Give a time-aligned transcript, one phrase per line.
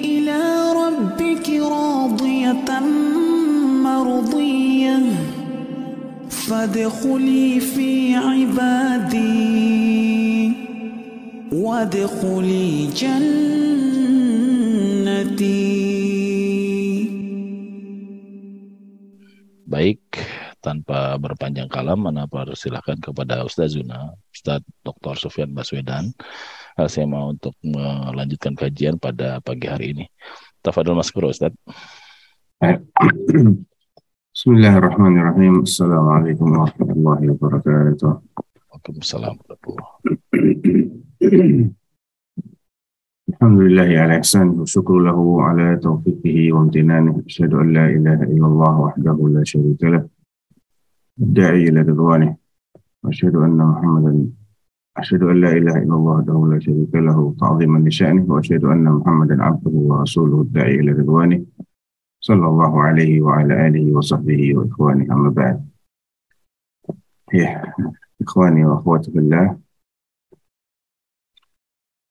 [0.00, 0.72] Ila
[19.68, 20.00] Baik,
[20.64, 25.28] tanpa berpanjang kalam, mana persilahkan kepada Ustaz Zuna, Ustaz Dr.
[25.28, 26.16] Sofian Baswedan,
[26.72, 30.04] Eh, SMA untuk melanjutkan kajian pada pagi hari ini.
[30.64, 31.52] Tafadil Mas Guru Ustaz.
[32.64, 32.80] Eh,
[34.32, 35.68] Bismillahirrahmanirrahim.
[35.68, 38.12] Assalamualaikum warahmatullahi wabarakatuh.
[38.72, 39.36] Waalaikumsalam
[43.32, 48.48] Alhamdulillah ya لله على إحسانه والشكر له على توفيقه وامتنانه أشهد أن لا إله إلا
[48.48, 49.44] la وحده lah.
[49.44, 50.08] Da'i ila
[51.20, 51.80] الداعي إلى
[53.44, 54.41] anna muhammadan
[54.96, 59.42] أشهد أن لا إله إلا الله وحده لا شريك له تعظيما لشأنه وأشهد أن محمدا
[59.42, 61.44] عبده ورسوله الداعي إلى رضوانه
[62.20, 65.72] صلى الله عليه وعلى آله وصحبه وإخوانه أما بعد
[67.32, 67.64] Ya,
[68.20, 69.08] ikhwani wa akhwati.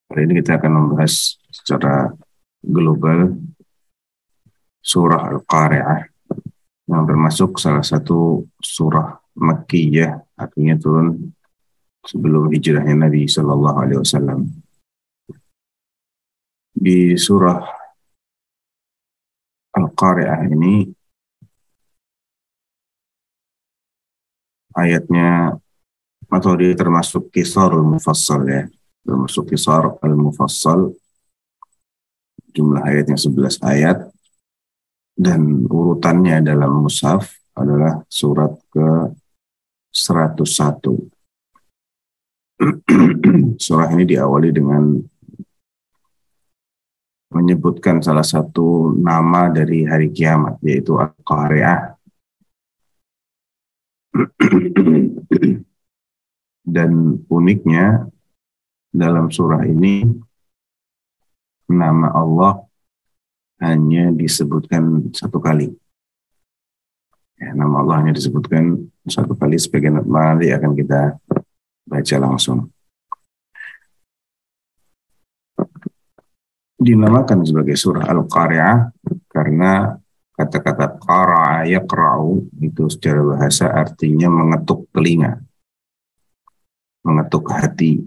[0.10, 2.10] Hari ini kita akan membahas secara
[2.66, 3.38] global
[4.82, 6.10] surah Al-Qari'ah
[6.90, 11.38] yang termasuk salah satu surah Makkiyah, artinya turun
[12.06, 14.40] sebelum hijrahnya Nabi Shallallahu Alaihi Wasallam.
[16.72, 17.62] Di surah
[19.78, 20.90] Al-Qari'ah ini
[24.76, 25.56] ayatnya
[26.32, 28.64] atau dia termasuk kisarul mufassal ya.
[29.02, 30.94] Termasuk kisar al-mufassal.
[32.56, 33.98] Jumlah ayatnya 11 ayat.
[35.12, 39.12] Dan urutannya dalam mushaf adalah surat ke
[39.92, 41.21] 101
[43.66, 45.02] surah ini diawali dengan
[47.32, 51.96] menyebutkan salah satu nama dari hari kiamat yaitu Al-Qari'ah
[56.76, 56.92] dan
[57.32, 58.06] uniknya
[58.92, 60.06] dalam surah ini
[61.72, 62.68] nama Allah
[63.64, 65.72] hanya disebutkan satu kali.
[67.40, 71.18] Ya, nama Allah hanya disebutkan satu kali sebagai nanti akan kita
[71.86, 72.70] baca langsung.
[76.82, 78.90] Dinamakan sebagai surah Al-Qari'ah
[79.30, 80.02] karena
[80.34, 85.38] kata-kata qara'a yaqra'u itu secara bahasa artinya mengetuk telinga,
[87.06, 88.02] mengetuk hati,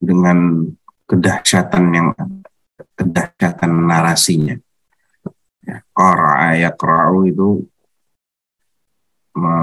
[0.00, 0.66] dengan
[1.06, 2.08] kedahsyatan yang
[2.98, 4.56] kedahsyatan narasinya.
[5.62, 7.48] Ya, qara'a yaqra'u itu
[9.38, 9.54] me,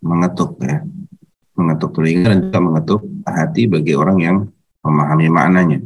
[0.00, 0.80] mengetuk ya,
[1.54, 4.36] mengetuk telinga dan juga mengetuk hati bagi orang yang
[4.82, 5.78] memahami maknanya.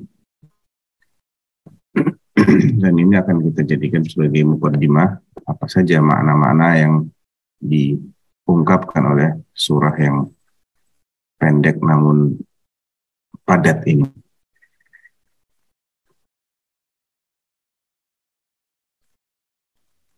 [2.83, 6.95] dan ini akan kita jadikan sebagai mukadimah apa saja makna-makna yang
[7.59, 10.31] diungkapkan oleh surah yang
[11.39, 12.39] pendek namun
[13.43, 14.07] padat ini.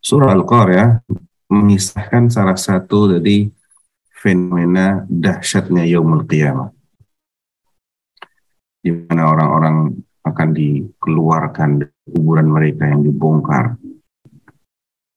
[0.00, 1.06] Surah Al-Qari'ah
[1.52, 3.46] mengisahkan salah satu dari
[4.20, 6.68] fenomena dahsyatnya yaumul qiyamah.
[8.80, 13.80] Di mana orang-orang akan dikeluarkan dari kuburan mereka yang dibongkar.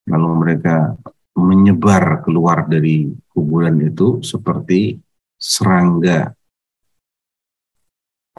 [0.07, 0.95] Lalu mereka
[1.35, 4.99] menyebar keluar dari kuburan itu seperti
[5.35, 6.31] serangga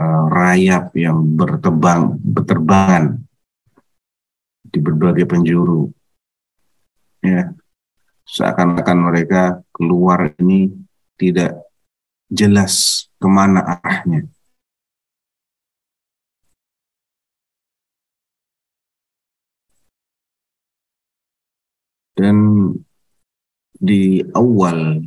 [0.00, 3.20] uh, rayap yang bertebang berterbangan
[4.64, 5.90] di berbagai penjuru
[7.22, 7.50] ya
[8.24, 10.72] seakan-akan mereka keluar ini
[11.20, 11.60] tidak
[12.28, 14.26] jelas ke mana arahnya.
[22.14, 22.70] Dan
[23.74, 25.02] di awal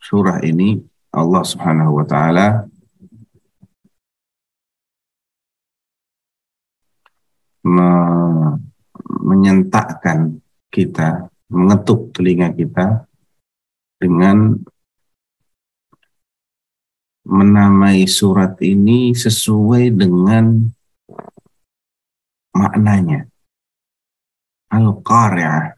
[0.00, 0.80] surah ini
[1.12, 2.64] Allah Subhanahu wa taala
[7.68, 7.88] me
[9.20, 10.40] menyentakkan
[10.72, 13.04] kita, mengetuk telinga kita
[13.98, 14.56] dengan
[17.26, 20.70] menamai surat ini sesuai dengan
[22.54, 23.26] maknanya.
[24.70, 25.74] Al-Qari'ah.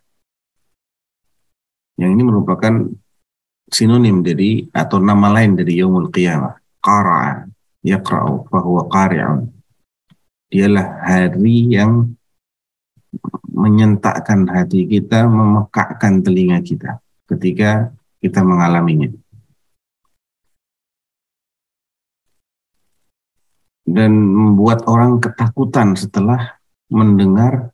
[1.97, 2.75] Yang ini merupakan
[3.73, 6.61] sinonim dari atau nama lain dari Yaumul Qiyamah.
[6.83, 7.49] Qara'a,
[7.81, 9.63] yaqra'u, fahuwa qari'un
[10.53, 12.13] dialah hari yang
[13.63, 16.99] menyentakkan hati kita, memekakkan telinga kita
[17.31, 19.15] ketika kita mengalaminya.
[23.87, 26.59] Dan membuat orang ketakutan setelah
[26.91, 27.71] mendengar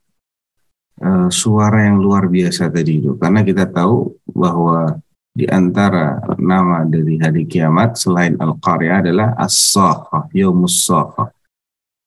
[1.01, 3.17] uh, suara yang luar biasa tadi itu.
[3.17, 4.97] Karena kita tahu bahwa
[5.29, 11.29] di antara nama dari hari kiamat selain Al-Qari'ah adalah As-Sakhah, Yawmus Sakhah.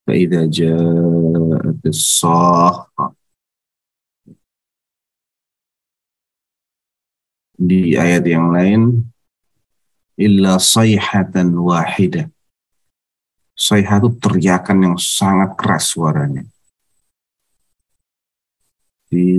[0.02, 3.21] Fa'idha ja'at As-Sakhah.
[7.62, 9.06] Di ayat yang lain
[10.18, 12.26] illa sayhatan wahidah
[13.62, 16.42] sayhah itu teriakan yang sangat keras suaranya.
[19.12, 19.38] Di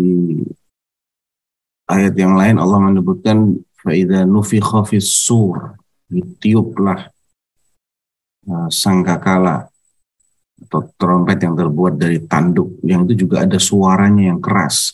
[1.89, 5.75] ayat yang lain Allah menyebutkan faida nufikha sur
[6.07, 7.09] ditiuplah
[8.47, 9.67] uh, sangkakala
[10.63, 12.79] atau trompet yang terbuat dari tanduk.
[12.85, 14.93] Yang itu juga ada suaranya yang keras.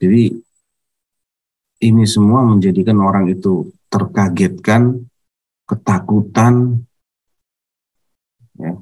[0.00, 0.32] Jadi
[1.78, 5.06] ini semua menjadikan orang itu terkagetkan,
[5.64, 6.82] ketakutan.
[8.58, 8.74] Ya.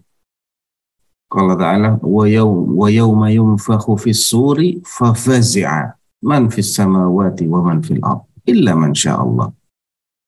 [1.26, 5.92] Kalau Ta'ala wa yawma yunfakhu fis suri fafazi'a
[6.24, 9.52] man fis samawati wa man fil ard illa man Allah.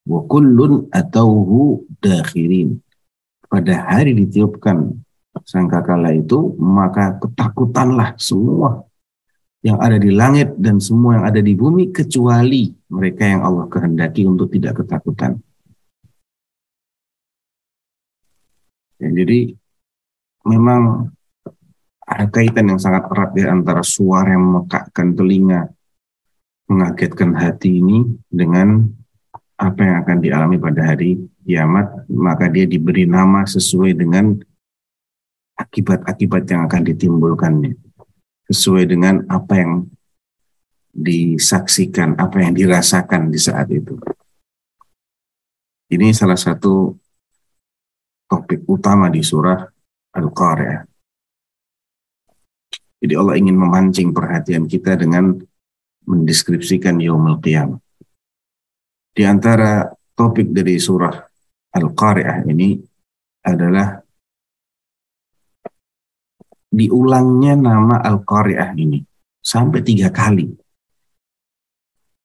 [0.09, 2.81] Wa kullun atauhu dakhirin.
[3.49, 4.93] Pada hari ditiupkan
[5.49, 8.88] sangkakala itu maka ketakutanlah semua
[9.62, 14.22] yang ada di langit dan semua yang ada di bumi kecuali mereka yang Allah kehendaki
[14.22, 15.43] untuk tidak ketakutan.
[18.99, 19.55] Ya, jadi
[20.46, 21.10] memang
[22.02, 25.70] ada kaitan yang sangat erat di antara suara yang memekakkan telinga,
[26.70, 28.87] mengagetkan hati ini dengan
[29.58, 34.38] apa yang akan dialami pada hari kiamat, maka dia diberi nama sesuai dengan
[35.58, 37.88] akibat-akibat yang akan ditimbulkannya
[38.49, 39.73] sesuai dengan apa yang
[40.89, 43.95] disaksikan, apa yang dirasakan di saat itu.
[45.89, 46.93] Ini salah satu
[48.29, 49.61] topik utama di surah
[50.17, 50.83] Al-Qari'ah.
[52.99, 55.39] Jadi Allah ingin memancing perhatian kita dengan
[56.09, 57.79] mendeskripsikan Yaumul Qiyamah.
[59.15, 61.15] Di antara topik dari surah
[61.73, 62.75] Al-Qari'ah ini
[63.47, 64.03] adalah
[66.69, 69.00] diulangnya nama Al-Qari'ah ini
[69.41, 70.53] sampai tiga kali.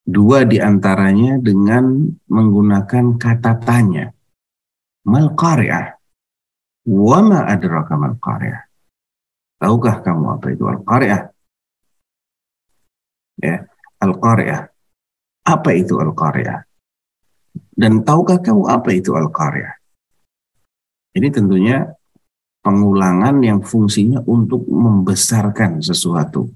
[0.03, 4.11] Dua di antaranya dengan menggunakan kata tanya.
[5.07, 5.95] Mal qari'ah.
[6.91, 8.67] Wa ma adraka mal qari'ah.
[9.63, 11.21] Tahukah kamu apa itu Al-Qari'ah?
[13.39, 13.63] Ya,
[14.03, 14.61] Al-Qari'ah.
[15.47, 16.67] Apa itu Al-Qari'ah?
[17.71, 19.79] Dan tahukah kamu apa itu Al-Qari'ah?
[21.15, 21.95] Ini tentunya
[22.63, 26.47] pengulangan yang fungsinya untuk membesarkan sesuatu,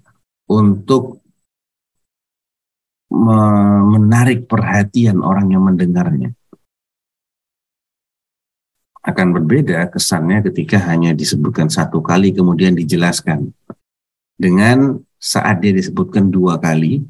[0.47, 1.19] untuk
[3.11, 6.31] menarik perhatian orang yang mendengarnya.
[9.03, 13.51] Akan berbeda kesannya ketika hanya disebutkan satu kali kemudian dijelaskan.
[14.35, 17.03] Dengan saat dia disebutkan dua kali,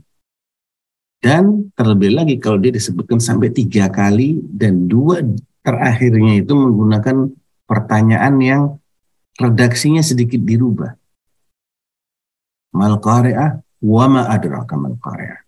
[1.18, 5.26] dan terlebih lagi kalau dia disebutkan sampai tiga kali dan dua
[5.66, 7.34] terakhirnya itu menggunakan
[7.66, 8.64] pertanyaan yang
[9.38, 10.92] redaksinya sedikit dirubah.
[12.74, 15.40] Mal qari'ah wa ma adraka mal qari'ah.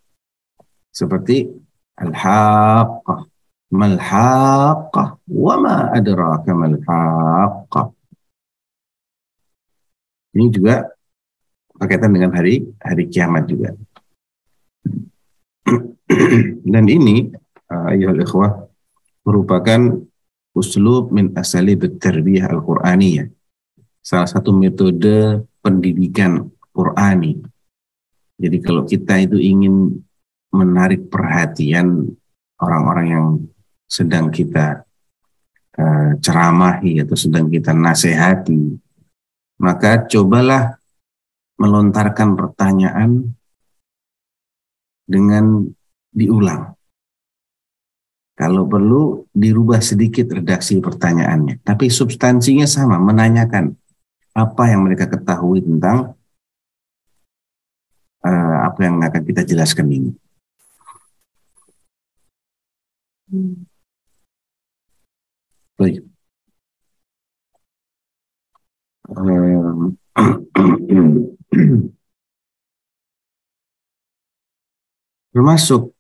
[0.94, 1.46] Seperti
[1.98, 3.20] al-haqqah,
[3.74, 7.88] mal haqqah wa ma adraka mal haqqah.
[10.38, 10.86] Ini juga
[11.74, 13.74] berkaitan dengan hari hari kiamat juga.
[16.74, 17.30] Dan ini
[17.69, 18.69] ayuhal ikhwah
[19.26, 20.02] merupakan
[20.54, 23.39] uslub min asalib tarbiyah al-Qur'aniyah
[24.00, 27.40] salah satu metode pendidikan Qurani.
[28.40, 30.00] Jadi kalau kita itu ingin
[30.56, 32.08] menarik perhatian
[32.60, 33.26] orang-orang yang
[33.90, 34.88] sedang kita
[35.76, 38.80] uh, ceramahi atau sedang kita nasihati,
[39.60, 40.80] maka cobalah
[41.60, 43.36] melontarkan pertanyaan
[45.04, 45.68] dengan
[46.16, 46.76] diulang.
[48.40, 53.76] Kalau perlu dirubah sedikit redaksi pertanyaannya, tapi substansinya sama, menanyakan
[54.40, 56.16] apa yang mereka ketahui tentang
[58.24, 60.12] uh, apa yang akan kita jelaskan ini.
[65.78, 66.04] Baik.
[75.30, 75.94] Termasuk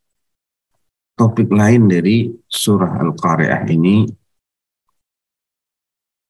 [1.13, 4.07] topik lain dari surah Al-Qari'ah ini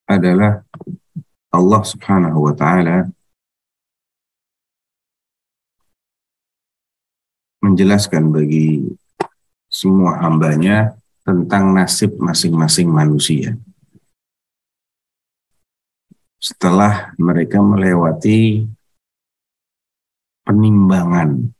[0.09, 0.65] adalah
[1.49, 3.09] Allah Subhanahu wa taala
[7.59, 8.85] menjelaskan bagi
[9.69, 13.59] semua hambanya tentang nasib masing-masing manusia.
[16.39, 18.63] setelah mereka melewati
[20.47, 21.51] penimbangan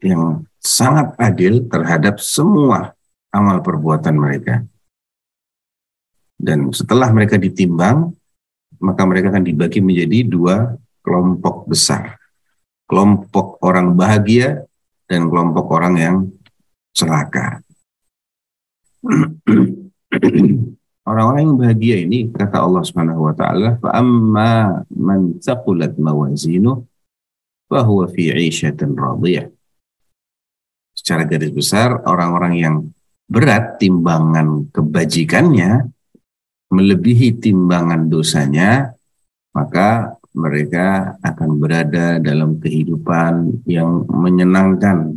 [0.00, 2.96] yang sangat adil terhadap semua
[3.28, 4.64] amal perbuatan mereka.
[6.36, 8.15] Dan setelah mereka ditimbang,
[8.80, 12.18] maka mereka akan dibagi menjadi dua kelompok besar.
[12.86, 14.62] Kelompok orang bahagia
[15.06, 16.16] dan kelompok orang yang
[16.94, 17.62] celaka.
[21.06, 26.82] Orang-orang yang bahagia ini kata Allah Subhanahu wa taala, "Fa amma man thaqulat mawazinuh
[27.70, 29.46] fa huwa fi 'ishatin radiyah."
[30.98, 32.76] Secara garis besar, orang-orang yang
[33.30, 35.94] berat timbangan kebajikannya
[36.70, 38.92] melebihi timbangan dosanya,
[39.54, 45.16] maka mereka akan berada dalam kehidupan yang menyenangkan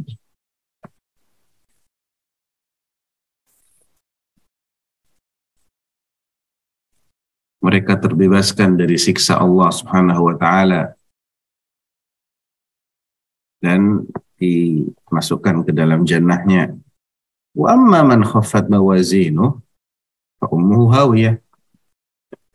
[7.59, 10.95] mereka terbebaskan dari siksa Allah Subhanahu wa taala
[13.59, 14.07] dan
[14.39, 16.79] dimasukkan ke dalam jannahnya.
[17.51, 19.59] Wa amma man khaffat mawazinu
[20.39, 21.35] fa ummuhu hawiyah.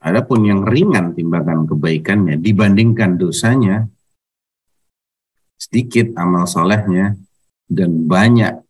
[0.04, 3.88] Adapun yang ringan timbangan kebaikannya dibandingkan dosanya
[5.56, 7.16] sedikit amal solehnya
[7.64, 8.60] dan banyak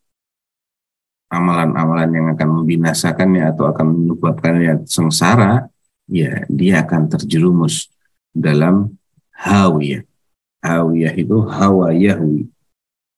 [1.34, 5.66] amalan-amalan yang akan membinasakannya atau akan menyebabkannya sengsara,
[6.06, 7.90] ya dia akan terjerumus
[8.30, 8.94] dalam
[9.34, 10.06] hawiyah.
[10.62, 12.46] Hawiyah itu hawa yahwi,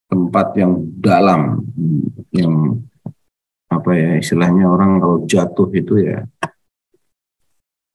[0.09, 1.63] tempat yang dalam,
[2.33, 2.81] yang
[3.67, 6.23] apa ya istilahnya orang kalau jatuh itu ya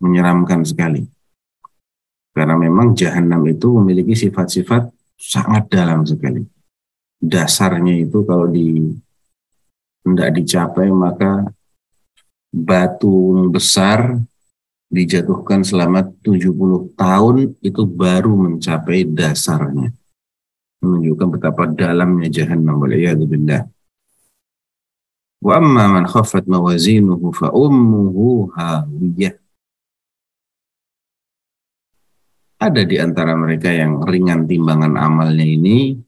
[0.02, 1.07] menyeramkan sekali.
[2.33, 6.43] Karena memang jahanam itu memiliki sifat-sifat sangat dalam sekali.
[7.23, 8.91] Dasarnya itu kalau di
[10.02, 11.47] tidak dicapai maka
[12.50, 14.19] batu besar
[14.93, 19.95] dijatuhkan selama 70 tahun itu baru mencapai dasarnya.
[20.83, 23.71] Menunjukkan betapa dalamnya jahannam waliyadzubillah.
[32.63, 35.99] Ada di antara mereka yang ringan timbangan amalnya ini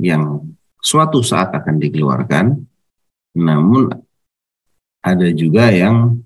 [0.00, 0.48] yang
[0.80, 2.56] suatu saat akan dikeluarkan,
[3.36, 3.92] namun
[5.04, 6.24] ada juga yang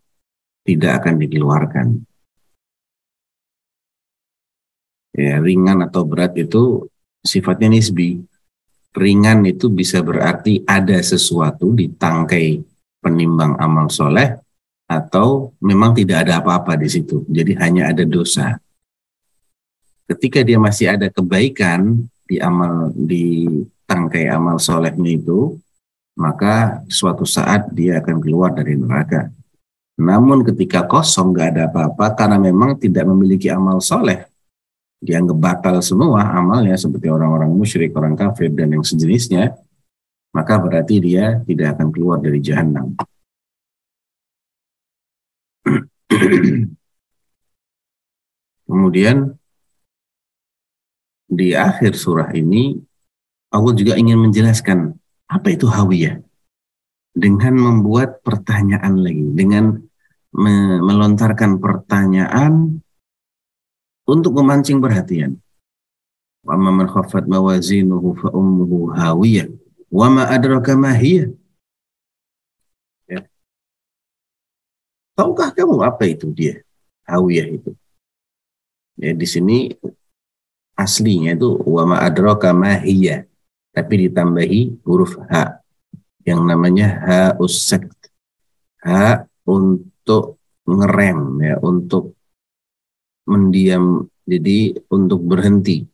[0.62, 1.86] tidak akan dikeluarkan.
[5.10, 6.86] Ya, ringan atau berat itu
[7.26, 8.22] sifatnya nisbi.
[8.94, 12.62] Ringan itu bisa berarti ada sesuatu di tangkai
[13.02, 14.38] penimbang amal soleh
[14.86, 17.26] atau memang tidak ada apa-apa di situ.
[17.26, 18.54] Jadi hanya ada dosa.
[20.06, 23.50] Ketika dia masih ada kebaikan di amal di
[23.88, 25.58] tangkai amal solehnya itu,
[26.14, 29.26] maka suatu saat dia akan keluar dari neraka.
[29.98, 34.26] Namun ketika kosong nggak ada apa-apa karena memang tidak memiliki amal soleh,
[35.00, 39.54] dianggap batal semua amalnya seperti orang-orang musyrik, orang kafir dan yang sejenisnya,
[40.34, 42.94] maka berarti dia tidak akan keluar dari jahanam.
[48.64, 49.36] Kemudian
[51.30, 52.78] di akhir surah ini
[53.54, 54.92] Allah juga ingin menjelaskan
[55.30, 56.20] apa itu hawiyah
[57.14, 59.78] dengan membuat pertanyaan lagi, dengan
[60.34, 62.82] me melontarkan pertanyaan
[64.04, 65.40] untuk memancing perhatian.
[66.44, 69.48] Wa man khaffat mawazinuhu fa ummuhu hawiyah
[70.28, 71.30] adraka ma hiya.
[73.08, 73.24] Ya.
[75.16, 76.60] Tahukah kamu apa itu dia?
[77.08, 77.70] Hawiyah itu.
[79.00, 79.72] Ya, di sini
[80.74, 83.26] aslinya itu wa ma adraka ma hiya,
[83.74, 85.64] tapi ditambahi huruf ha
[86.24, 88.10] yang namanya ha usakt
[88.80, 92.16] ha untuk ngerem ya untuk
[93.28, 95.84] mendiam jadi untuk berhenti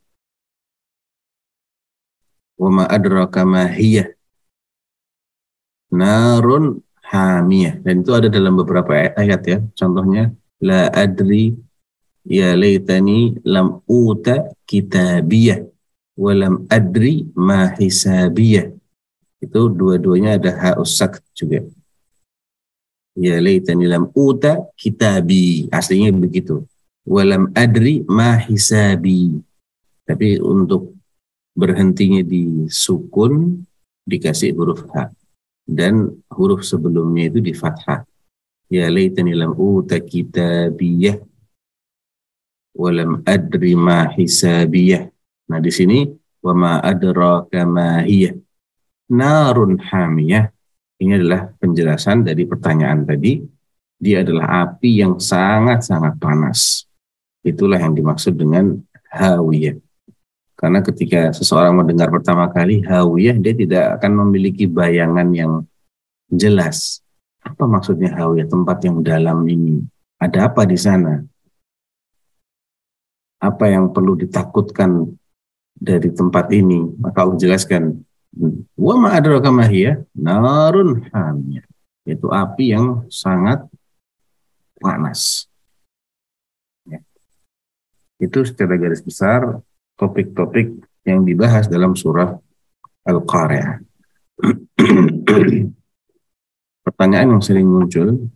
[2.60, 4.12] wama adraka ma hiya
[5.90, 10.30] narun hamiyah dan itu ada dalam beberapa ayat ya contohnya
[10.62, 11.56] la adri
[12.22, 15.66] ya laitani lam uta kitabiyah
[16.14, 18.80] walam adri ma hisabiyah
[19.40, 21.64] itu dua-duanya ada hausak juga.
[23.16, 25.66] Ya laitani lam uta kitabi.
[25.72, 26.68] Aslinya begitu.
[27.06, 29.40] Walam adri ma hisabi.
[30.04, 30.96] Tapi untuk
[31.54, 33.62] berhentinya di sukun
[34.04, 35.12] dikasih huruf H.
[35.64, 38.02] Dan huruf sebelumnya itu di fathah.
[38.70, 41.18] Ya laitani lam uta kitabiyah.
[42.74, 45.06] Walam adri ma hisabiyah.
[45.50, 46.06] Nah di sini
[46.40, 48.32] wa ma adraka ma hiyah
[49.10, 50.48] narun hamiyah
[51.02, 53.42] ini adalah penjelasan dari pertanyaan tadi
[54.00, 56.88] dia adalah api yang sangat-sangat panas
[57.44, 58.80] itulah yang dimaksud dengan
[59.10, 59.76] hawiyah.
[60.60, 65.52] Karena ketika seseorang mendengar pertama kali hawiyah, dia tidak akan memiliki bayangan yang
[66.28, 67.00] jelas.
[67.40, 68.44] Apa maksudnya hawiyah?
[68.44, 69.80] Tempat yang dalam ini.
[70.20, 71.24] Ada apa di sana?
[73.40, 75.08] Apa yang perlu ditakutkan
[75.72, 76.84] dari tempat ini?
[77.00, 78.04] Maka Allah jelaskan,
[78.76, 79.48] wa ma adraka
[80.12, 81.64] narun hamiyah.
[82.04, 83.64] Itu api yang sangat
[84.76, 85.49] panas.
[88.20, 89.64] Itu secara garis besar
[89.96, 90.76] topik-topik
[91.08, 92.36] yang dibahas dalam surah
[93.08, 93.80] Al-Qari'ah.
[96.84, 98.28] Pertanyaan yang sering muncul,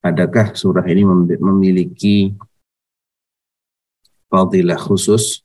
[0.00, 1.04] adakah surah ini
[1.36, 2.32] memiliki
[4.32, 5.44] fadilah khusus?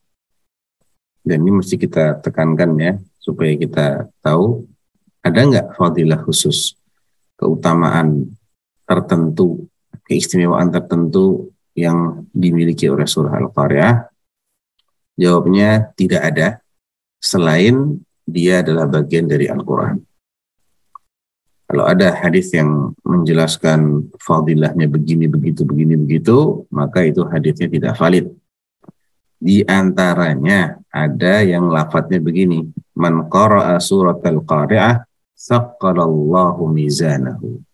[1.25, 4.63] Dan ini mesti kita tekankan ya, supaya kita tahu
[5.25, 6.77] ada nggak fadilah khusus,
[7.33, 8.29] keutamaan
[8.85, 9.65] tertentu,
[10.05, 14.15] keistimewaan tertentu yang dimiliki oleh surah Al-Qari'ah
[15.15, 16.47] Jawabnya tidak ada
[17.23, 20.03] selain dia adalah bagian dari Al-Quran.
[21.65, 28.29] Kalau ada hadis yang menjelaskan fadilahnya begini, begitu, begini, begitu, maka itu hadisnya tidak valid.
[29.39, 35.03] Di antaranya ada yang lafadznya begini, Man qara'a surat al-qari'ah,
[35.33, 37.64] saqqalallahu mizanahu.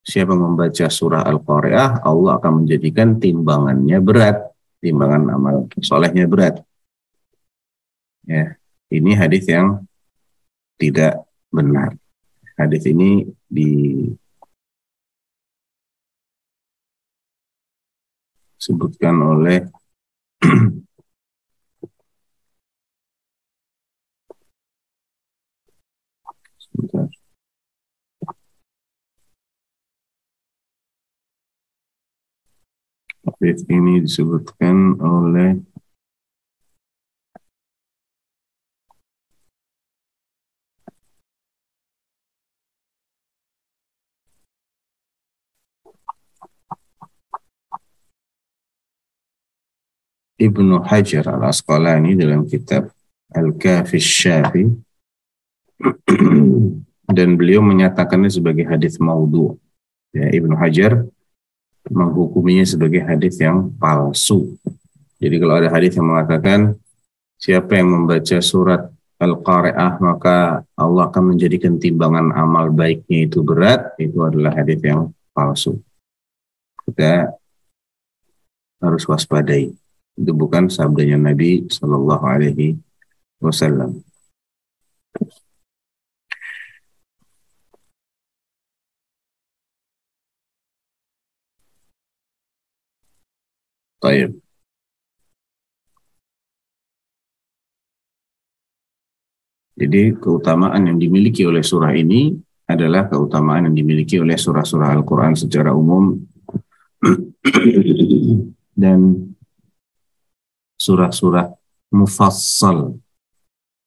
[0.00, 4.48] Siapa membaca surah Al-Qari'ah, Allah akan menjadikan timbangannya berat.
[4.80, 6.64] Timbangan amal solehnya berat.
[8.24, 8.56] Ya,
[8.88, 9.84] ini hadis yang
[10.80, 11.20] tidak
[11.52, 11.92] benar.
[12.56, 13.28] Hadis ini
[18.56, 19.68] disebutkan oleh
[33.40, 35.64] Hadis ini disebutkan oleh
[50.36, 52.92] Ibnu Hajar al-Asqalani dalam kitab
[53.32, 54.68] Al-Kafi Syafi
[57.16, 59.56] dan beliau menyatakannya sebagai hadis maudhu.
[60.12, 61.08] Ya, Ibnu Hajar
[61.90, 64.54] menghukuminya sebagai hadis yang palsu.
[65.20, 66.78] Jadi kalau ada hadis yang mengatakan
[67.36, 68.88] siapa yang membaca surat
[69.20, 75.76] Al-Qari'ah maka Allah akan menjadikan timbangan amal baiknya itu berat, itu adalah hadis yang palsu.
[76.88, 77.28] Kita
[78.80, 79.76] harus waspadai.
[80.16, 82.80] Itu bukan sabdanya Nabi Shallallahu Alaihi
[83.44, 84.00] Wasallam.
[94.10, 94.42] Baik.
[99.78, 102.34] Jadi keutamaan yang dimiliki oleh surah ini
[102.66, 106.18] adalah keutamaan yang dimiliki oleh surah-surah Al-Quran secara umum
[108.82, 109.30] dan
[110.74, 111.54] surah-surah
[111.94, 112.98] mufassal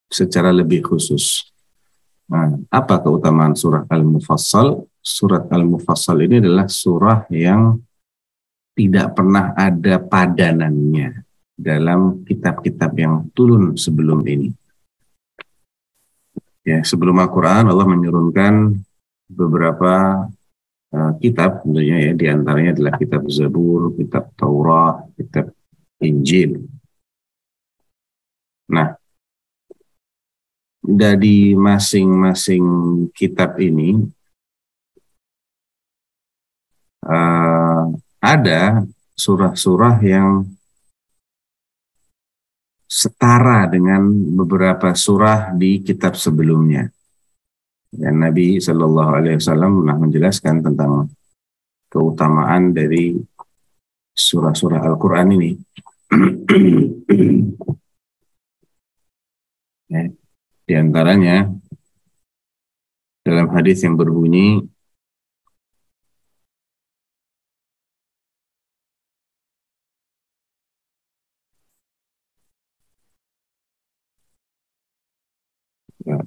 [0.08, 1.52] secara lebih khusus.
[2.32, 4.88] Nah, apa keutamaan surah Al-Mufassal?
[5.04, 7.76] Surat Al-Mufassal ini adalah surah yang
[8.74, 11.22] tidak pernah ada padanannya
[11.54, 14.50] dalam kitab-kitab yang turun sebelum ini.
[16.64, 18.82] Ya, sebelum Al-Quran Allah menurunkan
[19.30, 20.26] beberapa
[20.90, 25.52] uh, kitab tentunya ya di antaranya adalah kitab Zabur, kitab Taurat, kitab
[26.00, 26.64] Injil.
[28.72, 28.96] Nah,
[30.84, 32.64] dari masing-masing
[33.16, 34.04] kitab ini
[37.08, 37.73] uh,
[38.24, 38.80] ada
[39.12, 40.48] surah-surah yang
[42.88, 46.88] setara dengan beberapa surah di kitab sebelumnya.
[47.92, 51.12] Dan Nabi Shallallahu Alaihi Wasallam pernah menjelaskan tentang
[51.92, 53.14] keutamaan dari
[54.16, 55.50] surah-surah Al-Quran ini.
[59.90, 60.02] Ya,
[60.66, 61.50] di antaranya
[63.22, 64.73] dalam hadis yang berbunyi
[76.08, 76.24] uh,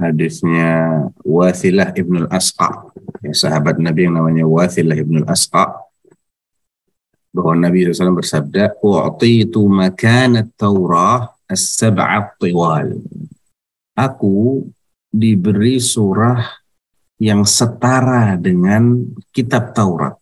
[0.00, 2.92] hadisnya Wathilah ibnul Asqa,
[3.24, 5.72] ya, sahabat Nabi yang namanya Wathilah ibnul Asqa,
[7.32, 13.00] bahwa Nabi SAW bersabda, "U'titu makan Taurah as-sab'at tiwal."
[13.98, 14.62] aku
[15.10, 16.46] diberi surah
[17.18, 19.02] yang setara dengan
[19.34, 20.14] kitab Taurat.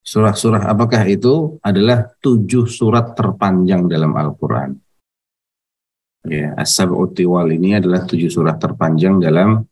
[0.00, 1.58] Surah-surah apakah itu?
[1.60, 4.78] Adalah tujuh surat terpanjang dalam Al-Quran.
[6.26, 9.62] Ya, As-Sab'ut Tiwal ini adalah tujuh surat terpanjang dalam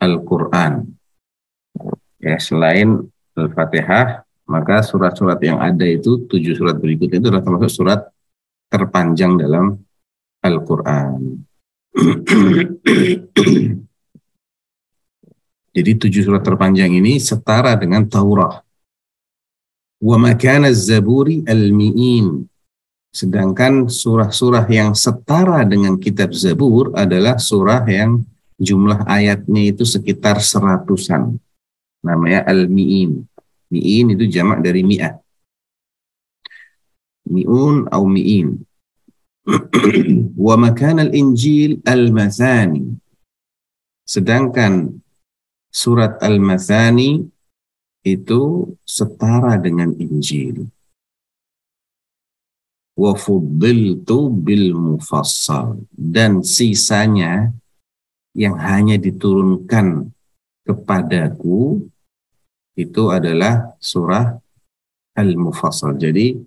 [0.00, 0.88] Al-Quran.
[2.20, 8.00] Ya, selain Al-Fatihah, maka surat-surat yang ada itu, tujuh surat berikutnya itu adalah termasuk surat
[8.68, 9.78] terpanjang dalam
[10.44, 11.44] Al-Quran.
[15.74, 18.64] Jadi tujuh surat terpanjang ini setara dengan Taurat
[20.04, 22.44] wa makana zaburi al-mi'in.
[23.14, 28.26] Sedangkan surah-surah yang setara dengan kitab Zabur adalah surah yang
[28.58, 31.38] jumlah ayatnya itu sekitar seratusan.
[32.02, 33.22] Namanya al-mi'in.
[33.70, 35.14] Mi'in itu jamak dari mi'ah.
[37.30, 38.58] Mi'un atau mi'in.
[40.46, 42.98] wa makana al-injil al-mathani.
[44.02, 44.90] Sedangkan
[45.74, 47.26] surat al-mathani
[48.06, 50.70] itu setara dengan Injil.
[52.94, 57.50] Wa fuddiltu bil mufassal dan sisanya
[58.38, 60.14] yang hanya diturunkan
[60.62, 61.82] kepadaku
[62.78, 64.38] itu adalah surah
[65.14, 65.98] Al-Mufassal.
[65.98, 66.38] Jadi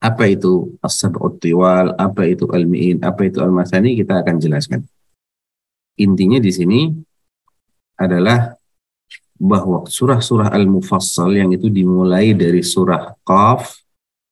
[0.00, 1.40] apa itu As-Sab'ut
[1.96, 4.80] apa itu Al-Mi'in, apa itu Al-Masani kita akan jelaskan.
[5.98, 6.80] Intinya di sini
[7.98, 8.54] adalah
[9.38, 13.82] bahwa surah-surah Al-Mufassal yang itu dimulai dari surah Qaf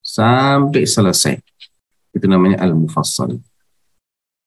[0.03, 1.39] sampai selesai.
[2.15, 3.39] Itu namanya Al-Mufassal.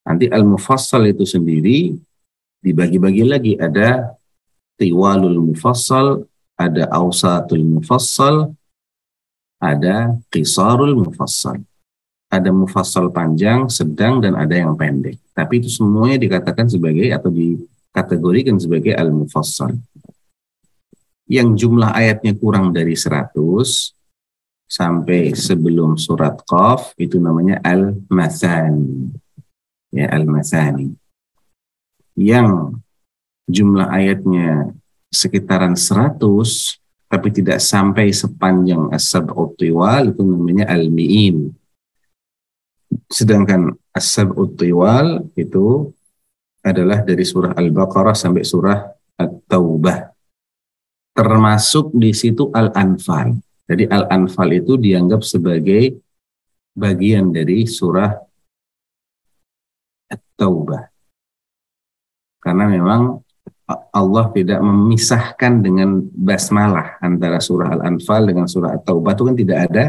[0.07, 1.95] Nanti Al-Mufassal itu sendiri
[2.59, 4.15] dibagi-bagi lagi ada
[4.79, 6.23] Tiwalul Mufassal,
[6.55, 8.55] ada Ausatul Mufassal,
[9.59, 11.59] ada Qisarul Mufassal.
[12.29, 15.17] Ada mufassal panjang, sedang, dan ada yang pendek.
[15.33, 17.33] Tapi itu semuanya dikatakan sebagai atau
[17.89, 19.73] dikategorikan sebagai al-mufassal
[21.29, 23.33] yang jumlah ayatnya kurang dari 100
[24.69, 29.13] sampai sebelum surat Qaf itu namanya Al-Mathani.
[29.89, 30.93] Ya, Al-Mathani.
[32.13, 32.77] Yang
[33.49, 34.73] jumlah ayatnya
[35.09, 36.21] sekitaran 100
[37.09, 41.49] tapi tidak sampai sepanjang As-Sab'ut itu namanya Al-Mi'in.
[43.09, 44.53] Sedangkan As-Sab'ut
[45.33, 45.89] itu
[46.63, 48.79] adalah dari surah Al-Baqarah sampai surah
[49.19, 50.19] At-Taubah
[51.19, 53.35] termasuk di situ Al-Anfal.
[53.67, 55.99] Jadi Al-Anfal itu dianggap sebagai
[56.71, 58.15] bagian dari surah
[60.07, 60.83] At-Taubah.
[62.39, 63.19] Karena memang
[63.91, 69.83] Allah tidak memisahkan dengan basmalah antara surah Al-Anfal dengan surah At-Taubah itu kan tidak ada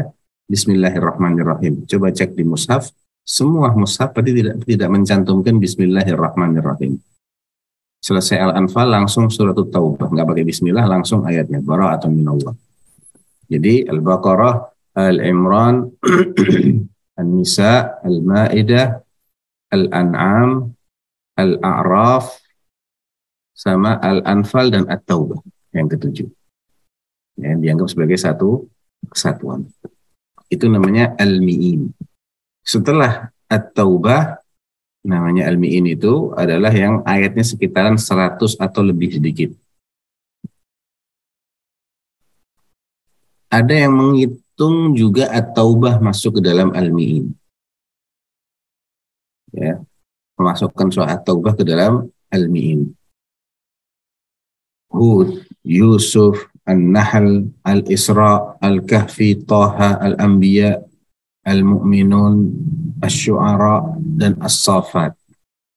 [0.51, 1.87] Bismillahirrahmanirrahim.
[1.87, 6.99] Coba cek di mushaf, semua mushaf tadi tidak tidak mencantumkan Bismillahirrahmanirrahim
[8.01, 12.57] selesai Al-Anfal langsung surat Taubah, nggak pakai bismillah langsung ayatnya atau minallah.
[13.45, 15.85] Jadi Al-Baqarah, Al-Imran,
[17.21, 19.05] An-Nisa, Al-Maidah,
[19.69, 20.73] Al-An'am,
[21.37, 22.41] Al-A'raf,
[23.53, 25.37] sama Al-Anfal dan At-Taubah
[25.77, 26.27] yang ketujuh.
[27.37, 28.65] Yang dianggap sebagai satu
[29.13, 29.69] kesatuan.
[30.49, 31.93] Itu namanya Al-Mi'in.
[32.61, 34.41] Setelah At-Taubah
[35.01, 39.49] namanya Al-Mi'in itu adalah yang ayatnya sekitaran 100 atau lebih sedikit.
[43.51, 47.35] Ada yang menghitung juga At-Taubah masuk ke dalam Al-Mi'in.
[49.51, 49.83] Ya,
[50.39, 52.95] memasukkan surah At-Taubah ke dalam Al-Mi'in.
[54.91, 60.79] Hud, Yusuf, An-Nahl, Al-Isra, Al-Kahfi, Taha, Al-Anbiya,
[61.41, 62.53] Al-Mu'minun,
[63.01, 65.17] Asy-Syu'ara dan As-Safat.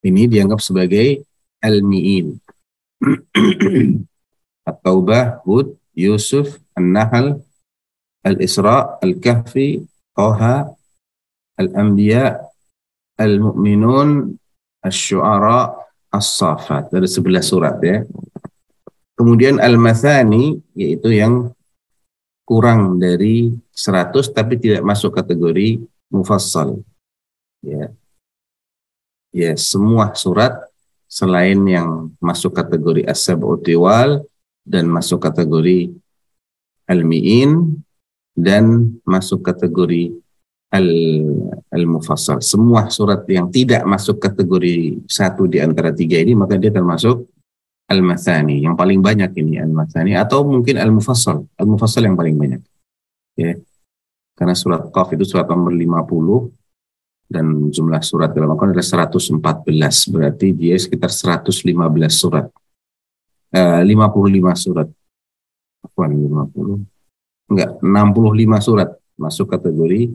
[0.04, 1.24] Ini dianggap sebagai
[1.64, 2.36] Al-Mi'in.
[4.68, 7.40] At-Taubah, Hud, Yusuf, An-Nahl,
[8.24, 9.80] Al-Isra, Al-Kahfi,
[10.12, 10.68] Taha,
[11.56, 12.36] Al-Anbiya,
[13.16, 14.36] Al-Mu'minun,
[14.84, 15.72] Asy-Syu'ara,
[16.12, 16.92] As-Safat.
[16.92, 18.04] Ada sebelas surat ya.
[19.16, 21.54] Kemudian Al-Mathani, yaitu yang
[22.44, 25.80] kurang dari 100 tapi tidak masuk kategori
[26.12, 26.84] mufassal.
[27.64, 27.90] Ya.
[29.34, 30.70] Ya, semua surat
[31.10, 33.66] selain yang masuk kategori as-sab'ut
[34.62, 35.90] dan masuk kategori
[36.86, 37.82] al-mi'in
[38.36, 40.14] dan masuk kategori
[41.70, 42.38] al-mufassal.
[42.42, 47.26] Semua surat yang tidak masuk kategori satu di antara tiga ini maka dia termasuk
[47.90, 51.44] al-mathani yang paling banyak ini al-mathani atau mungkin al-mufassal.
[51.60, 52.62] Al-mufassal yang paling banyak.
[53.36, 53.58] Ya
[54.34, 60.50] karena surat Qaf itu surat nomor 50 dan jumlah surat dalam Al-Quran adalah 114 berarti
[60.50, 61.62] dia sekitar 115
[62.10, 62.50] surat.
[63.54, 64.88] Eh, 55 surat.
[65.86, 66.94] Apaan 50
[67.44, 70.10] enggak 65 surat masuk kategori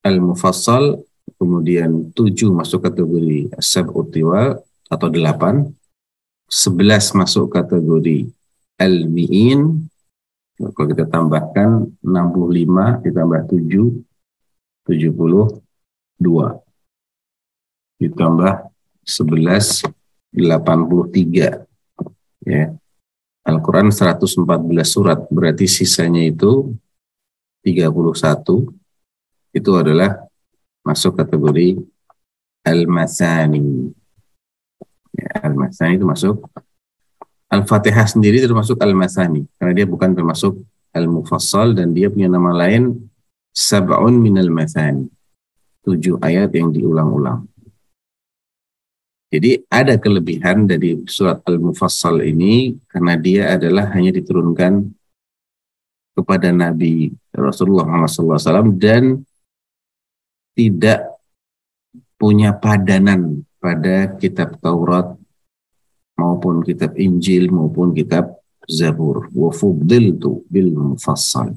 [0.00, 1.02] Al-Mufassal
[1.36, 4.08] kemudian 7 masuk kategori Sab'ut
[4.88, 5.79] atau 8
[6.50, 8.26] 11 masuk kategori
[8.74, 9.86] Al-Mi'in.
[10.58, 14.02] Kalau kita tambahkan 65 ditambah 7
[14.84, 16.60] 72
[18.02, 18.54] ditambah
[19.06, 19.88] 11
[20.34, 21.64] 83
[22.44, 22.64] ya.
[23.40, 24.36] Al-Quran 114
[24.84, 25.24] surat.
[25.30, 26.74] Berarti sisanya itu
[27.62, 28.68] 31
[29.54, 30.18] itu adalah
[30.84, 31.78] masuk kategori
[32.66, 33.99] Al-Masani
[35.14, 36.44] ya, Al-Masani itu masuk.
[37.50, 40.62] Al-Fatihah sendiri termasuk Al-Masani karena dia bukan termasuk
[40.94, 42.94] Al-Mufassal dan dia punya nama lain
[43.50, 45.10] Sab'un minal Masani
[45.82, 47.50] tujuh ayat yang diulang-ulang.
[49.30, 54.90] Jadi ada kelebihan dari surat Al-Mufassal ini karena dia adalah hanya diturunkan
[56.18, 59.22] kepada Nabi Rasulullah SAW dan
[60.58, 61.06] tidak
[62.18, 65.14] punya padanan pada kitab Taurat
[66.16, 69.28] maupun kitab Injil maupun kitab Zabur.
[69.36, 71.54] Wa fuddiltu bil mufassal.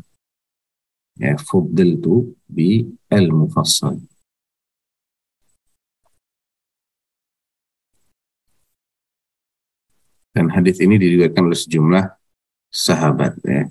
[1.16, 3.98] Ya, fuddiltu bi al mufassal.
[10.34, 12.06] Dan hadis ini diriwayatkan oleh sejumlah
[12.74, 13.70] sahabat ya.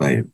[0.00, 0.24] Baik.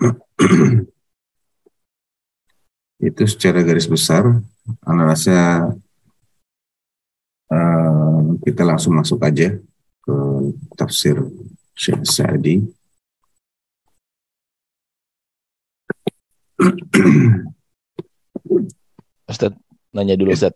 [3.04, 4.24] itu secara garis besar
[4.80, 5.36] Anda rasa
[7.52, 9.60] uh, kita langsung masuk aja
[10.00, 10.16] ke
[10.72, 11.20] tafsir
[11.76, 12.64] Syekh Sa'di
[19.30, 19.54] Ustaz
[19.94, 20.54] nanya dulu Ustaz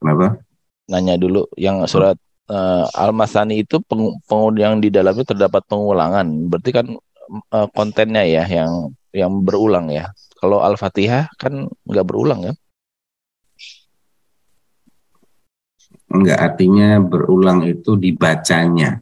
[0.00, 0.40] kenapa
[0.88, 2.16] nanya dulu yang surat
[2.52, 6.86] uh, Al-Masani itu peng, peng, yang di dalamnya terdapat pengulangan berarti kan
[7.52, 10.12] uh, kontennya ya yang yang berulang ya
[10.44, 12.56] kalau Al-Fatihah kan nggak berulang kan?
[16.12, 19.00] Enggak, artinya berulang itu dibacanya.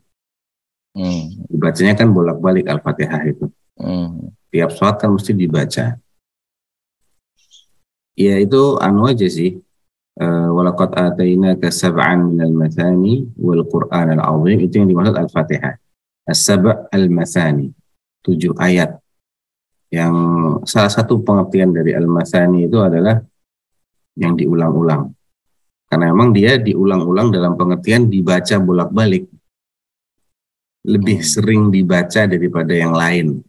[0.94, 1.34] Hmm.
[1.50, 3.50] Dibacanya kan bolak-balik Al-Fatihah itu.
[3.74, 4.30] Hmm.
[4.52, 5.96] Tiap sholat kan mesti dibaca.
[8.12, 9.56] Ya itu anu aja sih.
[10.12, 15.80] Eh, Walakot atayna kasab'an minal mathani wal Qur'an al-azim itu yang dimaksud Al-Fatihah.
[16.28, 17.72] As-sab' al-mathani.
[18.20, 19.02] Tujuh ayat
[19.92, 20.14] yang
[20.64, 23.20] salah satu pengertian dari al-masani itu adalah
[24.16, 25.12] yang diulang-ulang.
[25.84, 29.28] Karena memang dia diulang-ulang dalam pengertian dibaca bolak-balik.
[30.88, 31.28] Lebih hmm.
[31.28, 33.44] sering dibaca daripada yang lain.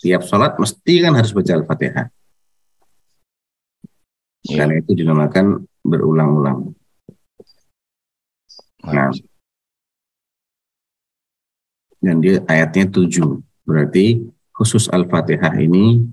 [0.00, 2.06] Tiap sholat mesti kan harus baca Al-Fatihah.
[4.46, 4.56] Ya.
[4.62, 6.76] Karena itu dinamakan berulang-ulang.
[8.86, 9.10] Nah,
[11.98, 13.42] dan dia ayatnya tujuh.
[13.66, 14.22] Berarti
[14.54, 16.06] khusus Al-Fatihah ini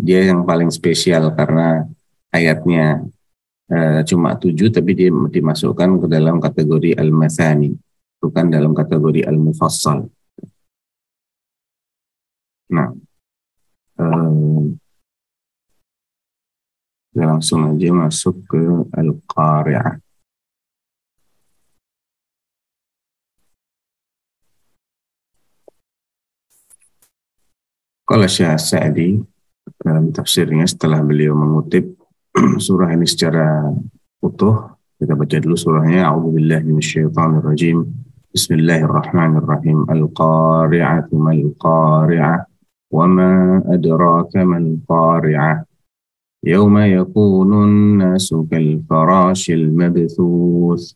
[0.00, 1.84] dia yang paling spesial karena
[2.32, 3.04] ayatnya
[3.68, 7.76] uh, cuma tujuh tapi dia dimasukkan ke dalam kategori Al-Masani
[8.24, 10.08] bukan dalam kategori Al-Mufassal.
[12.72, 12.88] Nah,
[14.00, 14.64] uh,
[17.14, 20.02] langsung aja masuk ke Al-Qari'ah.
[28.04, 29.16] Kalau Syekh Sa'di
[29.80, 31.96] dalam tafsirnya setelah beliau mengutip
[32.64, 33.72] surah ini secara
[34.20, 36.12] utuh, kita baca dulu surahnya.
[36.12, 37.80] A'udzubillahi minasyaitonirrajim.
[38.28, 39.88] Bismillahirrahmanirrahim.
[39.88, 42.53] Al-qari'atu mal-qari'ah.
[42.94, 45.64] وما أدراك ما القارعة؟
[46.44, 50.92] يوم يكون الناس كالفراش المبثوث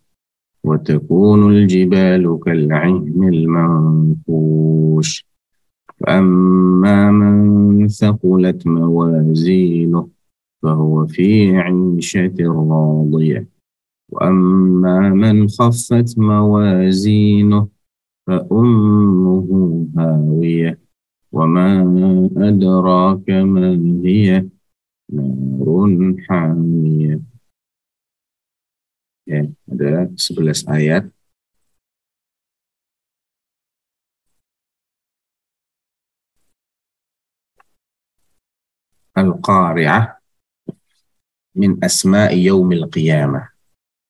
[0.64, 5.26] وتكون الجبال كالعهن المنفوش
[6.00, 10.08] فأما من ثقلت موازينه
[10.62, 13.48] فهو في عيشة راضية.
[14.12, 17.68] وأما من خفت موازينه
[18.26, 20.87] فأمه هاوية.
[21.32, 21.66] وما
[22.36, 23.68] أدراك ما
[24.04, 24.48] هي
[25.12, 27.20] نار حامية.
[29.28, 31.04] Ya ada 11 ayat.
[39.12, 40.16] Al-Qari'ah.
[41.52, 43.52] Min asma'i yaumil qiyamah.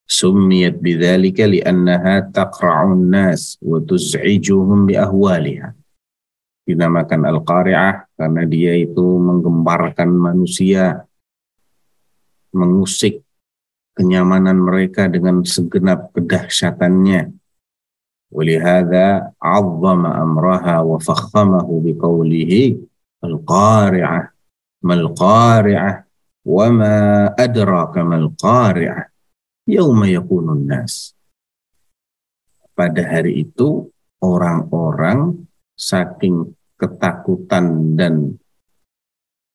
[0.08, 5.77] سميت بذلك لأنها تقرع الناس وتزعجهم بأهوالها
[6.68, 11.08] dinamakan Al-Qari'ah karena dia itu menggemparkan manusia,
[12.52, 13.24] mengusik
[13.96, 17.32] kenyamanan mereka dengan segenap kedahsyatannya.
[18.28, 22.76] Walihada azzama amraha wa fakhamahu biqawlihi
[23.24, 24.28] Al-Qari'ah,
[24.84, 26.04] Mal-Qari'ah,
[26.44, 26.96] wa ma
[27.34, 29.08] adraka mal-Qari'ah,
[29.66, 31.16] yawma yakunun nas.
[32.76, 33.90] Pada hari itu,
[34.22, 38.14] orang-orang saking ketakutan dan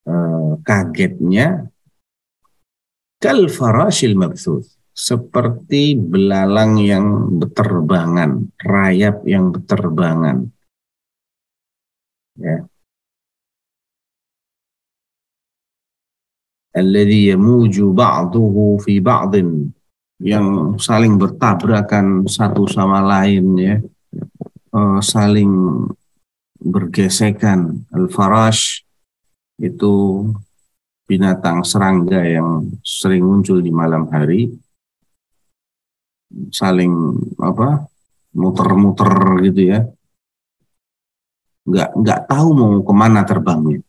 [0.03, 1.71] uh, kagetnya
[3.23, 4.19] kal farashil
[4.93, 10.53] seperti belalang yang berterbangan, rayap yang berterbangan.
[12.37, 12.67] Ya.
[16.73, 19.69] Alladhi yamuju ba'duhu fi ba'din
[20.21, 23.77] yang saling bertabrakan satu sama lain ya.
[24.73, 25.49] Uh, saling
[26.63, 27.83] bergesekan.
[27.91, 28.87] Al-farash
[29.59, 30.25] itu
[31.05, 34.49] binatang serangga yang sering muncul di malam hari.
[36.49, 36.91] Saling
[37.37, 37.85] apa
[38.33, 39.13] muter-muter
[39.45, 39.79] gitu ya.
[41.63, 43.79] Nggak nggak tahu mau ke mana terbangnya.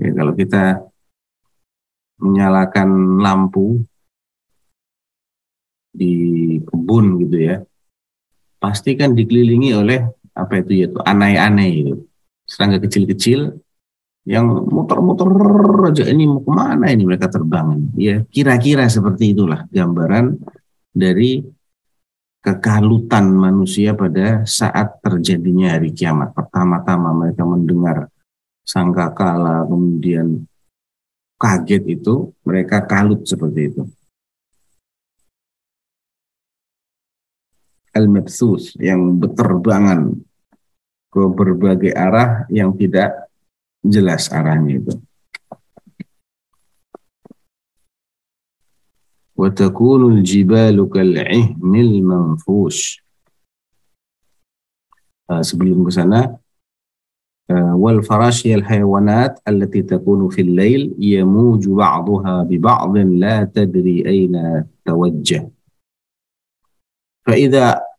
[0.00, 0.80] Ya kalau kita
[2.18, 3.84] menyalakan lampu
[5.94, 6.14] di
[6.66, 7.56] kebun gitu ya
[8.58, 10.02] pasti kan dikelilingi oleh
[10.34, 11.94] apa itu yaitu aneh-aneh itu
[12.44, 13.56] serangga kecil-kecil
[14.24, 15.28] yang muter-muter
[15.88, 20.36] aja ini mau ke mana ini mereka terbang ya kira-kira seperti itulah gambaran
[20.90, 21.44] dari
[22.44, 26.36] kekalutan manusia pada saat terjadinya hari kiamat.
[26.36, 28.12] Pertama-tama mereka mendengar
[28.68, 30.44] sangkakala kemudian
[31.40, 33.82] kaget itu mereka kalut seperti itu
[37.95, 38.05] al
[38.79, 40.13] yang berterbangan
[41.09, 43.29] ke berbagai arah yang tidak
[43.81, 44.93] jelas arahnya itu.
[49.39, 52.77] وتكون الجبال كالعهن المنفوش
[55.31, 56.35] uh, sebelum ke sana
[57.47, 64.03] uh, wal farash al hayawanat allati takunu fil lail yamuju ba'daha bi ba'd la tadri
[64.03, 65.47] ayna tawajjah
[67.23, 67.89] fa idza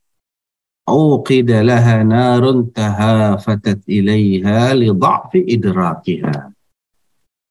[0.90, 2.42] أوقد لها نار
[2.74, 6.36] تهافتت إليها لضعف إدراكها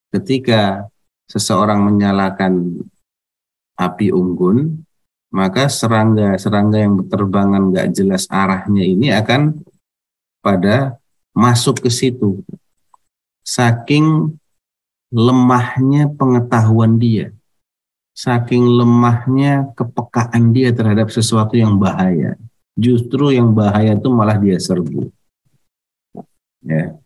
[0.09, 0.89] ketika
[1.29, 2.83] seseorang menyalakan
[3.77, 4.83] api unggun
[5.29, 9.61] maka serangga-serangga yang berterbangan nggak jelas arahnya ini akan
[10.41, 10.97] pada
[11.37, 12.41] masuk ke situ
[13.45, 14.33] saking
[15.13, 17.29] lemahnya pengetahuan dia
[18.14, 22.38] saking lemahnya kepekaan dia terhadap sesuatu yang bahaya
[22.74, 25.08] justru yang bahaya itu malah dia serbu.
[26.66, 26.98] Ya.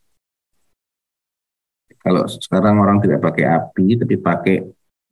[2.01, 4.57] Kalau sekarang orang tidak pakai api, tapi pakai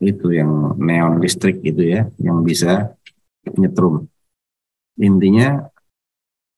[0.01, 2.97] itu yang neon listrik itu ya, yang bisa
[3.45, 4.09] nyetrum.
[4.97, 5.69] Intinya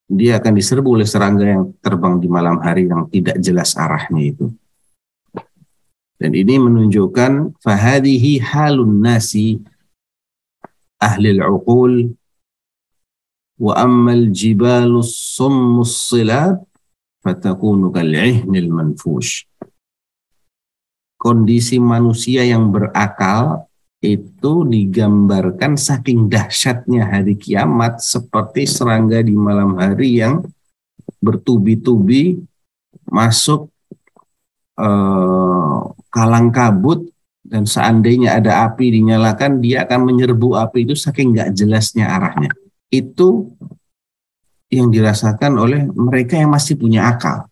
[0.07, 4.47] dia akan diserbu oleh serangga yang terbang di malam hari yang tidak jelas arahnya itu.
[6.19, 9.63] Dan ini menunjukkan fahadihi halun nasi
[10.99, 12.11] ahli al-uqul
[13.59, 16.67] wa ammal jibalus summus silab
[17.23, 19.47] fatakunu kal'ihnil manfush.
[21.19, 23.67] Kondisi manusia yang berakal
[23.99, 30.47] itu digambarkan saking dahsyatnya hari kiamat seperti serangga di malam hari yang
[31.19, 32.39] bertubi-tubi
[33.11, 33.71] masuk
[34.79, 37.05] eh, kalang kabut
[37.43, 42.53] dan seandainya ada api dinyalakan dia akan menyerbu api itu saking nggak jelasnya arahnya
[42.89, 43.53] itu
[44.69, 47.49] yang dirasakan oleh mereka yang masih punya akal.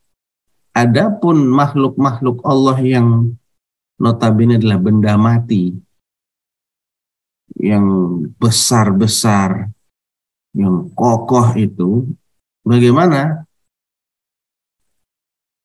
[0.77, 3.33] Adapun makhluk-makhluk Allah yang
[3.97, 5.73] notabene adalah benda mati,
[7.57, 9.73] yang besar-besar,
[10.53, 12.05] yang kokoh itu,
[12.61, 13.46] bagaimana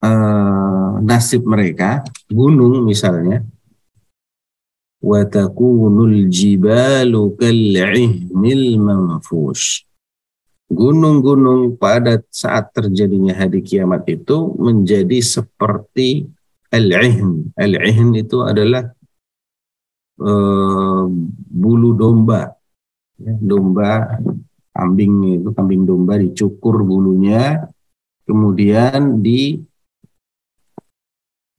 [0.02, 2.04] uh, nasib mereka?
[2.28, 3.45] Gunung misalnya,
[5.02, 9.86] watakunul jibalu kal'ihnil manfush.
[10.72, 16.32] Gunung-gunung pada saat terjadinya hari kiamat itu menjadi seperti
[16.72, 17.52] al-ihn.
[17.60, 18.88] Al-ihn itu adalah
[20.16, 21.12] uh,
[21.52, 22.56] bulu domba.
[23.20, 24.16] Ya, domba,
[24.72, 27.68] kambing itu kambing domba dicukur bulunya,
[28.24, 29.60] kemudian di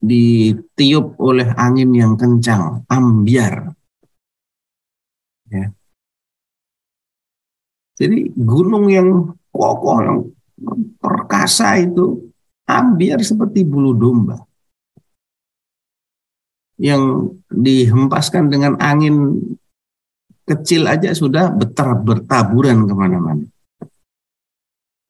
[0.03, 3.71] ditiup oleh angin yang kencang, ambiar.
[5.47, 5.71] Ya.
[7.95, 10.19] Jadi gunung yang kokoh, yang
[10.99, 12.19] perkasa itu
[12.67, 14.43] ambiar seperti bulu domba
[16.81, 19.39] yang dihempaskan dengan angin
[20.43, 23.45] kecil aja sudah betar bertaburan ke mana-mana.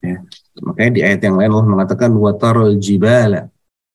[0.04, 0.22] Ya.
[0.60, 3.50] Makanya di ayat yang lain Allah mengatakan watarul jibala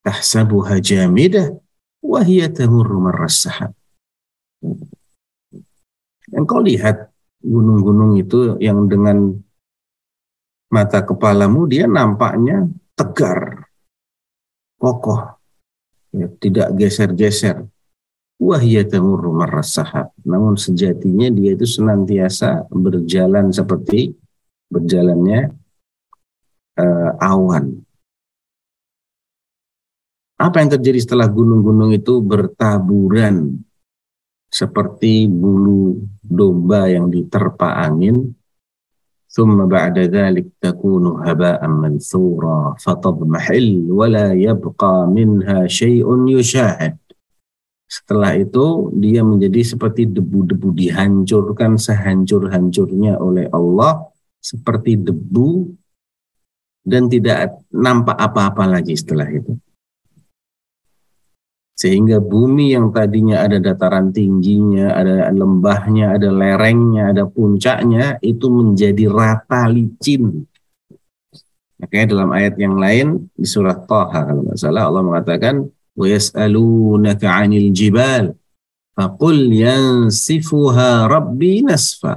[0.10, 1.54] tahsabuha jamidah
[2.02, 3.78] wa hiya tamurru marrasahab.
[6.34, 7.14] Engkau lihat
[7.46, 9.38] gunung-gunung itu yang dengan
[10.74, 12.66] mata kepalamu dia nampaknya
[12.98, 13.70] tegar,
[14.82, 15.38] kokoh,
[16.14, 17.70] ya, tidak geser-geser.
[18.88, 20.16] Tamurru sahab.
[20.24, 24.16] Namun sejatinya dia itu senantiasa berjalan seperti
[24.72, 25.52] berjalannya
[26.80, 27.84] uh, awan.
[30.39, 33.63] Apa yang terjadi setelah gunung-gunung itu bertaburan
[34.51, 38.35] seperti bulu domba yang diterpa angin
[39.35, 46.95] ثم بعد ذلك تكون هباء منثورا فتضمحل ولا يبقى منها شيء يشاهد
[47.85, 54.07] setelah itu dia menjadi seperti debu-debu dihancurkan sehancur-hancurnya oleh Allah
[54.39, 55.69] seperti debu
[56.83, 59.55] dan tidak nampak apa-apa lagi setelah itu
[61.79, 69.11] sehingga bumi yang tadinya ada dataran tingginya, ada lembahnya, ada lerengnya, ada puncaknya, itu menjadi
[69.11, 70.47] rata licin.
[71.83, 77.51] Makanya dalam ayat yang lain di surat Taha kalau nggak salah Allah mengatakan وَيَسْأَلُونَكَ عَنِ
[77.55, 78.25] الْجِبَالِ
[78.95, 82.15] فَقُلْ يَنْسِفُهَا رَبِّي نَسْفًا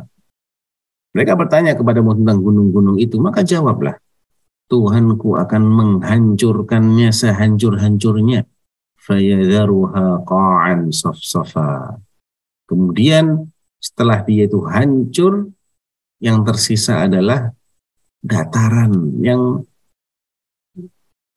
[1.13, 3.97] Mereka bertanya kepadamu tentang gunung-gunung itu, maka jawablah,
[4.69, 8.45] Tuhanku akan menghancurkannya sehancur-hancurnya
[9.02, 11.98] fayadharuha qa'an safsafa.
[12.70, 13.50] Kemudian
[13.82, 15.50] setelah dia itu hancur,
[16.22, 17.50] yang tersisa adalah
[18.22, 19.66] dataran yang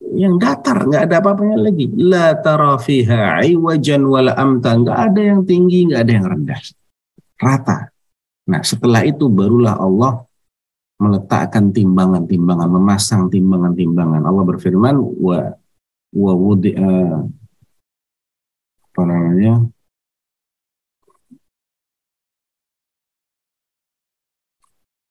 [0.06, 1.90] yang datar, nggak ada apa-apanya lagi.
[1.98, 6.60] La tara fiha iwajan wala amta, nggak ada yang tinggi, nggak ada yang rendah.
[7.36, 7.90] Rata.
[8.46, 10.22] Nah, setelah itu barulah Allah
[11.02, 14.22] meletakkan timbangan-timbangan, memasang timbangan-timbangan.
[14.22, 15.50] Allah berfirman, wa
[16.14, 17.45] wa wudi'a apa
[19.04, 19.66] namanya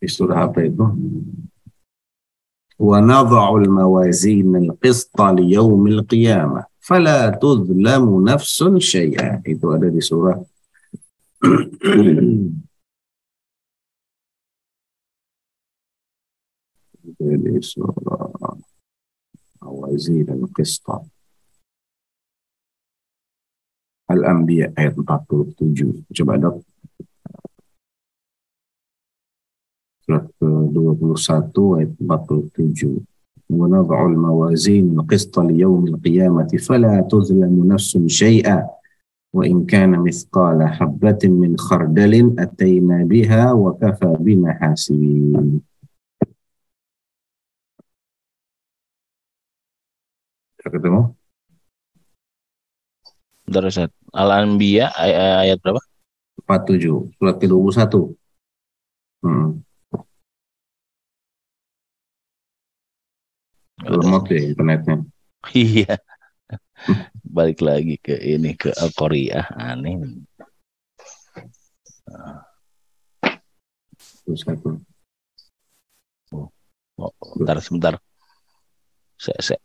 [0.05, 0.85] di surah apa itu
[2.77, 10.37] wa nadha'ul mawazin al-qista li yaumil qiyamah fala tuzlamu nafsun syai'a itu ada di surah
[17.17, 18.29] di surah
[19.63, 21.01] mawazin al-qista
[24.05, 26.05] Al-Anbiya ayat 47.
[26.13, 26.61] Coba dok.
[30.05, 33.05] Surat ke-21 ayat 47.
[33.49, 38.69] ونضع الموازين القسط ليوم القيامة فلا تظلم نفس شيئا
[39.33, 45.61] وإن كان مثقال حبة من خردل أتينا بها وكفى بنا حاسبين
[50.65, 51.24] ketemu?
[53.45, 53.91] Bentar Ustaz.
[54.09, 55.11] Al-Anbiya ay
[55.45, 55.81] ayat berapa?
[56.49, 57.93] 47, surat ke-21.
[59.21, 59.61] Hmm.
[63.85, 64.97] Lemot ya internetnya.
[65.53, 66.01] Iya.
[67.21, 70.25] Balik lagi ke ini ke Korea aneh.
[74.25, 74.81] Satu.
[76.33, 76.49] Oh,
[76.97, 77.93] oh, bentar sebentar.
[79.21, 79.64] Saya, saya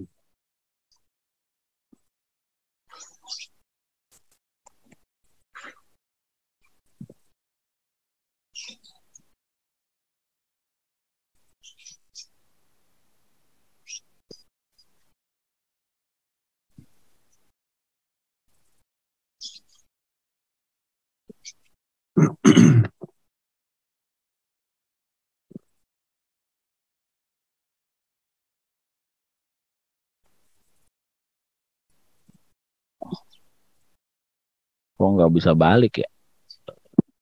[35.01, 36.09] kok nggak bisa balik ya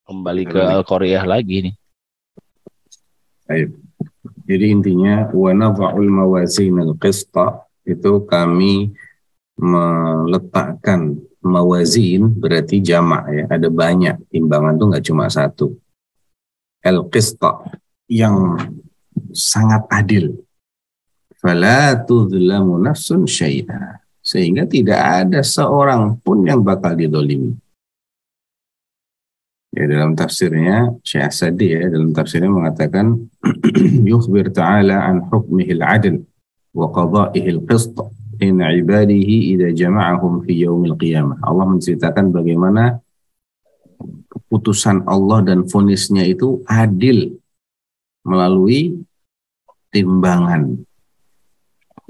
[0.03, 1.75] kembali ke Korea lagi nih
[3.49, 3.73] Ayo.
[4.45, 8.93] Jadi intinya wa nadha'ul mawazin al-qista itu kami
[9.57, 14.21] meletakkan mawazin berarti jamak ya, ada banyak.
[14.29, 15.73] Timbangan tuh nggak cuma satu.
[16.85, 17.65] Al-qista
[18.05, 18.53] yang
[19.33, 20.45] sangat adil.
[21.41, 23.97] Fala tudlamu nafsun syai'a.
[24.21, 27.57] Sehingga tidak ada seorang pun yang bakal didolimi.
[29.69, 33.29] Ya, dalam tafsirnya Syekh Asadi ya dalam tafsirnya mengatakan
[34.09, 36.25] yukhbir ta'ala an hukmihil adl
[36.73, 37.93] wa qada'ihil qist
[38.41, 41.37] in ibadihi idza jama'ahum fi yaumil qiyamah.
[41.45, 42.97] Allah menceritakan bagaimana
[44.25, 47.37] keputusan Allah dan fonisnya itu adil
[48.25, 49.05] melalui
[49.93, 50.81] timbangan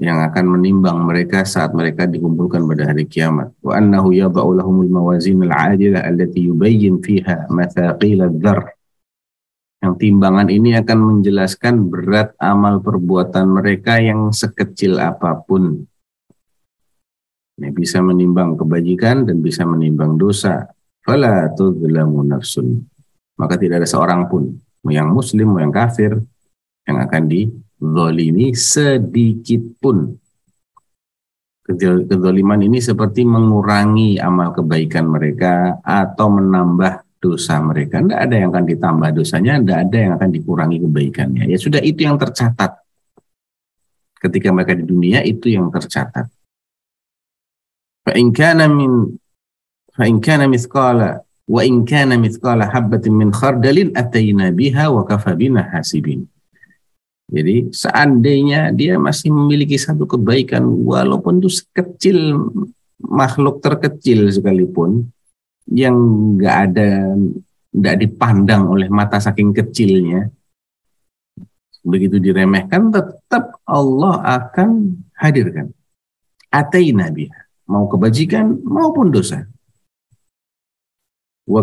[0.00, 3.52] yang akan menimbang mereka saat mereka dikumpulkan pada hari kiamat.
[3.60, 8.72] Wa annahu yadha'u lahumul mawazin al-'adilah allati yubayyin fiha mathaqil dzar
[9.84, 15.84] Yang timbangan ini akan menjelaskan berat amal perbuatan mereka yang sekecil apa pun.
[17.60, 20.64] Ini bisa menimbang kebajikan dan bisa menimbang dosa.
[21.04, 22.88] Fala tudlamu nafsun.
[23.36, 24.52] Maka tidak ada seorang pun,
[24.88, 26.12] yang muslim, yang kafir,
[26.84, 27.48] yang akan di
[27.79, 30.15] zolimi sedikit pun.
[31.65, 38.05] Kezoliman ini seperti mengurangi amal kebaikan mereka atau menambah dosa mereka.
[38.05, 41.43] Tidak ada yang akan ditambah dosanya, tidak ada yang akan dikurangi kebaikannya.
[41.49, 42.77] Ya sudah itu yang tercatat.
[44.21, 46.29] Ketika mereka di dunia itu yang tercatat.
[48.05, 49.17] فإن كان من
[49.97, 56.27] فإن كان مثقال وإن كان مثقال حبة من خردل أتينا بها وكفى بنا حاسبين
[57.30, 62.50] jadi seandainya dia masih memiliki satu kebaikan walaupun itu sekecil
[62.98, 65.08] makhluk terkecil sekalipun
[65.70, 65.94] yang
[66.36, 67.14] nggak ada
[67.70, 70.26] nggak dipandang oleh mata saking kecilnya
[71.80, 75.72] begitu diremehkan tetap Allah akan hadirkan.
[76.50, 79.46] Ataina biha mau kebajikan maupun dosa.
[81.46, 81.62] Wa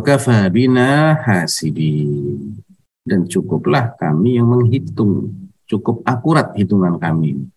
[0.49, 2.63] bina hasibin.
[3.07, 7.47] Dan cukuplah kami yang menghitung cukup akurat hitungan kami.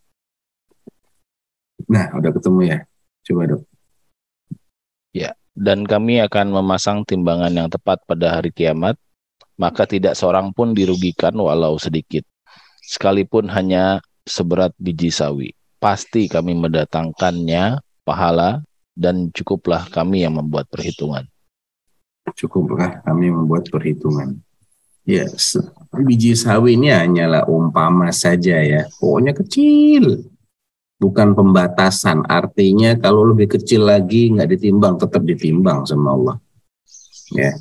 [1.87, 2.77] Nah, udah ketemu ya.
[3.25, 3.61] Coba dok.
[5.11, 8.95] Ya, dan kami akan memasang timbangan yang tepat pada hari kiamat,
[9.59, 12.23] maka tidak seorang pun dirugikan walau sedikit,
[12.85, 15.51] sekalipun hanya seberat biji sawi.
[15.81, 18.61] Pasti kami mendatangkannya pahala
[18.93, 21.25] dan cukuplah kami yang membuat perhitungan.
[22.37, 24.39] Cukuplah kami membuat perhitungan.
[25.11, 25.27] Ya,
[25.91, 28.87] biji sawi ini hanyalah umpama saja ya.
[28.95, 30.23] Pokoknya kecil.
[30.95, 32.23] Bukan pembatasan.
[32.31, 36.35] Artinya kalau lebih kecil lagi nggak ditimbang, tetap ditimbang sama Allah.
[37.35, 37.51] Ya.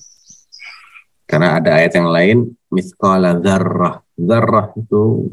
[1.27, 2.39] Karena ada ayat yang lain,
[2.71, 3.99] mithqala dzarrah.
[4.15, 5.33] Dzarrah itu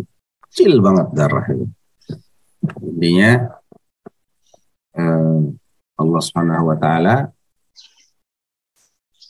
[0.50, 1.66] kecil banget dzarrah itu.
[2.82, 3.32] Intinya
[4.98, 5.40] eh,
[6.02, 7.30] Allah Subhanahu wa taala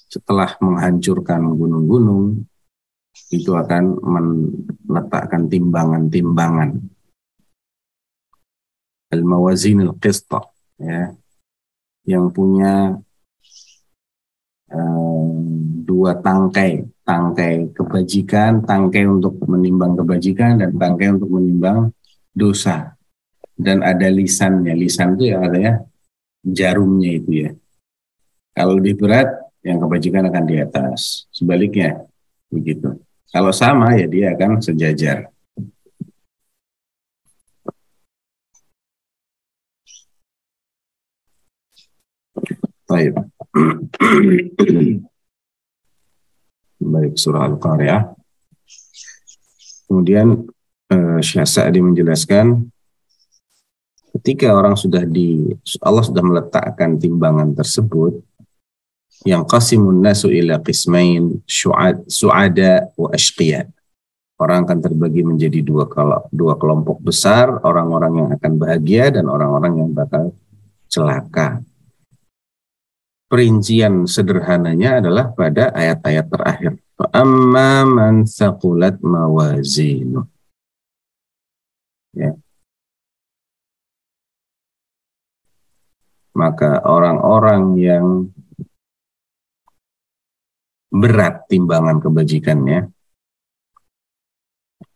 [0.08, 2.48] setelah menghancurkan gunung-gunung,
[3.28, 4.00] itu akan
[4.88, 6.80] meletakkan timbangan-timbangan.
[9.12, 10.44] Al-mawazin al-qista
[10.80, 11.16] ya
[12.08, 12.96] yang punya
[14.72, 15.32] um,
[15.84, 16.88] dua tangkai.
[17.08, 21.92] Tangkai kebajikan tangkai untuk menimbang kebajikan dan tangkai untuk menimbang
[22.36, 23.00] dosa.
[23.56, 24.76] Dan ada lisannya.
[24.76, 25.88] Lisan itu ya adanya
[26.44, 27.52] jarumnya itu ya.
[28.52, 29.28] Kalau lebih berat
[29.64, 31.32] yang kebajikan akan di atas.
[31.32, 32.04] Sebaliknya
[32.52, 35.30] begitu kalau sama ya dia akan sejajar.
[42.88, 43.20] Baik.
[46.80, 48.16] Baik surah Al-Qari'ah.
[49.92, 50.48] Kemudian
[50.92, 52.72] eh, Syekh Sa'di menjelaskan
[54.18, 55.52] ketika orang sudah di
[55.84, 58.24] Allah sudah meletakkan timbangan tersebut
[59.28, 63.68] yang qasimun nasu ila qismain su'ada wa ashqiya.
[64.40, 65.90] Orang akan terbagi menjadi dua
[66.32, 70.32] dua kelompok besar, orang-orang yang akan bahagia dan orang-orang yang bakal
[70.88, 71.60] celaka.
[73.28, 76.72] Perincian sederhananya adalah pada ayat-ayat terakhir.
[77.12, 80.24] Amma man thaqulat mawazinu.
[82.16, 82.34] Ya.
[86.38, 88.06] Maka orang-orang yang
[90.92, 92.92] berat timbangan kebajikannya.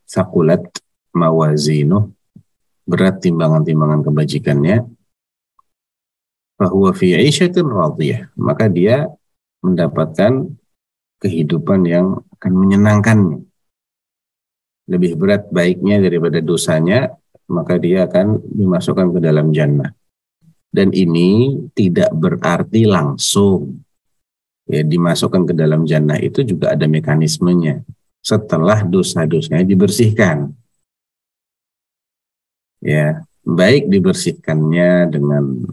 [0.07, 0.63] Sakulat
[1.15, 2.11] mawazinu.
[2.87, 4.83] Berat timbangan-timbangan kebajikannya.
[6.59, 8.33] Bahwa fi aisyatin radiyah.
[8.35, 9.07] Maka dia
[9.61, 10.51] mendapatkan
[11.21, 13.39] kehidupan yang akan menyenangkannya.
[14.89, 17.21] Lebih berat baiknya daripada dosanya
[17.51, 19.91] maka dia akan dimasukkan ke dalam jannah.
[20.71, 23.83] Dan ini tidak berarti langsung
[24.69, 27.81] ya dimasukkan ke dalam jannah itu juga ada mekanismenya
[28.21, 30.53] setelah dosa-dosanya dibersihkan.
[32.81, 35.69] Ya, baik dibersihkannya dengan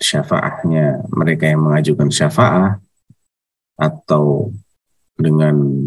[0.00, 2.80] syafaahnya mereka yang mengajukan syafaah
[3.76, 4.52] atau
[5.18, 5.84] dengan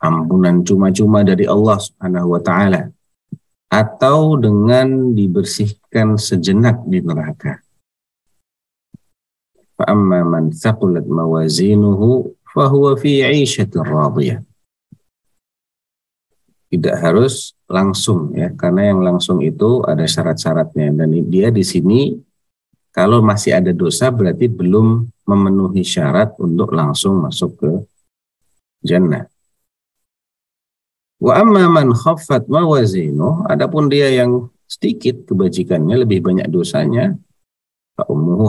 [0.00, 2.92] ampunan cuma-cuma dari Allah Subhanahu wa taala
[3.66, 7.65] atau dengan dibersihkan sejenak di neraka.
[9.76, 14.40] Fa'amma man thaqulat mawazinuhu fahuwa fi 'ishatin radiyah.
[16.72, 22.16] Tidak harus langsung ya, karena yang langsung itu ada syarat-syaratnya dan dia di sini
[22.90, 27.70] kalau masih ada dosa berarti belum memenuhi syarat untuk langsung masuk ke
[28.80, 29.28] jannah.
[31.20, 32.48] Wa amma man khaffat
[33.48, 37.16] adapun dia yang sedikit kebajikannya, lebih banyak dosanya,
[37.94, 38.48] fa ummuhu.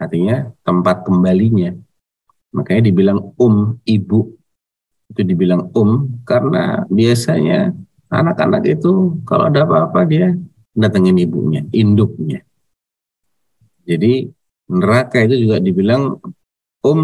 [0.00, 1.76] Artinya tempat kembalinya.
[2.56, 4.32] Makanya dibilang um, ibu.
[5.12, 7.74] Itu dibilang um karena biasanya
[8.08, 10.32] anak-anak itu kalau ada apa-apa dia
[10.72, 12.40] datengin ibunya, induknya.
[13.84, 14.30] Jadi
[14.70, 16.16] neraka itu juga dibilang
[16.86, 17.00] um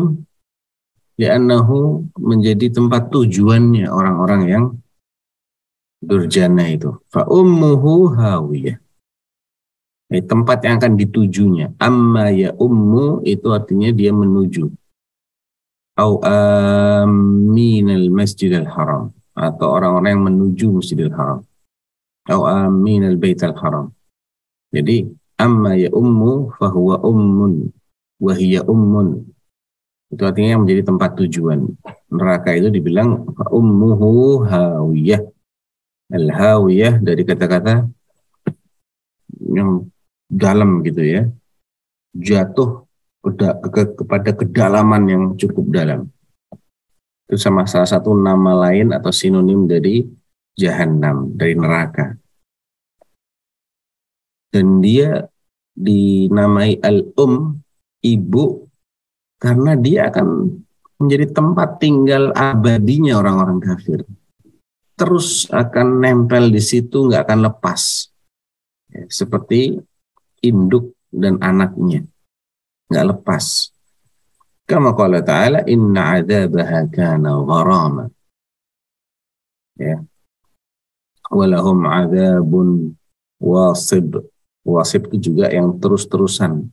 [1.18, 4.64] li'annahu menjadi tempat tujuannya orang-orang yang
[5.98, 6.94] durjana itu.
[7.10, 8.78] Fa ummuhu hawiyah.
[10.06, 11.74] Eh, tempat yang akan ditujunya.
[11.82, 14.70] Amma ya ummu itu artinya dia menuju.
[15.98, 19.10] Au aminal masjidil haram.
[19.34, 21.42] Atau orang-orang yang menuju masjidil haram.
[22.30, 23.90] Au aminal baital haram.
[24.70, 25.10] Jadi
[25.42, 27.74] amma ya ummu fahuwa ummun.
[28.22, 29.36] Wahiyya ummun
[30.06, 31.66] itu artinya yang menjadi tempat tujuan.
[32.14, 35.22] Neraka itu dibilang ummuhu hawiyah.
[36.06, 37.90] Al-hawiyah dari kata-kata
[39.42, 39.90] yang
[40.26, 41.22] dalam gitu ya.
[42.16, 42.86] Jatuh
[43.22, 46.10] ke, ke, kepada kedalaman yang cukup dalam.
[47.26, 50.06] Itu sama salah satu nama lain atau sinonim dari
[50.54, 52.14] jahanam, dari neraka.
[54.50, 55.26] Dan dia
[55.76, 57.60] dinamai al-um,
[58.00, 58.64] ibu
[59.36, 60.48] karena dia akan
[60.96, 64.00] menjadi tempat tinggal abadinya orang-orang kafir.
[64.96, 68.08] Terus akan nempel di situ, nggak akan lepas.
[68.88, 69.76] Ya, seperti
[70.42, 72.04] induk dan anaknya.
[72.90, 73.70] Nggak lepas.
[74.66, 78.04] Kama qala ta'ala, inna adabaha kana gharama.
[79.78, 80.02] Ya.
[81.30, 82.98] Walahum adabun
[83.38, 84.26] wasib.
[84.66, 86.66] Wasib itu juga yang terus-terusan.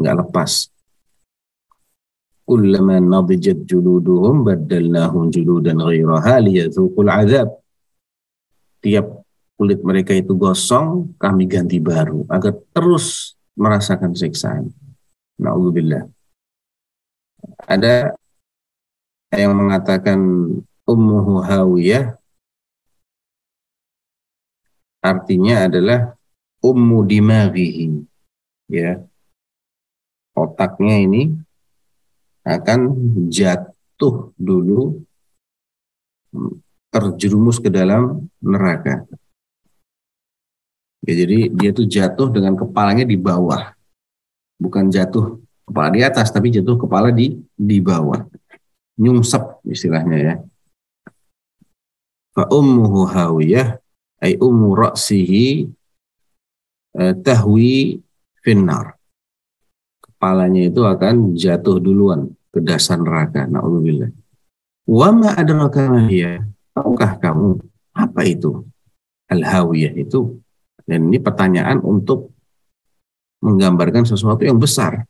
[0.00, 0.72] Nggak lepas
[2.44, 7.48] kullama nadijat juluduhum baddalnahum juludan ghairaha liyadzuqul azab.
[8.84, 9.23] Tiap
[9.54, 14.70] kulit mereka itu gosong, kami ganti baru agar terus merasakan siksaan.
[15.38, 16.06] Nauzubillah.
[17.66, 18.14] Ada
[19.34, 20.18] yang mengatakan
[20.86, 22.14] ummuhu hawiyah
[25.04, 26.16] artinya adalah
[26.64, 28.00] ummu dimaghihi
[28.72, 29.04] ya
[30.32, 31.22] otaknya ini
[32.44, 32.80] akan
[33.28, 35.00] jatuh dulu
[36.92, 39.02] terjerumus ke dalam neraka.
[41.04, 43.76] Ya, jadi dia tuh jatuh dengan kepalanya di bawah.
[44.56, 45.36] Bukan jatuh
[45.68, 48.24] kepala di atas, tapi jatuh kepala di di bawah.
[48.96, 50.34] Nyungsep istilahnya ya.
[52.32, 53.78] Fa ummuhu hawiyah
[54.24, 55.68] ay ummu ra'sihi
[56.96, 58.00] eh, tahwi
[58.40, 58.96] finnar
[60.24, 63.44] kepalanya itu akan jatuh duluan ke dasar neraka.
[63.44, 64.08] Na'udzubillah.
[64.88, 65.84] Wa ma adraka.
[66.72, 67.60] Tahukah kamu
[67.92, 68.64] apa itu?
[69.28, 70.40] Al-hawiyah itu.
[70.84, 72.32] Dan ini pertanyaan untuk
[73.40, 75.04] menggambarkan sesuatu yang besar.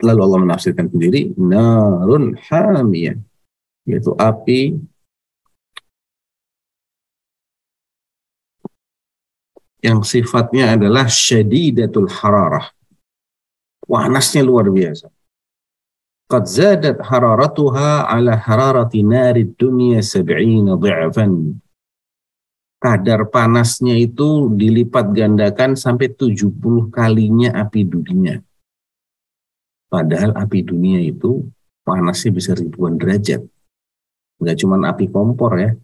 [0.00, 3.18] Lalu Allah menafsirkan sendiri, narun hamiyah.
[3.88, 4.76] Yaitu api
[9.80, 12.68] yang sifatnya adalah syadidatul hararah
[13.88, 15.08] Panasnya luar biasa.
[16.28, 21.56] Qad zadat hararatuha ala hararati nari dunia sab'ina dhi'fan.
[22.78, 28.38] Kadar panasnya itu dilipat gandakan sampai 70 kalinya api dunia.
[29.90, 31.42] Padahal api dunia itu
[31.82, 33.42] panasnya bisa ribuan derajat.
[34.38, 35.74] Enggak cuma api kompor ya,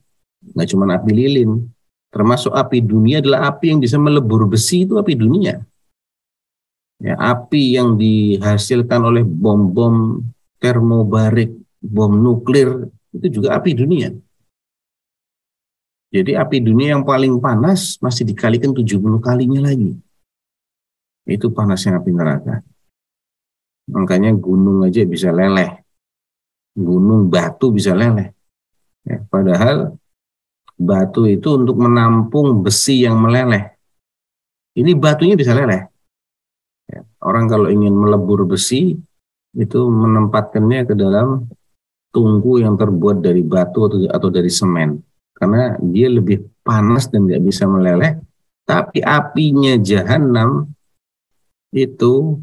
[0.54, 1.66] enggak cuma api lilin.
[2.14, 5.58] Termasuk api dunia adalah api yang bisa melebur besi itu api dunia
[7.04, 10.24] ya, api yang dihasilkan oleh bom-bom
[10.56, 11.52] termobarik,
[11.84, 14.08] bom nuklir, itu juga api dunia.
[16.14, 19.98] Jadi api dunia yang paling panas masih dikalikan 70 kalinya lagi.
[21.26, 22.62] Itu panasnya api neraka.
[23.90, 25.82] Makanya gunung aja bisa leleh.
[26.78, 28.30] Gunung batu bisa leleh.
[29.02, 29.98] Ya, padahal
[30.78, 33.74] batu itu untuk menampung besi yang meleleh.
[34.78, 35.82] Ini batunya bisa leleh.
[36.94, 38.94] Ya, orang kalau ingin melebur besi
[39.50, 41.50] itu menempatkannya ke dalam
[42.14, 45.02] tungku yang terbuat dari batu atau, atau dari semen
[45.34, 48.18] karena dia lebih panas dan nggak bisa meleleh
[48.64, 50.70] tapi apinya jahanam
[51.74, 52.40] itu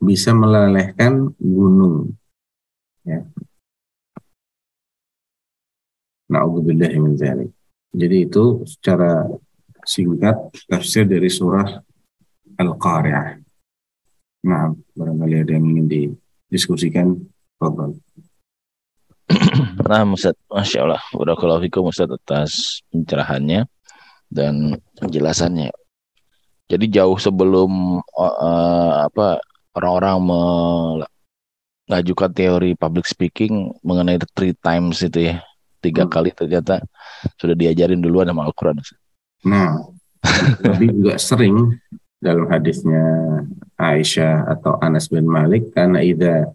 [0.00, 2.16] bisa melelehkan gunung
[3.06, 3.22] ya
[6.28, 7.50] min zalik.
[7.88, 9.24] Jadi itu secara
[9.80, 10.36] singkat
[10.68, 11.80] tafsir dari surah
[12.60, 13.40] Al-Qari'ah.
[14.44, 17.16] Nah, barangkali ada yang ingin didiskusikan,
[17.56, 17.96] Fadal.
[19.58, 21.02] Nah, Ustaz, Masya Allah.
[21.12, 23.66] Kalau fikum Ustaz atas pencerahannya
[24.30, 25.72] dan penjelasannya.
[26.68, 29.40] Jadi jauh sebelum uh, apa
[29.72, 30.20] orang-orang
[31.88, 35.40] mengajukan teori public speaking mengenai the three times itu ya,
[35.80, 36.12] tiga hmm.
[36.12, 36.84] kali ternyata
[37.40, 38.84] sudah diajarin duluan sama Al-Quran.
[39.48, 39.80] Nah,
[40.60, 41.72] tapi juga sering
[42.20, 43.04] dalam hadisnya
[43.78, 46.52] Aisyah atau Anas bin Malik karena idza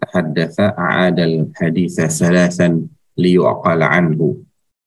[0.00, 4.42] tahaddatsa a'adal haditha salasan liyuqala anhu.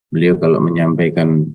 [0.07, 1.51] Beliau kalau menyampaikan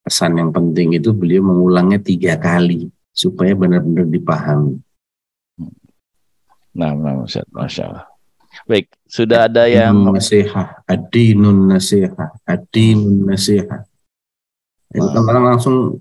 [0.00, 4.80] pesan yang penting itu beliau mengulangnya tiga kali supaya benar-benar dipahami.
[6.76, 8.04] Nah, nah, Masya Allah.
[8.64, 13.84] Baik, sudah ada yang nasihat, adinun nasihat, adinun nasihat.
[14.92, 16.00] Itu kan orang langsung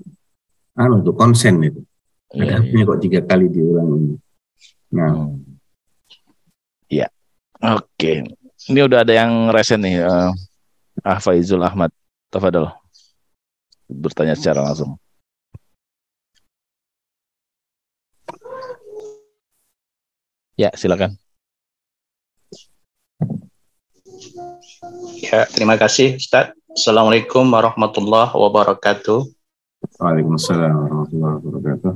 [0.76, 1.84] anu tuh konsen itu.
[2.32, 2.84] Ada iya, iya.
[2.88, 4.16] kok tiga kali diulang ini.
[4.96, 5.45] Nah, hmm.
[7.66, 8.22] Oke,
[8.70, 10.06] ini udah ada yang resen nih.
[10.06, 10.30] Uh,
[11.02, 11.90] ah Faizul Ahmad,
[12.30, 12.70] Tafadol.
[13.90, 15.02] Bertanya secara langsung.
[20.54, 21.18] Ya, silakan.
[25.20, 26.54] Ya, terima kasih Ustaz.
[26.70, 29.26] Assalamualaikum warahmatullahi wabarakatuh.
[29.98, 31.92] Waalaikumsalam warahmatullahi wabarakatuh.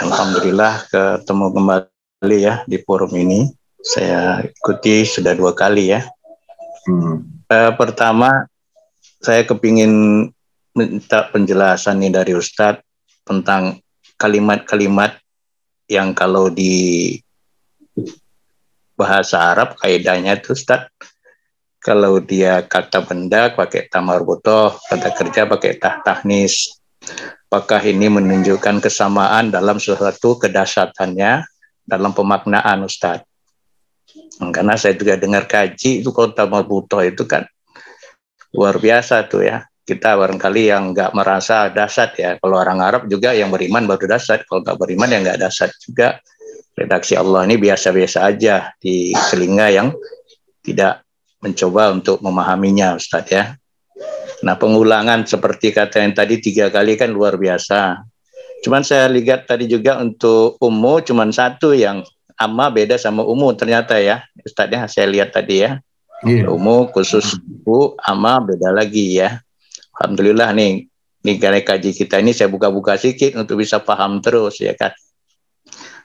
[0.00, 3.52] Alhamdulillah ketemu kembali ya di forum ini.
[3.84, 6.08] Saya ikuti sudah dua kali ya.
[6.88, 7.28] Hmm.
[7.52, 8.48] Uh, pertama,
[9.20, 10.26] saya kepingin
[10.72, 12.80] minta penjelasan nih dari Ustadz
[13.28, 13.84] tentang
[14.16, 15.20] kalimat-kalimat
[15.86, 17.12] yang kalau di
[18.96, 20.88] bahasa Arab kaidahnya itu Ustadz
[21.84, 26.80] kalau dia kata benda pakai tamar butoh, kata kerja pakai tah tahnis.
[27.52, 31.44] Apakah ini menunjukkan kesamaan dalam sesuatu kedasatannya
[31.84, 33.33] dalam pemaknaan Ustadz?
[34.40, 37.46] Karena saya juga dengar kaji itu kota Mabuto itu kan
[38.54, 39.66] luar biasa tuh ya.
[39.84, 42.40] Kita barangkali yang nggak merasa dasar ya.
[42.40, 44.40] Kalau orang Arab juga yang beriman baru dasar.
[44.48, 46.18] Kalau nggak beriman ya nggak dasar juga.
[46.74, 49.94] Redaksi Allah ini biasa-biasa aja di telinga yang
[50.64, 51.06] tidak
[51.38, 53.54] mencoba untuk memahaminya Ustadz ya.
[54.42, 58.02] Nah pengulangan seperti kata yang tadi tiga kali kan luar biasa.
[58.64, 62.00] Cuman saya lihat tadi juga untuk umum cuman satu yang
[62.44, 64.22] amma beda sama umum ternyata ya.
[64.44, 65.80] Ustadznya saya lihat tadi ya.
[66.24, 66.48] Yeah.
[66.48, 69.40] umum khusus bu amma beda lagi ya.
[69.98, 70.88] Alhamdulillah nih
[71.24, 74.92] nih karena kaji kita ini saya buka-buka sedikit untuk bisa paham terus ya kan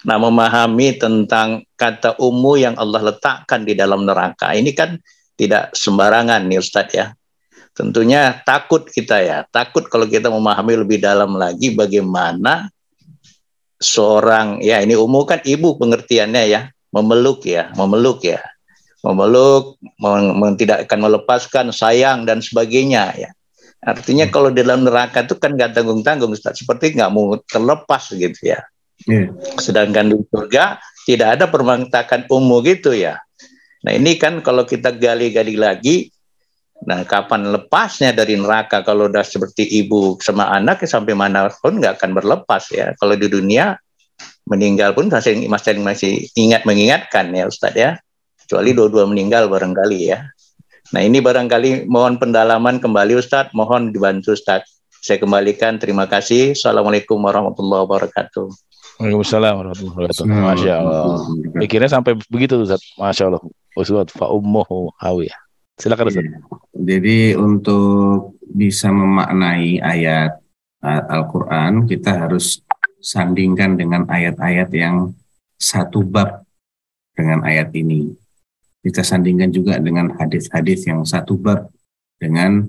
[0.07, 4.95] Nah, memahami tentang kata umum yang Allah letakkan di dalam neraka ini kan
[5.35, 7.11] tidak sembarangan nih Ustadz ya.
[7.75, 12.71] Tentunya takut kita ya, takut kalau kita memahami lebih dalam lagi bagaimana
[13.80, 16.61] seorang ya ini umum kan ibu pengertiannya ya
[16.91, 18.43] memeluk ya memeluk ya.
[18.99, 23.32] Memeluk meng, tidak akan melepaskan sayang dan sebagainya ya.
[23.80, 24.34] Artinya hmm.
[24.36, 28.59] kalau di dalam neraka itu kan nggak tanggung tanggung seperti nggak mau terlepas gitu ya.
[29.07, 29.32] Yeah.
[29.55, 30.75] sedangkan di surga
[31.07, 33.15] tidak ada permantakan umum gitu ya.
[33.88, 36.11] Nah ini kan kalau kita gali-gali lagi
[36.80, 41.99] Nah, kapan lepasnya dari neraka kalau udah seperti ibu sama anak sampai mana pun nggak
[41.99, 42.95] akan berlepas ya.
[42.95, 43.75] Kalau di dunia
[44.47, 47.91] meninggal pun masih masih masih ingat mengingatkan ya Ustadz ya.
[48.39, 50.23] Kecuali dua-dua meninggal barangkali ya.
[50.95, 54.80] Nah ini barangkali mohon pendalaman kembali Ustadz, mohon dibantu Ustadz.
[54.99, 56.57] Saya kembalikan, terima kasih.
[56.57, 58.51] Assalamualaikum warahmatullahi wabarakatuh.
[58.99, 60.25] Waalaikumsalam warahmatullahi wabarakatuh.
[60.27, 61.23] Masya Allah.
[61.55, 62.84] Pikirnya sampai begitu Ustaz.
[62.99, 63.43] Masya Allah.
[63.80, 65.48] Ustaz fa ummuhu hawiyah.
[65.80, 66.27] Silakan Ustaz.
[66.27, 66.39] Iya.
[66.75, 70.36] Jadi untuk bisa memaknai ayat
[70.84, 72.59] Al-Quran, kita harus
[72.99, 75.15] sandingkan dengan ayat-ayat yang
[75.55, 76.43] satu bab
[77.15, 78.11] dengan ayat ini.
[78.80, 81.67] Kita sandingkan juga dengan hadis-hadis yang satu bab
[82.19, 82.67] dengan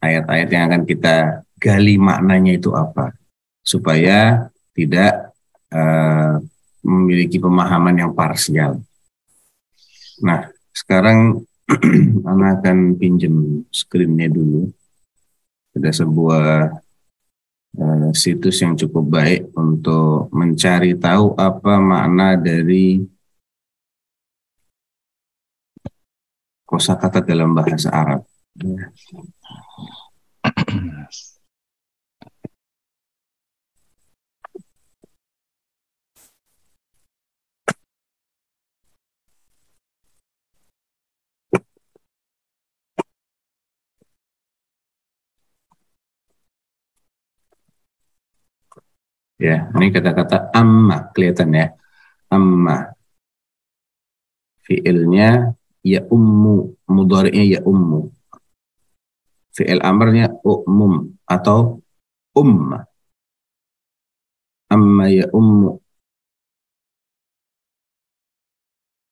[0.00, 3.16] ayat-ayat yang akan kita gali maknanya itu apa
[3.64, 5.32] supaya tidak
[5.72, 6.40] uh,
[6.84, 8.84] memiliki pemahaman yang parsial.
[10.20, 11.44] Nah, sekarang
[12.56, 14.70] Akan pinjam screennya dulu.
[15.76, 16.72] Ada sebuah
[17.76, 23.02] uh, situs yang cukup baik untuk mencari tahu apa makna dari
[26.66, 28.22] kosakata dalam bahasa Arab.
[49.36, 51.66] Ya, ini kata-kata amma kelihatan ya.
[52.32, 52.96] Amma.
[54.64, 55.52] Fiilnya
[55.84, 58.10] ya ummu, mudhari'nya ya ummu.
[59.52, 61.84] Fi'il amarnya umum atau
[62.32, 62.88] umma.
[64.72, 65.80] Amma ya ummu.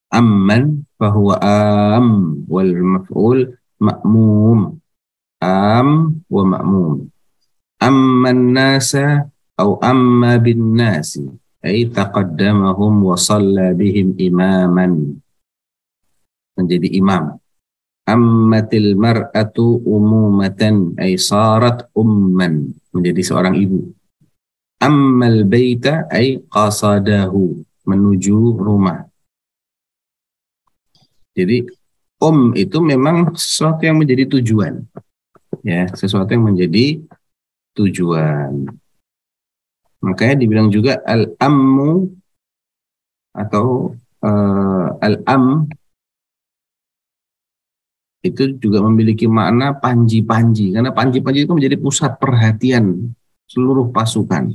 [0.09, 4.81] Amman fahuwa am wal maf'ul ma'mum.
[5.45, 5.89] Am
[6.33, 7.12] wa ma'mum.
[7.81, 11.22] Amman nasa أو أما بالناس
[11.65, 14.88] أي تقدمهم وصلى بهم إماما
[16.59, 17.39] menjadi imam
[18.03, 23.95] ammatil mar'atu umumatan ay sarat umman menjadi seorang ibu
[24.84, 29.07] ammal baita ay qasadahu menuju rumah
[31.32, 31.63] jadi
[32.20, 34.84] um itu memang sesuatu yang menjadi tujuan
[35.63, 36.99] ya sesuatu yang menjadi
[37.78, 38.67] tujuan
[40.05, 42.12] Makanya dibilang juga al-ammu
[43.32, 45.64] atau uh, al-am
[48.24, 53.12] itu juga memiliki makna panji-panji karena panji-panji itu menjadi pusat perhatian
[53.48, 54.52] seluruh pasukan.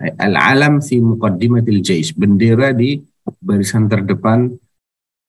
[0.00, 2.96] Al-alam fi muqaddimatil jais, bendera di
[3.44, 4.48] barisan terdepan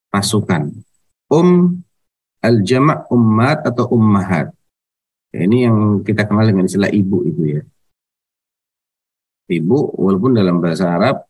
[0.08, 0.72] pasukan.
[1.28, 1.80] Um
[2.40, 4.56] al-jama' ummat atau ummahat.
[5.32, 7.62] Ini yang kita kenal dengan istilah ibu itu ya
[9.52, 11.28] ibu walaupun dalam bahasa Arab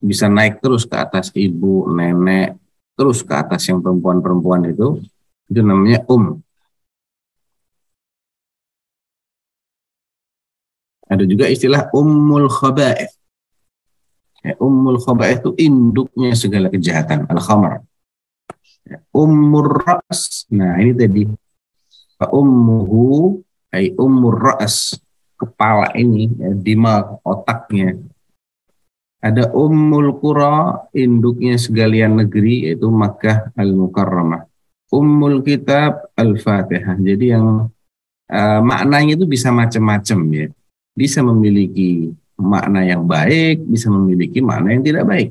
[0.00, 2.56] bisa naik terus ke atas ibu, nenek,
[2.96, 5.00] terus ke atas yang perempuan-perempuan itu
[5.48, 6.40] itu namanya um.
[11.04, 13.12] Ada juga istilah ummul khaba'ith.
[14.40, 17.84] Ya, ummul khaba'ith itu induknya segala kejahatan, al-khamar.
[18.88, 20.48] Ya, ummur ras.
[20.48, 21.22] Nah, ini tadi
[22.24, 24.96] ummuhu ay ummur ras
[25.44, 28.00] kepala ini, ya, dimag, otaknya.
[29.24, 34.44] Ada Ummul Qura, induknya segalian negeri, yaitu Makkah Al-Mukarramah.
[34.92, 37.00] Ummul Kitab Al-Fatihah.
[37.00, 37.72] Jadi yang
[38.28, 40.46] uh, maknanya itu bisa macam-macam ya.
[40.92, 45.30] Bisa memiliki makna yang baik, bisa memiliki makna yang tidak baik.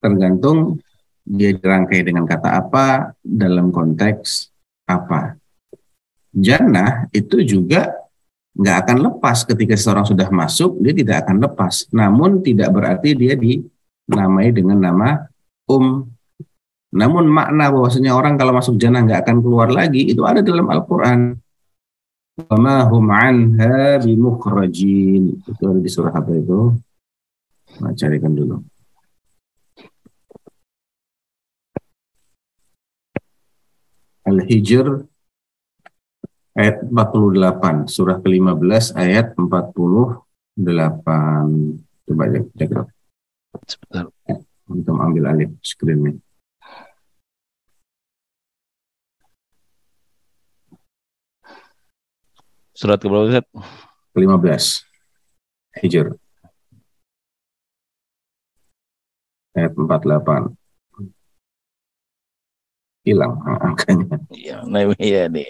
[0.00, 0.80] Tergantung
[1.28, 4.48] dia dirangkai dengan kata apa, dalam konteks
[4.88, 5.36] apa.
[6.32, 8.07] Jannah itu juga
[8.54, 9.44] nggak akan lepas.
[9.44, 11.90] Ketika seseorang sudah masuk dia tidak akan lepas.
[11.92, 15.28] Namun tidak berarti dia dinamai dengan nama
[15.68, 16.06] um.
[16.88, 21.36] Namun makna bahwasanya orang kalau masuk jannah nggak akan keluar lagi itu ada dalam Al-Qur'an.
[22.38, 26.70] Wama hum anha bimukhrajin itu ada di surah apa itu?
[27.82, 28.62] Nah, carikan dulu.
[34.28, 35.08] Al-Hijr
[36.58, 40.18] ayat 48, surah ke-15 ayat 48.
[42.08, 42.70] Coba ya, cek.
[43.68, 44.10] Sebentar.
[44.26, 44.36] Ya,
[44.66, 46.18] untuk ambil alih screen
[52.74, 53.42] Surat ke berapa,
[54.14, 54.86] Ke-15.
[55.82, 56.14] Hijr.
[59.54, 60.57] Ayat 48
[63.08, 64.16] hilang angkanya.
[64.28, 65.48] Iya, nah iya nih.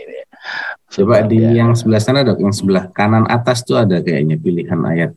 [0.88, 1.64] Coba di ya.
[1.64, 5.12] yang sebelah sana dok, yang sebelah kanan atas tuh ada kayaknya pilihan ayat.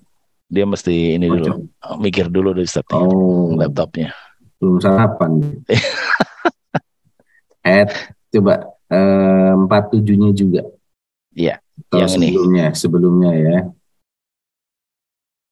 [0.52, 4.12] Dia mesti ini dulu, oh, mikir dulu dari start oh, laptopnya.
[4.60, 5.40] Belum sarapan.
[7.68, 7.90] ayat
[8.36, 10.68] coba eh, empat tujuhnya juga.
[11.32, 11.64] Iya.
[11.96, 12.78] yang sebelumnya, ini.
[12.78, 13.58] sebelumnya ya.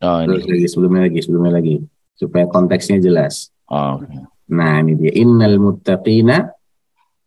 [0.03, 0.51] Oh, Terus ini.
[0.51, 1.75] lagi sebelumnya lagi, sebelumnya lagi,
[2.15, 3.55] supaya konteksnya jelas.
[3.71, 4.19] Oh, okay.
[4.49, 6.49] Nah ini dia innal muttaqina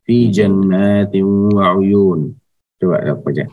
[0.07, 2.35] fi jannatin wa uyun.
[2.79, 3.45] Coba apa aja.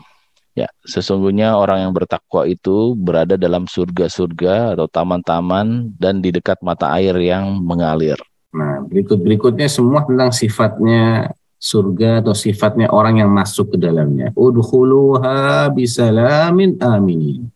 [0.58, 6.90] Ya, sesungguhnya orang yang bertakwa itu berada dalam surga-surga atau taman-taman dan di dekat mata
[6.98, 8.18] air yang mengalir.
[8.50, 11.30] Nah, berikut-berikutnya semua tentang sifatnya
[11.60, 14.34] surga atau sifatnya orang yang masuk ke dalamnya.
[14.34, 17.46] Udkhuluha bisalamin aminin.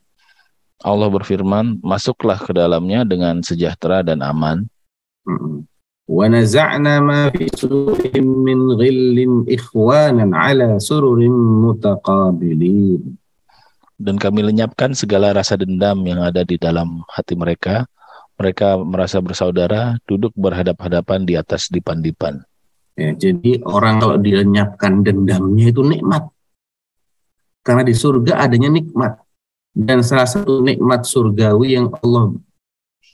[0.84, 4.68] Allah berfirman, masuklah ke dalamnya dengan sejahtera dan aman.
[5.24, 5.64] Mm-mm.
[5.64, 5.73] Wa
[6.04, 13.16] naza'na ma fi sudurihim min ghillin ikhwanan ala sururin mutaqabilin.
[13.94, 17.88] Dan kami lenyapkan segala rasa dendam yang ada di dalam hati mereka.
[18.34, 22.42] Mereka merasa bersaudara, duduk berhadap-hadapan di atas dipan-dipan.
[22.98, 26.26] Ya, jadi orang kalau dilenyapkan dendamnya itu nikmat.
[27.62, 29.22] Karena di surga adanya nikmat.
[29.74, 32.34] Dan salah satu nikmat surgawi yang Allah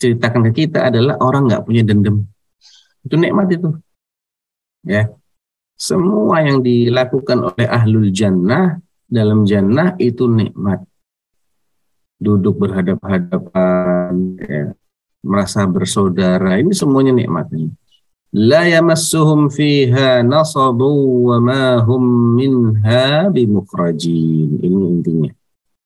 [0.01, 2.25] ceritakan ke kita adalah orang nggak punya dendam.
[3.05, 3.71] Itu nikmat itu.
[4.85, 5.13] Ya.
[5.81, 8.77] Semua yang dilakukan oleh ahlul jannah
[9.09, 10.85] dalam jannah itu nikmat.
[12.21, 14.13] Duduk berhadap-hadapan,
[14.45, 14.77] ya.
[15.25, 17.49] merasa bersaudara, ini semuanya nikmat.
[18.37, 24.61] La yamassuhum fiha nasabu wa ma hum minha bimukhrajin.
[24.61, 25.33] Ini intinya.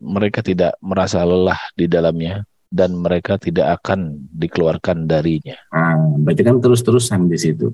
[0.02, 2.42] Mereka tidak merasa lelah di dalamnya
[2.74, 5.54] dan mereka tidak akan dikeluarkan darinya.
[5.70, 7.70] Nah, berarti kan terus-terusan di situ.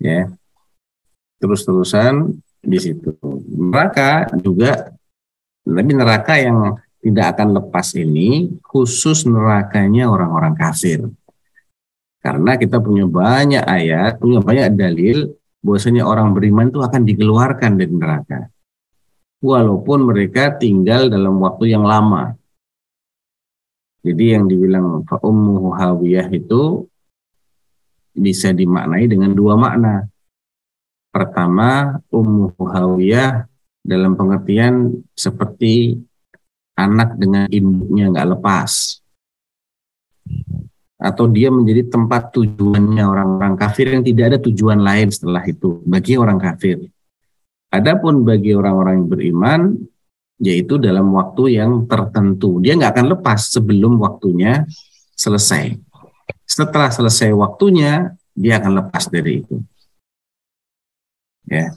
[0.00, 0.32] Ya.
[1.36, 2.32] Terus-terusan
[2.64, 3.12] di situ.
[3.52, 4.96] Neraka juga
[5.68, 11.04] tapi neraka yang tidak akan lepas ini khusus nerakanya orang-orang kafir.
[12.24, 17.92] Karena kita punya banyak ayat, punya banyak dalil bahwasanya orang beriman itu akan dikeluarkan dari
[17.92, 18.40] neraka.
[19.38, 22.34] Walaupun mereka tinggal dalam waktu yang lama.
[24.08, 26.88] Jadi yang dibilang fa'ummuhu hawiyah itu
[28.16, 30.08] bisa dimaknai dengan dua makna.
[31.12, 33.44] Pertama, ummuhu hawiyah
[33.84, 36.00] dalam pengertian seperti
[36.72, 39.04] anak dengan induknya nggak lepas.
[40.96, 46.16] Atau dia menjadi tempat tujuannya orang-orang kafir yang tidak ada tujuan lain setelah itu bagi
[46.16, 46.80] orang kafir.
[47.68, 49.60] Adapun bagi orang-orang yang beriman,
[50.38, 52.62] yaitu dalam waktu yang tertentu.
[52.62, 54.66] Dia nggak akan lepas sebelum waktunya
[55.18, 55.74] selesai.
[56.48, 59.58] Setelah selesai waktunya, dia akan lepas dari itu.
[61.46, 61.74] Ya.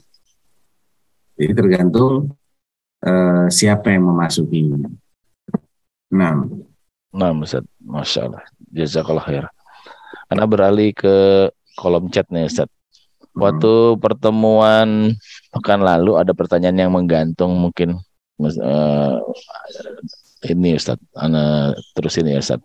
[1.36, 2.38] Jadi tergantung
[3.02, 4.88] uh, siapa yang memasukinya.
[6.12, 6.44] Nah,
[7.12, 8.42] Nah, Ustaz, Masya Allah.
[8.72, 9.44] Jazakallah khair.
[10.32, 11.16] Karena beralih ke
[11.76, 12.72] kolom chat nih, Ustaz.
[13.36, 15.12] Waktu pertemuan
[15.52, 18.00] pekan lalu ada pertanyaan yang menggantung mungkin
[18.48, 19.18] uh,
[20.48, 22.60] ini Ustaz, Ana terus ini ya Ustaz.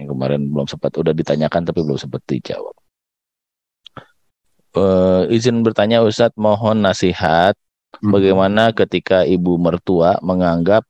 [0.00, 2.72] yang kemarin belum sempat udah ditanyakan tapi belum sempat dijawab.
[4.74, 7.54] Uh, izin bertanya Ustadz, mohon nasihat
[8.02, 8.10] Hmm.
[8.10, 10.82] bagaimana ketika ibu mertua menganggap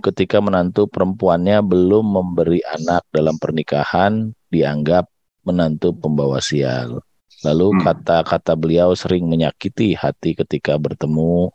[0.00, 5.06] ketika menantu perempuannya belum memberi anak dalam pernikahan dianggap
[5.46, 7.04] menantu pembawa sial.
[7.42, 7.82] Lalu Hmm.
[7.84, 11.50] kata-kata beliau sering menyakiti hati ketika bertemu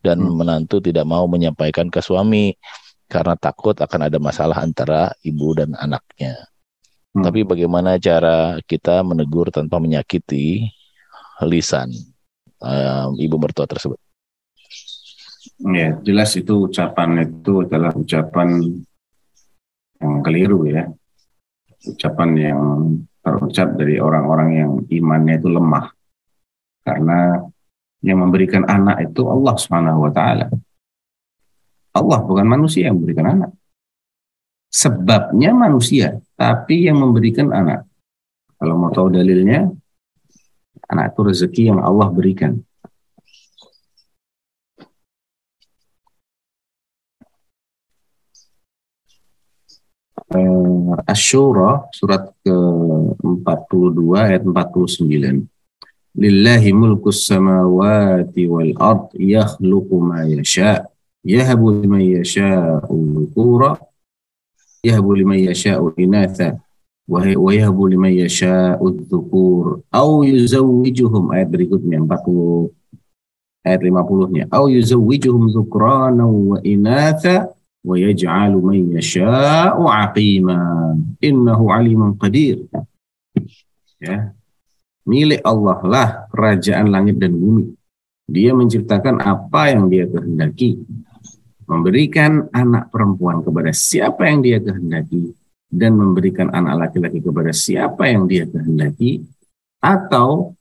[0.00, 0.36] dan Hmm.
[0.36, 2.56] menantu tidak mau menyampaikan ke suami
[3.10, 6.36] karena takut akan ada masalah antara ibu dan anaknya.
[7.12, 7.26] Hmm.
[7.26, 10.70] Tapi bagaimana cara kita menegur tanpa menyakiti
[11.44, 11.90] lisan
[12.60, 13.98] um, ibu mertua tersebut?
[15.60, 18.64] Ya, jelas itu ucapan itu adalah ucapan
[20.00, 20.88] yang keliru ya.
[21.84, 22.60] Ucapan yang
[23.20, 25.92] terucap dari orang-orang yang imannya itu lemah.
[26.80, 27.44] Karena
[28.00, 30.46] yang memberikan anak itu Allah Subhanahu wa taala.
[31.90, 33.50] Allah bukan manusia yang memberikan anak.
[34.70, 37.84] Sebabnya manusia, tapi yang memberikan anak.
[38.54, 39.66] Kalau mau tahu dalilnya,
[40.86, 42.62] anak itu rezeki yang Allah berikan.
[50.30, 55.59] eh, Asyura surat ke-42 ayat 49.
[56.14, 60.90] لله ملك السماوات والأرض يخلق ما يشاء
[61.24, 63.76] يهب لمن يشاء الذكور
[64.84, 66.54] يهب لمن يشاء الإناث
[67.36, 72.08] ويهب لمن يشاء الذكور أو يزوجهم آيات بريكوتني
[73.66, 77.48] آيات 50 أو يزوجهم ذكرانا وإناثا
[77.84, 82.66] ويجعل من يشاء عقيما إنه عليم قدير.
[85.08, 87.72] Milik Allah lah kerajaan langit dan bumi.
[88.30, 90.78] Dia menciptakan apa yang dia kehendaki.
[91.66, 95.30] Memberikan anak perempuan kepada siapa yang dia kehendaki
[95.70, 99.22] dan memberikan anak laki-laki kepada siapa yang dia kehendaki
[99.78, 100.54] atau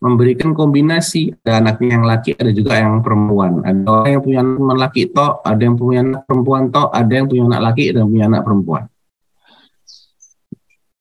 [0.00, 1.36] memberikan kombinasi.
[1.44, 3.60] Ada anaknya yang laki ada juga yang perempuan.
[3.60, 7.26] Ada orang yang punya anak laki tok ada yang punya anak perempuan tok ada yang
[7.28, 8.84] punya anak laki dan punya anak perempuan.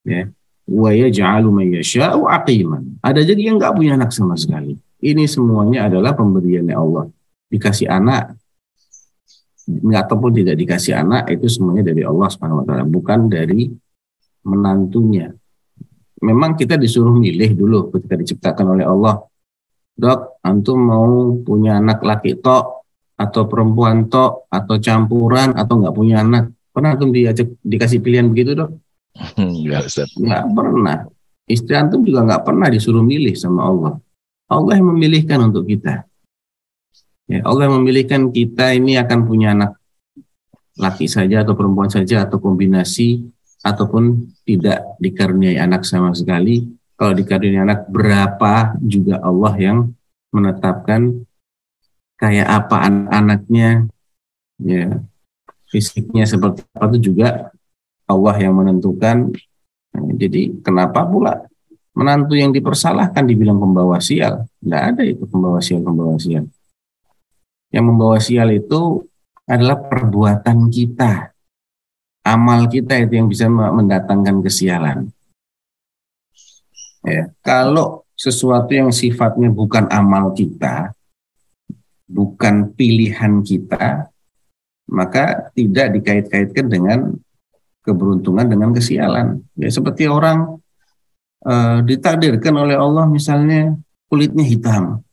[0.04, 0.28] Ya
[0.74, 5.91] wa yaj'alu man yasha'u aqiman ada jadi yang nggak punya anak sama sekali ini semuanya
[5.91, 7.11] adalah pemberiannya Allah.
[7.51, 8.39] Dikasih anak
[9.84, 13.67] ataupun tidak dikasih anak itu semuanya dari Allah Subhanahu bukan dari
[14.47, 15.28] menantunya.
[16.24, 19.19] Memang kita disuruh milih dulu ketika diciptakan oleh Allah.
[19.93, 22.88] Dok, antum mau punya anak laki tok
[23.19, 26.49] atau perempuan tok atau campuran atau nggak punya anak?
[26.71, 28.71] Pernah antum diajak dikasih pilihan begitu, Dok?
[29.38, 30.97] Enggak, pernah.
[31.43, 33.93] Istri antum juga nggak pernah disuruh milih sama Allah.
[34.47, 36.07] Allah yang memilihkan untuk kita.
[37.28, 39.80] Ya, Allah yang memilihkan kita ini akan punya anak
[40.76, 43.30] laki saja atau perempuan saja atau kombinasi
[43.64, 46.68] ataupun tidak dikaruniai anak sama sekali.
[46.97, 49.78] Kalau dikaruniai anak berapa juga Allah yang
[50.34, 51.24] menetapkan
[52.18, 53.88] kayak apa anak-anaknya,
[54.61, 55.01] ya
[55.70, 57.53] fisiknya seperti apa itu juga
[58.08, 59.32] Allah yang menentukan.
[59.93, 61.45] Nah, jadi kenapa pula
[61.93, 64.49] menantu yang dipersalahkan dibilang pembawa sial?
[64.60, 66.49] Tidak ada itu pembawa sial pembawa sial.
[67.74, 69.01] Yang membawa sial itu
[69.43, 71.34] adalah perbuatan kita,
[72.24, 75.12] amal kita itu yang bisa mendatangkan kesialan.
[77.04, 80.95] Ya, kalau sesuatu yang sifatnya bukan amal kita,
[82.08, 84.08] bukan pilihan kita,
[84.88, 86.99] maka tidak dikait-kaitkan dengan
[87.84, 89.43] keberuntungan dengan kesialan.
[89.59, 90.57] Ya seperti orang
[91.43, 93.75] uh, ditakdirkan oleh Allah misalnya
[94.07, 95.03] kulitnya hitam,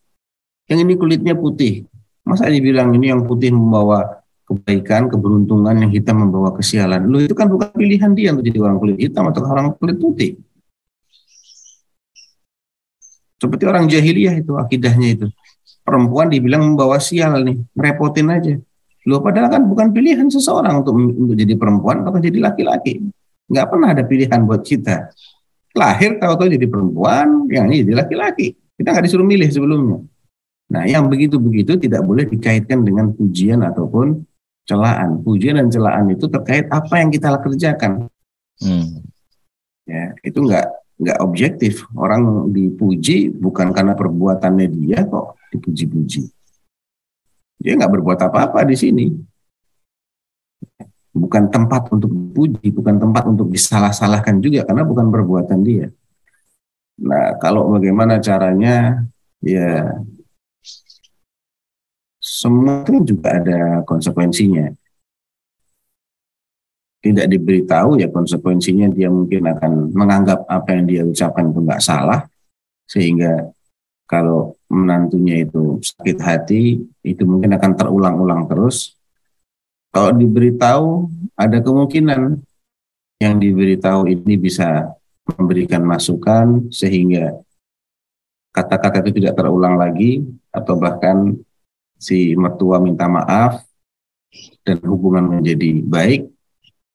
[0.70, 1.84] yang ini kulitnya putih.
[2.22, 7.06] Masa dibilang ini yang putih membawa kebaikan, keberuntungan, yang hitam membawa kesialan.
[7.10, 10.38] Lu itu kan bukan pilihan dia untuk jadi orang kulit hitam atau orang kulit putih.
[13.40, 15.26] Seperti orang jahiliyah itu akidahnya itu.
[15.80, 18.54] Perempuan dibilang membawa sial nih, merepotin aja.
[19.08, 23.00] Lu padahal kan bukan pilihan seseorang untuk untuk jadi perempuan atau jadi laki-laki.
[23.48, 25.10] Nggak pernah ada pilihan buat kita.
[25.72, 28.58] Lahir tahu-tahu jadi perempuan, yang ini jadi laki-laki.
[28.76, 29.98] Kita nggak disuruh milih sebelumnya.
[30.70, 34.22] Nah, yang begitu-begitu tidak boleh dikaitkan dengan pujian ataupun
[34.66, 35.18] celaan.
[35.26, 38.06] Pujian dan celaan itu terkait apa yang kita kerjakan.
[38.62, 39.02] Hmm.
[39.88, 40.66] Ya, itu nggak
[41.00, 41.88] nggak objektif.
[41.98, 46.39] Orang dipuji bukan karena perbuatannya dia kok dipuji-puji.
[47.60, 49.06] Dia nggak berbuat apa-apa di sini.
[51.12, 55.92] Bukan tempat untuk dipuji, bukan tempat untuk disalah-salahkan juga karena bukan perbuatan dia.
[57.00, 59.04] Nah, kalau bagaimana caranya
[59.44, 60.00] ya
[62.20, 64.72] semua juga ada konsekuensinya
[67.00, 72.28] tidak diberitahu ya konsekuensinya dia mungkin akan menganggap apa yang dia ucapkan itu nggak salah
[72.84, 73.48] sehingga
[74.10, 78.98] kalau menantunya itu sakit hati itu mungkin akan terulang-ulang terus
[79.94, 81.06] kalau diberitahu
[81.38, 82.42] ada kemungkinan
[83.22, 84.90] yang diberitahu ini bisa
[85.38, 87.38] memberikan masukan sehingga
[88.50, 91.38] kata-kata itu tidak terulang lagi atau bahkan
[91.94, 93.62] si mertua minta maaf
[94.66, 96.26] dan hubungan menjadi baik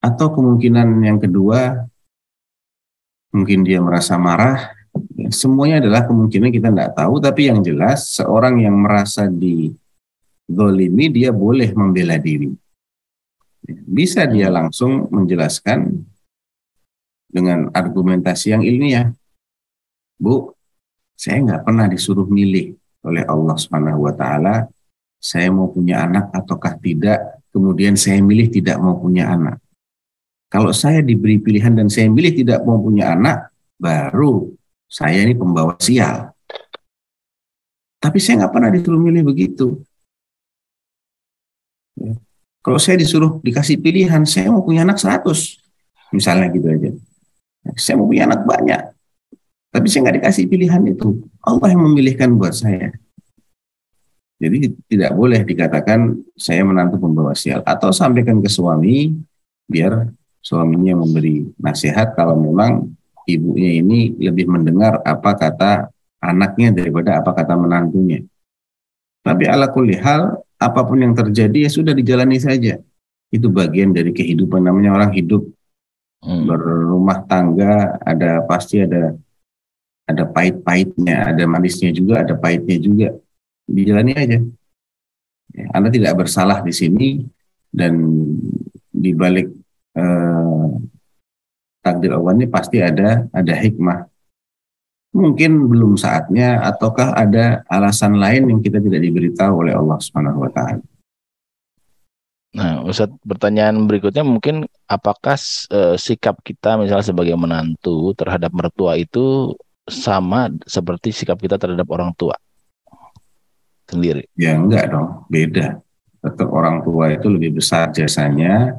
[0.06, 1.90] atau kemungkinan yang kedua,
[3.34, 4.75] mungkin dia merasa marah.
[5.16, 9.72] Ya, semuanya adalah kemungkinan kita tidak tahu, tapi yang jelas seorang yang merasa di
[10.44, 12.52] dolimi, dia boleh membela diri.
[13.66, 15.88] Bisa dia langsung menjelaskan
[17.32, 19.10] dengan argumentasi yang ilmiah.
[20.20, 20.52] Bu,
[21.16, 22.76] saya nggak pernah disuruh milih
[23.08, 24.68] oleh Allah Subhanahu wa taala
[25.26, 29.58] saya mau punya anak ataukah tidak, kemudian saya milih tidak mau punya anak.
[30.54, 33.50] Kalau saya diberi pilihan dan saya milih tidak mau punya anak,
[33.82, 34.54] baru
[34.96, 36.32] saya ini pembawa sial.
[38.00, 39.84] Tapi saya nggak pernah disuruh milih begitu.
[42.00, 42.16] Ya.
[42.64, 45.60] Kalau saya disuruh dikasih pilihan, saya mau punya anak 100.
[46.16, 46.96] Misalnya gitu aja.
[47.76, 48.82] Saya mau punya anak banyak.
[49.76, 51.28] Tapi saya nggak dikasih pilihan itu.
[51.44, 52.96] Allah yang memilihkan buat saya.
[54.40, 57.60] Jadi tidak boleh dikatakan saya menantu pembawa sial.
[57.68, 59.12] Atau sampaikan ke suami,
[59.68, 60.08] biar
[60.40, 62.95] suaminya memberi nasihat kalau memang
[63.26, 65.72] ibunya ini lebih mendengar apa kata
[66.22, 68.26] anaknya daripada apa kata menantunya.
[69.26, 72.78] Tapi ala kulli hal, apa pun yang terjadi ya sudah dijalani saja.
[73.34, 75.42] Itu bagian dari kehidupan namanya orang hidup
[76.22, 76.46] hmm.
[76.46, 79.18] berumah tangga, ada pasti ada
[80.06, 83.10] ada pahit-pahitnya, ada manisnya juga, ada pahitnya juga.
[83.66, 84.38] Dijalani aja.
[85.56, 87.08] Ya, anda tidak bersalah di sini
[87.74, 87.98] dan
[88.94, 89.50] di balik
[89.98, 90.70] eh,
[91.86, 94.10] takdir Allah ini pasti ada ada hikmah.
[95.16, 100.52] Mungkin belum saatnya ataukah ada alasan lain yang kita tidak diberitahu oleh Allah Subhanahu wa
[100.52, 100.82] taala.
[102.56, 105.38] Nah, Ustaz, pertanyaan berikutnya mungkin apakah
[105.72, 109.56] uh, sikap kita misalnya sebagai menantu terhadap mertua itu
[109.86, 112.36] sama seperti sikap kita terhadap orang tua?
[113.90, 114.26] sendiri.
[114.38, 115.82] Ya enggak dong, beda.
[116.26, 118.74] Tetap orang tua itu lebih besar jasanya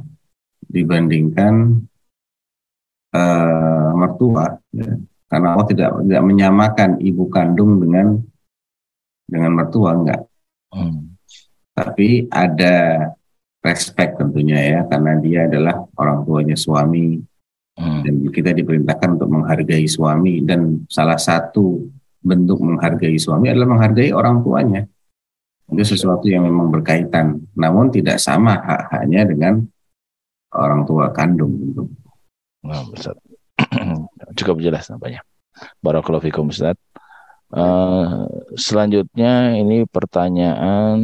[0.66, 1.87] dibandingkan
[3.16, 4.60] uh, mertua.
[4.76, 5.01] Ya.
[5.26, 8.20] Karena Allah tidak tidak menyamakan ibu kandung dengan
[9.26, 10.22] dengan mertua enggak.
[10.70, 11.16] Hmm.
[11.74, 13.09] Tapi ada
[13.66, 17.18] respect tentunya ya karena dia adalah orang tuanya suami
[17.74, 18.01] hmm.
[18.06, 21.90] dan kita diperintahkan untuk menghargai suami dan salah satu
[22.22, 24.86] bentuk menghargai suami adalah menghargai orang tuanya
[25.66, 29.55] itu sesuatu yang memang berkaitan namun tidak sama hak-haknya dengan
[30.55, 31.90] orang tua kandung gitu.
[32.66, 32.82] Nah,
[34.38, 35.22] Cukup jelas nampaknya.
[35.80, 36.76] Barakallahu fikum Ustaz.
[37.47, 38.26] Uh,
[38.59, 40.98] selanjutnya ini pertanyaan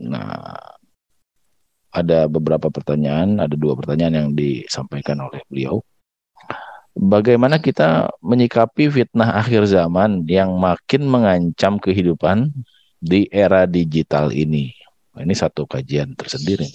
[0.00, 0.56] nah
[1.92, 5.82] ada beberapa pertanyaan, ada dua pertanyaan yang disampaikan oleh beliau.
[6.98, 12.50] Bagaimana kita menyikapi fitnah akhir zaman yang makin mengancam kehidupan
[12.98, 14.74] di era digital ini?
[15.14, 16.66] Ini satu kajian tersendiri.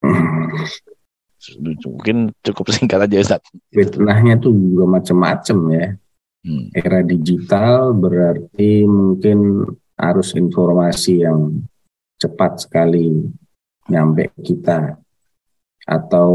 [1.54, 3.42] Mungkin cukup singkat aja Ustaz.
[3.70, 5.86] Fitnahnya tuh juga macam-macam ya.
[6.46, 6.66] Hmm.
[6.74, 9.66] Era digital berarti mungkin
[9.98, 11.66] arus informasi yang
[12.16, 13.26] cepat sekali
[13.90, 14.94] nyampe kita
[15.86, 16.30] atau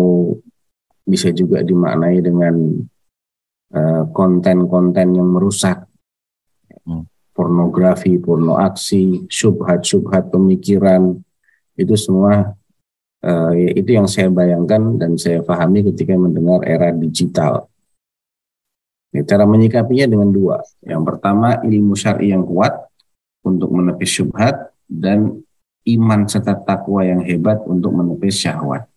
[1.03, 2.55] bisa juga dimaknai dengan
[3.75, 5.87] eh, konten-konten uh, yang merusak
[6.87, 7.03] hmm.
[7.35, 11.19] pornografi, porno aksi, subhat-subhat pemikiran
[11.75, 12.55] itu semua
[13.25, 17.69] uh, itu yang saya bayangkan dan saya pahami ketika mendengar era digital.
[19.11, 20.63] Ya, cara menyikapinya dengan dua.
[20.81, 22.71] Yang pertama ilmu syar'i yang kuat
[23.43, 25.43] untuk menepis syubhat dan
[25.83, 28.87] iman serta takwa yang hebat untuk menepis syahwat.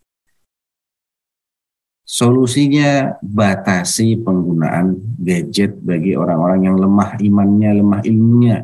[2.05, 8.59] Solusinya batasi penggunaan gadget bagi orang-orang yang lemah imannya, lemah ilmunya.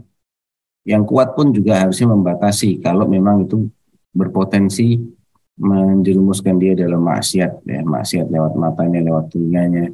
[0.85, 3.66] Yang kuat pun juga harusnya membatasi kalau memang itu
[4.12, 5.01] berpotensi
[5.61, 9.93] menjerumuskan dia dalam maksiat, ya, maksiat lewat matanya, lewat telinganya.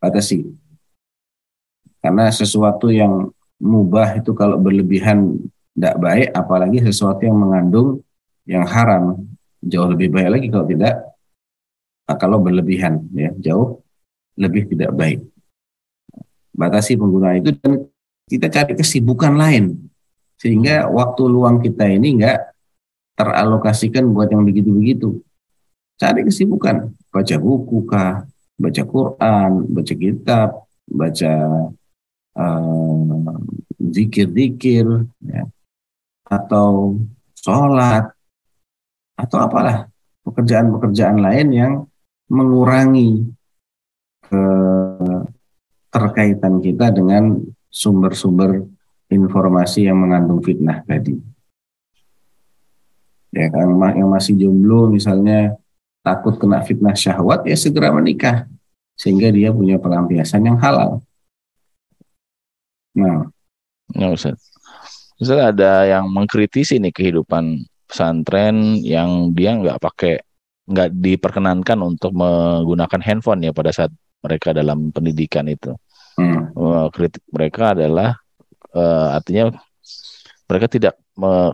[0.00, 0.48] Batasi.
[2.00, 3.28] Karena sesuatu yang
[3.60, 5.38] mubah itu kalau berlebihan
[5.76, 8.02] tidak baik, apalagi sesuatu yang mengandung
[8.48, 9.22] yang haram
[9.62, 10.94] jauh lebih baik lagi kalau tidak
[12.10, 13.78] nah, kalau berlebihan ya jauh
[14.34, 15.22] lebih tidak baik.
[16.52, 17.86] Batasi penggunaan itu dan
[18.26, 19.88] kita cari kesibukan lain
[20.36, 22.51] sehingga waktu luang kita ini enggak
[23.18, 25.20] teralokasikan buat yang begitu-begitu.
[26.00, 28.26] Cari kesibukan, baca buku kah,
[28.58, 30.48] baca Quran, baca kitab,
[30.88, 31.32] baca
[32.36, 33.38] uh,
[33.78, 34.86] zikir-zikir,
[35.22, 35.44] ya
[36.32, 36.96] atau
[37.36, 38.08] sholat
[39.20, 39.92] atau apalah
[40.24, 41.84] pekerjaan-pekerjaan lain yang
[42.32, 43.28] mengurangi
[45.92, 47.36] keterkaitan kita dengan
[47.68, 48.64] sumber-sumber
[49.12, 51.31] informasi yang mengandung fitnah tadi.
[53.32, 55.56] Ya kan yang masih jomblo misalnya
[56.04, 58.44] takut kena fitnah syahwat ya segera menikah
[58.92, 61.00] sehingga dia punya pelampiasan yang halal.
[62.92, 63.24] Nah,
[63.96, 64.36] nah Ustaz
[65.16, 70.20] misalnya ada yang mengkritisi nih kehidupan pesantren yang dia nggak pakai
[70.68, 73.90] nggak diperkenankan untuk menggunakan handphone ya pada saat
[74.22, 75.72] mereka dalam pendidikan itu.
[76.12, 76.52] Hmm.
[76.92, 78.20] kritik mereka adalah
[78.76, 79.48] uh, artinya
[80.52, 81.00] mereka tidak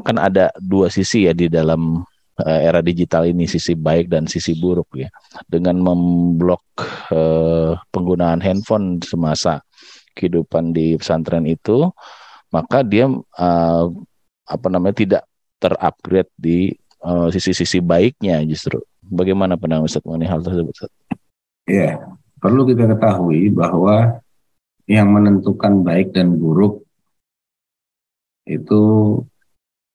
[0.02, 2.02] kan ada dua sisi ya di dalam
[2.42, 5.06] uh, era digital ini sisi baik dan sisi buruk ya.
[5.46, 6.66] Dengan memblok
[7.14, 9.62] uh, penggunaan handphone semasa
[10.18, 11.86] kehidupan di pesantren itu
[12.50, 13.06] maka dia
[13.38, 13.86] uh,
[14.50, 15.22] apa namanya tidak
[15.62, 16.74] terupgrade di
[17.30, 18.82] sisi-sisi baiknya justru.
[19.06, 20.74] Bagaimana pandangan Ustaz mengenai hal tersebut?
[20.74, 20.90] Ustaz?
[21.70, 21.94] Ya,
[22.42, 24.18] perlu kita ketahui bahwa
[24.90, 26.87] yang menentukan baik dan buruk
[28.48, 28.82] itu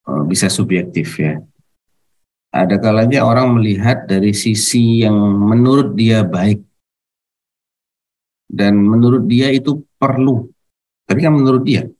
[0.06, 1.42] uh, bisa subjektif ya.
[2.54, 6.62] Ada kalanya orang melihat dari sisi yang menurut dia baik
[8.46, 10.46] dan menurut dia itu perlu.
[11.04, 11.90] Tapi kan menurut dia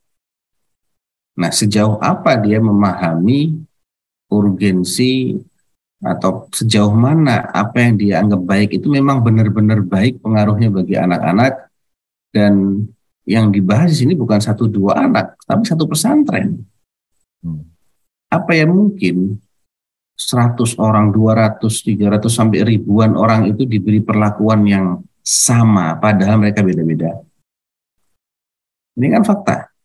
[1.35, 3.59] Nah, sejauh apa dia memahami
[4.31, 5.35] urgensi
[5.99, 11.71] atau sejauh mana apa yang dia anggap baik itu memang benar-benar baik pengaruhnya bagi anak-anak
[12.31, 12.83] dan
[13.25, 16.61] yang dibahas di sini bukan satu dua anak tapi satu pesantren.
[17.41, 17.65] Hmm.
[18.29, 19.37] Apa yang mungkin
[20.15, 27.19] 100 orang, 200, 300 sampai ribuan orang itu diberi perlakuan yang sama padahal mereka beda-beda.
[28.95, 29.75] Ini kan fakta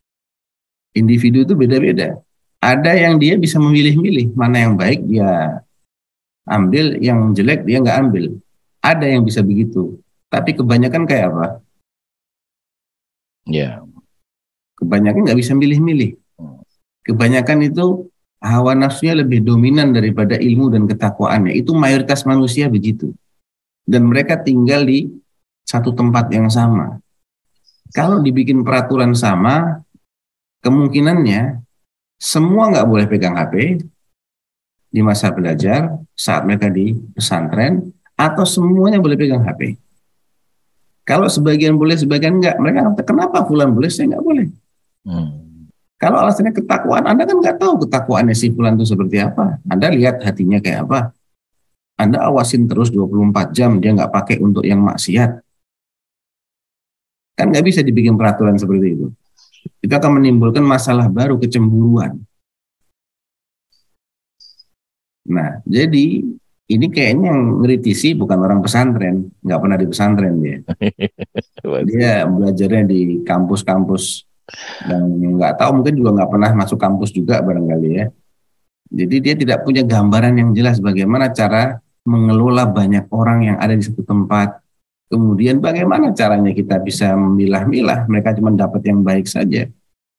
[0.95, 2.19] individu itu beda-beda.
[2.61, 5.65] Ada yang dia bisa memilih-milih mana yang baik dia
[6.45, 8.25] ambil, yang jelek dia nggak ambil.
[8.85, 9.99] Ada yang bisa begitu.
[10.29, 11.47] Tapi kebanyakan kayak apa?
[13.51, 13.82] Ya.
[13.82, 13.90] Yeah.
[14.78, 16.16] Kebanyakan nggak bisa milih-milih.
[17.05, 18.09] Kebanyakan itu
[18.40, 21.52] hawa nafsunya lebih dominan daripada ilmu dan ketakwaannya.
[21.52, 23.12] Itu mayoritas manusia begitu.
[23.85, 25.10] Dan mereka tinggal di
[25.66, 26.97] satu tempat yang sama.
[27.90, 29.82] Kalau dibikin peraturan sama,
[30.62, 31.60] kemungkinannya
[32.16, 33.82] semua nggak boleh pegang HP
[34.90, 39.78] di masa belajar saat mereka di pesantren, atau semuanya boleh pegang HP.
[41.11, 44.47] Kalau sebagian boleh, sebagian enggak, mereka kata, kenapa fulan boleh, saya enggak boleh.
[45.03, 45.66] Hmm.
[45.99, 49.59] Kalau alasannya ketakwaan, Anda kan nggak tahu ketakwaannya si fulan itu seperti apa.
[49.66, 51.11] Anda lihat hatinya kayak apa.
[51.99, 55.43] Anda awasin terus 24 jam, dia nggak pakai untuk yang maksiat.
[57.35, 59.07] Kan nggak bisa dibikin peraturan seperti itu.
[59.82, 62.23] Itu akan menimbulkan masalah baru, kecemburuan.
[65.27, 66.24] Nah, jadi
[66.71, 70.59] ini kayaknya yang ngeritisi bukan orang pesantren, nggak pernah di pesantren dia.
[71.91, 74.23] dia belajarnya di kampus-kampus
[74.87, 75.03] dan
[75.39, 78.07] nggak tahu mungkin juga nggak pernah masuk kampus juga barangkali ya.
[78.91, 83.83] Jadi dia tidak punya gambaran yang jelas bagaimana cara mengelola banyak orang yang ada di
[83.83, 84.63] satu tempat.
[85.11, 89.67] Kemudian bagaimana caranya kita bisa memilah-milah, mereka cuma dapat yang baik saja.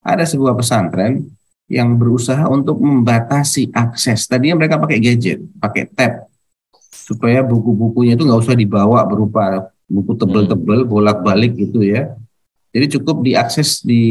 [0.03, 1.31] Ada sebuah pesantren
[1.71, 4.27] yang berusaha untuk membatasi akses.
[4.27, 6.30] Tadinya mereka pakai gadget, pakai tab,
[7.11, 12.15] supaya buku-bukunya itu nggak usah dibawa berupa buku tebel-tebel bolak-balik gitu ya.
[12.71, 14.03] Jadi cukup diakses di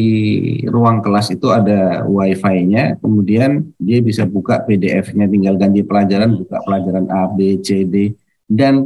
[0.68, 7.08] ruang kelas itu ada wifi-nya, kemudian dia bisa buka PDF-nya, tinggal ganti pelajaran, buka pelajaran
[7.08, 8.12] A, B, C, D,
[8.44, 8.84] dan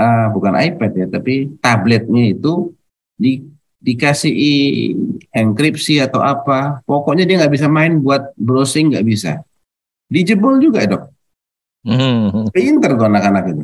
[0.00, 2.72] uh, bukan iPad ya, tapi tabletnya itu
[3.12, 3.44] di,
[3.76, 4.32] dikasih
[5.36, 9.44] enkripsi atau apa, pokoknya dia nggak bisa main buat browsing nggak bisa.
[10.08, 11.12] Dijebol juga dok,
[11.86, 12.50] Hmm.
[12.50, 13.62] Pinter tuh anak-anak itu.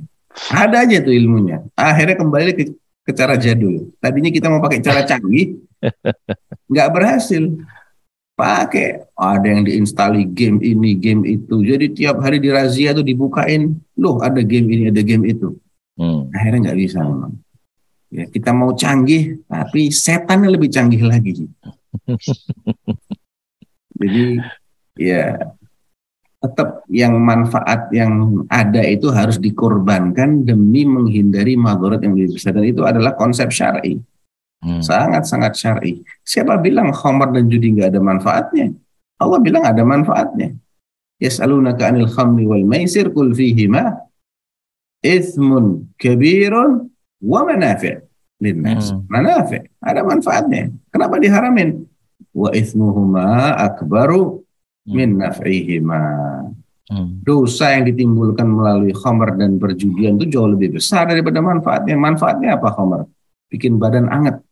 [0.54, 1.60] Ada aja tuh ilmunya.
[1.74, 2.64] Akhirnya kembali ke,
[3.02, 3.90] ke cara jadul.
[3.98, 5.58] Tadinya kita mau pakai cara canggih,
[6.70, 7.50] nggak berhasil.
[8.32, 11.60] Pakai ada yang diinstali game ini, game itu.
[11.60, 15.52] Jadi tiap hari di razia tuh dibukain, loh ada game ini, ada game itu.
[16.00, 16.32] Hmm.
[16.32, 17.36] Akhirnya nggak bisa memang.
[18.12, 21.44] Ya, kita mau canggih, tapi setannya lebih canggih lagi.
[24.00, 24.40] Jadi
[24.96, 25.52] ya
[26.42, 32.58] tetap yang manfaat yang ada itu harus dikorbankan demi menghindari madarat yang lebih besar.
[32.58, 34.02] Dan itu adalah konsep syar'i.
[34.62, 34.78] Hmm.
[34.78, 36.06] sangat sangat syar'i.
[36.22, 38.70] Siapa bilang khamar dan judi nggak ada manfaatnya?
[39.18, 40.54] Allah bilang ada manfaatnya.
[41.18, 44.06] Yas'alunaka anil khamri wal maisir kul fihima
[45.02, 48.06] ithmun kabirun wa manafi'
[48.38, 48.94] linnas.
[48.94, 49.02] Hmm.
[49.10, 50.70] manafi' ada manfaatnya.
[50.94, 51.82] Kenapa diharamin?
[52.30, 54.41] Wa ithmuhuma akbaru.
[54.86, 56.02] Min naf'ihima.
[56.90, 57.22] Hmm.
[57.22, 61.94] Dosa yang ditimbulkan melalui khamar dan perjudian itu jauh lebih besar daripada manfaatnya.
[61.94, 63.00] Manfaatnya apa khamar?
[63.48, 64.42] Bikin badan anget.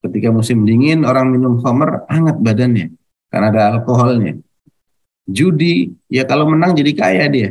[0.00, 2.86] Ketika musim dingin orang minum khamar anget badannya
[3.28, 4.40] karena ada alkoholnya.
[5.28, 7.50] Judi ya kalau menang jadi kaya dia.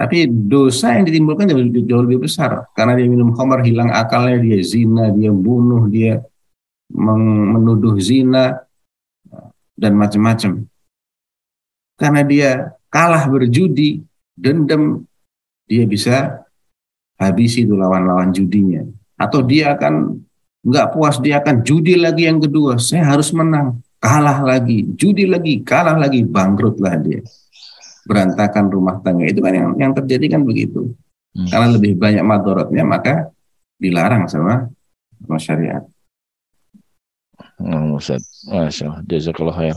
[0.00, 4.40] Tapi dosa yang ditimbulkan jauh lebih, jauh lebih besar karena dia minum khamar hilang akalnya,
[4.40, 6.24] dia zina, dia bunuh, dia
[6.90, 8.64] menuduh zina,
[9.80, 10.68] dan macam-macam.
[11.96, 12.50] Karena dia
[12.92, 14.04] kalah berjudi,
[14.36, 15.08] dendam,
[15.64, 16.44] dia bisa
[17.16, 18.84] habisi itu lawan-lawan judinya.
[19.16, 20.20] Atau dia akan
[20.60, 22.76] nggak puas, dia akan judi lagi yang kedua.
[22.76, 27.24] Saya harus menang, kalah lagi, judi lagi, kalah lagi, bangkrutlah dia.
[28.04, 30.92] Berantakan rumah tangga itu kan yang, yang terjadi kan begitu.
[31.36, 31.48] Hmm.
[31.48, 33.28] Karena lebih banyak madorotnya maka
[33.80, 34.68] dilarang sama,
[35.20, 35.84] sama syariat.
[37.60, 38.24] Hmm, Ustaz.
[38.48, 39.00] Masya Allah.
[39.04, 39.76] Jazakallah khair.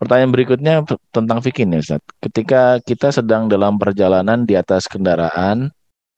[0.00, 0.74] Pertanyaan berikutnya
[1.12, 2.00] tentang fikih nih Ustaz.
[2.20, 5.68] Ketika kita sedang dalam perjalanan di atas kendaraan,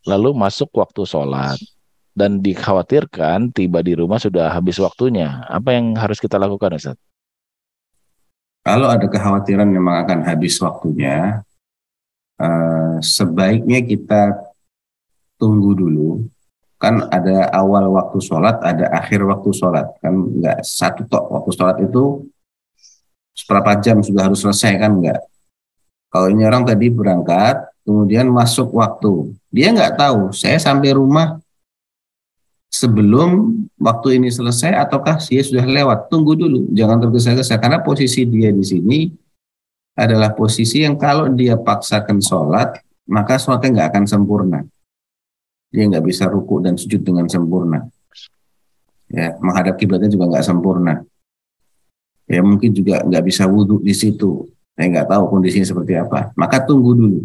[0.06, 1.58] lalu masuk waktu sholat,
[2.14, 6.98] dan dikhawatirkan tiba di rumah sudah habis waktunya, apa yang harus kita lakukan Ustaz?
[8.66, 11.42] Kalau ada kekhawatiran memang akan habis waktunya,
[12.38, 14.34] eh, sebaiknya kita
[15.38, 16.26] tunggu dulu
[16.78, 19.98] kan ada awal waktu sholat, ada akhir waktu sholat.
[19.98, 22.30] Kan nggak satu tok waktu sholat itu
[23.34, 25.20] seberapa jam sudah harus selesai kan nggak.
[26.08, 29.34] Kalau ini orang tadi berangkat, kemudian masuk waktu.
[29.50, 31.42] Dia nggak tahu, saya sampai rumah
[32.70, 36.08] sebelum waktu ini selesai ataukah dia sudah lewat.
[36.08, 37.58] Tunggu dulu, jangan tergesa-gesa.
[37.58, 38.98] Karena posisi dia di sini
[39.98, 42.78] adalah posisi yang kalau dia paksakan sholat,
[43.10, 44.62] maka sholatnya nggak akan sempurna
[45.68, 47.88] dia nggak bisa ruku dan sujud dengan sempurna.
[49.08, 51.00] Ya, menghadap kiblatnya juga nggak sempurna.
[52.28, 54.48] Ya mungkin juga nggak bisa wudhu di situ.
[54.76, 56.30] Saya nggak tahu kondisinya seperti apa.
[56.36, 57.20] Maka tunggu dulu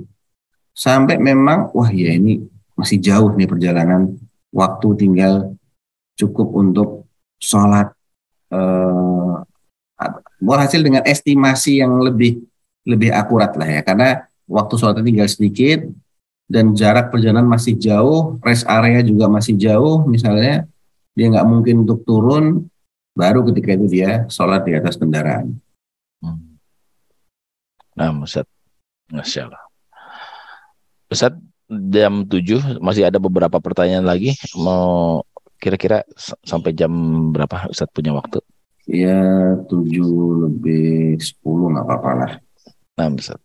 [0.73, 2.41] sampai memang wah ya ini
[2.73, 4.17] masih jauh nih perjalanan
[4.49, 5.53] waktu tinggal
[6.17, 6.89] cukup untuk
[7.37, 7.93] sholat
[8.49, 9.35] eh,
[10.41, 12.41] hasil dengan estimasi yang lebih
[12.83, 15.79] lebih akurat lah ya karena waktu sholatnya tinggal sedikit
[16.47, 20.67] dan jarak perjalanan masih jauh, rest area juga masih jauh, misalnya
[21.13, 22.67] dia nggak mungkin untuk turun,
[23.13, 25.57] baru ketika itu dia sholat di atas kendaraan.
[26.19, 26.57] Hmm.
[27.93, 28.49] Nah, Ustaz,
[29.13, 29.63] Masya Allah.
[31.13, 31.33] Ustaz,
[31.69, 34.33] jam 7 masih ada beberapa pertanyaan lagi.
[34.57, 35.21] Mau
[35.61, 36.01] kira-kira
[36.43, 36.91] sampai jam
[37.31, 38.41] berapa Ustaz punya waktu?
[38.89, 42.31] Ya, 7 lebih 10 nggak apa-apa lah.
[42.97, 43.39] Nah, Ustaz.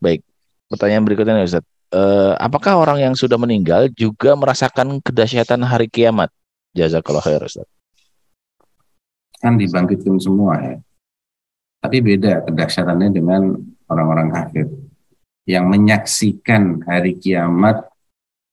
[0.00, 0.24] Baik,
[0.72, 1.62] pertanyaan berikutnya Ustaz.
[1.88, 6.28] Uh, apakah orang yang sudah meninggal juga merasakan kedahsyatan hari kiamat?
[6.76, 7.64] Jazakallah khair Ustaz.
[9.40, 10.76] Kan dibangkitkan semua ya.
[11.80, 13.56] Tapi beda kedahsyatannya dengan
[13.88, 14.66] orang-orang kafir
[15.48, 17.88] yang menyaksikan hari kiamat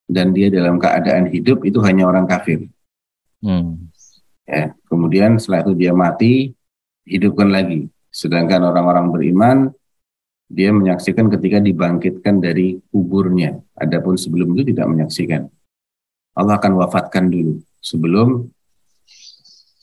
[0.08, 2.70] dan dia dalam keadaan hidup itu hanya orang kafir.
[3.44, 3.92] Hmm.
[4.46, 6.54] Ya, kemudian setelah itu dia mati,
[7.04, 7.90] hidupkan lagi.
[8.14, 9.58] Sedangkan orang-orang beriman
[10.46, 13.58] dia menyaksikan ketika dibangkitkan dari kuburnya.
[13.74, 15.50] Adapun sebelum itu tidak menyaksikan.
[16.36, 18.46] Allah akan wafatkan dulu sebelum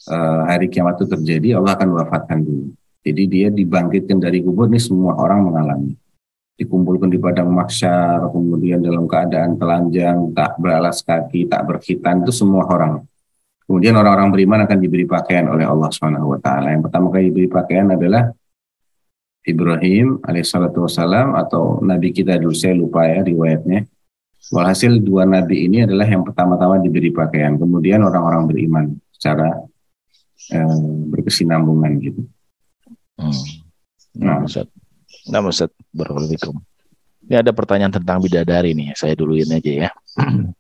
[0.06, 1.48] uh, hari kiamat itu terjadi.
[1.58, 2.70] Allah akan wafatkan dulu.
[3.02, 5.98] Jadi dia dibangkitkan dari kubur ini semua orang mengalami.
[6.54, 12.62] Dikumpulkan di padang mahsyar, kemudian dalam keadaan telanjang, tak beralas kaki, tak berkhitan itu semua
[12.70, 13.02] orang.
[13.66, 15.90] Kemudian orang-orang beriman akan diberi pakaian oleh Allah
[16.38, 16.70] taala.
[16.70, 18.30] Yang pertama kali diberi pakaian adalah
[19.42, 23.90] Ibrahim alaihissalatu wassalam atau nabi kita dulu saya lupa ya riwayatnya.
[24.52, 29.64] Walhasil dua nabi ini adalah yang pertama-tama diberi pakaian, kemudian orang-orang beriman secara
[30.50, 30.78] eh,
[31.14, 32.22] berkesinambungan gitu.
[33.18, 33.34] Hmm.
[34.18, 34.66] Nah, Ustaz.
[35.30, 35.70] Nah, Ustaz.
[35.94, 36.58] Barakallahu
[37.22, 39.90] Ini ada pertanyaan tentang bidadari nih, saya duluin aja ya.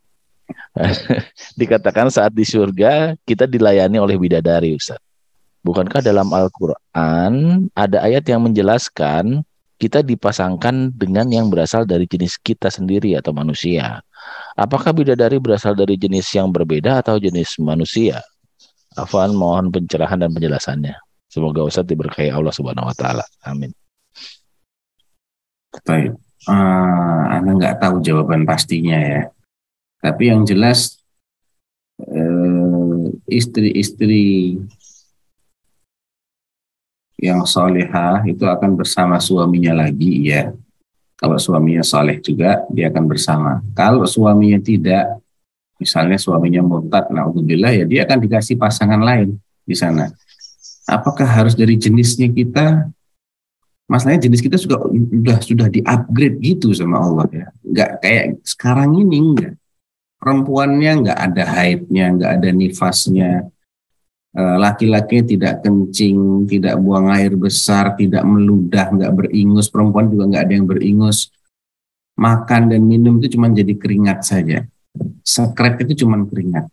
[1.60, 5.02] Dikatakan saat di surga kita dilayani oleh bidadari, Ustaz.
[5.62, 7.32] Bukankah dalam Al-Quran
[7.78, 9.46] ada ayat yang menjelaskan
[9.78, 14.02] kita dipasangkan dengan yang berasal dari jenis kita sendiri atau manusia?
[14.58, 18.22] Apakah bidadari berasal dari jenis yang berbeda atau jenis manusia?
[18.98, 20.98] Afan mohon pencerahan dan penjelasannya.
[21.30, 23.24] Semoga Ustaz diberkahi Allah Subhanahu wa taala.
[23.48, 23.72] Amin.
[25.86, 26.12] Baik.
[26.44, 29.22] Uh, Anda nggak tahu jawaban pastinya ya.
[30.02, 31.00] Tapi yang jelas
[32.02, 34.58] uh, istri-istri
[37.22, 40.50] yang solehah itu akan bersama suaminya lagi ya.
[41.14, 43.62] Kalau suaminya soleh juga dia akan bersama.
[43.78, 45.22] Kalau suaminya tidak,
[45.78, 50.10] misalnya suaminya murtad, naudzubillah ya dia akan dikasih pasangan lain di sana.
[50.90, 52.90] Apakah harus dari jenisnya kita?
[53.86, 57.46] Masalahnya jenis kita sudah sudah sudah di-upgrade gitu sama Allah ya.
[57.62, 59.54] Enggak kayak sekarang ini enggak.
[60.18, 63.46] Perempuannya enggak ada haidnya, enggak ada nifasnya,
[64.32, 70.54] laki-laki tidak kencing, tidak buang air besar, tidak meludah, nggak beringus, perempuan juga nggak ada
[70.56, 71.28] yang beringus.
[72.16, 74.64] Makan dan minum itu cuma jadi keringat saja.
[75.24, 76.68] Sekret itu cuma keringat.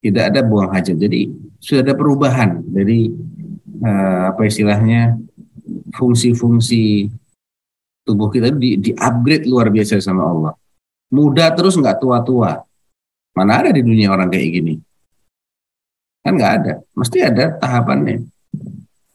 [0.00, 0.96] Tidak ada buang hajat.
[0.96, 1.28] Jadi
[1.60, 3.12] sudah ada perubahan dari
[3.84, 5.16] uh, apa istilahnya
[5.92, 7.08] fungsi-fungsi
[8.04, 10.52] tubuh kita di, di upgrade luar biasa sama Allah.
[11.12, 12.64] Muda terus nggak tua-tua.
[13.36, 14.74] Mana ada di dunia orang kayak gini?
[16.20, 16.72] Kan nggak ada.
[16.92, 18.24] Mesti ada tahapannya.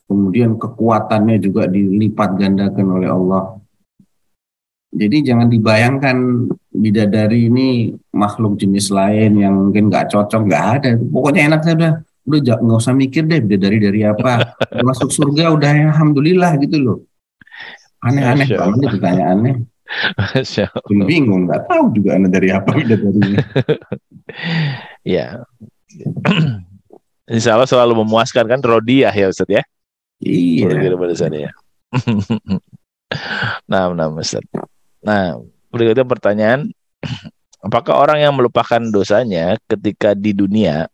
[0.05, 3.43] Kemudian kekuatannya juga dilipat gandakan oleh Allah.
[4.95, 10.89] Jadi jangan dibayangkan bidadari ini makhluk jenis lain yang mungkin nggak cocok, nggak ada.
[10.95, 11.93] Pokoknya enak saja udah
[12.25, 14.55] udah nggak usah mikir deh bidadari dari apa.
[14.87, 16.97] Masuk surga udah ya, alhamdulillah gitu loh.
[18.05, 19.53] Aneh-aneh banget pertanyaannya.
[20.17, 20.65] Masya
[21.05, 23.41] bingung, nggak tahu juga anda dari apa bidadarinya.
[25.17, 25.43] ya.
[27.25, 29.63] Insya Allah selalu memuaskan kan Rodiah ya Ustaz ya.
[30.21, 30.69] Iya.
[31.33, 31.51] ya.
[33.71, 34.45] nah, nah Ustaz.
[35.01, 35.41] Nah,
[35.73, 36.69] berikutnya pertanyaan,
[37.65, 40.85] apakah orang yang melupakan dosanya ketika di dunia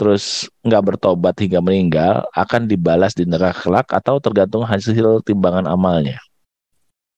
[0.00, 6.16] terus nggak bertobat hingga meninggal akan dibalas di neraka kelak atau tergantung hasil timbangan amalnya?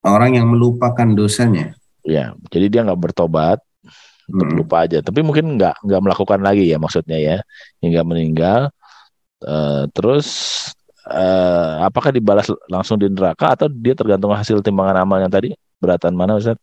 [0.03, 1.79] Orang yang melupakan dosanya.
[2.03, 3.63] Ya, jadi dia nggak bertobat,
[4.29, 4.85] terlupa hmm.
[4.87, 7.37] aja tapi mungkin nggak nggak melakukan lagi ya maksudnya ya
[7.83, 8.61] hingga meninggal
[9.43, 10.27] uh, terus
[11.07, 16.39] uh, apakah dibalas langsung di neraka atau dia tergantung hasil timbangan amalnya tadi beratan mana
[16.39, 16.59] Ustaz?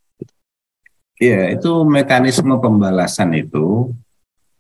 [1.20, 3.92] Iya itu mekanisme pembalasan itu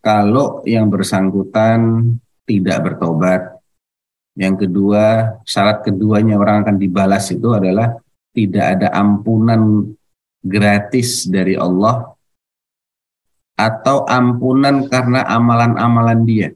[0.03, 2.11] kalau yang bersangkutan
[2.43, 3.63] tidak bertobat
[4.35, 7.95] yang kedua syarat keduanya orang akan dibalas itu adalah
[8.35, 9.87] tidak ada ampunan
[10.43, 12.18] gratis dari Allah
[13.59, 16.49] atau ampunan karena amalan-amalan dia.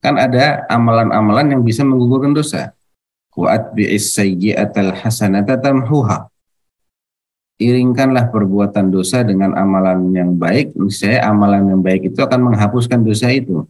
[0.00, 2.72] kan ada amalan-amalan yang bisa menggugurkan dosa.
[3.36, 5.60] Sayyi'atal hasanata.
[7.60, 13.28] Iringkanlah perbuatan dosa dengan amalan yang baik, Saya amalan yang baik itu akan menghapuskan dosa
[13.28, 13.68] itu.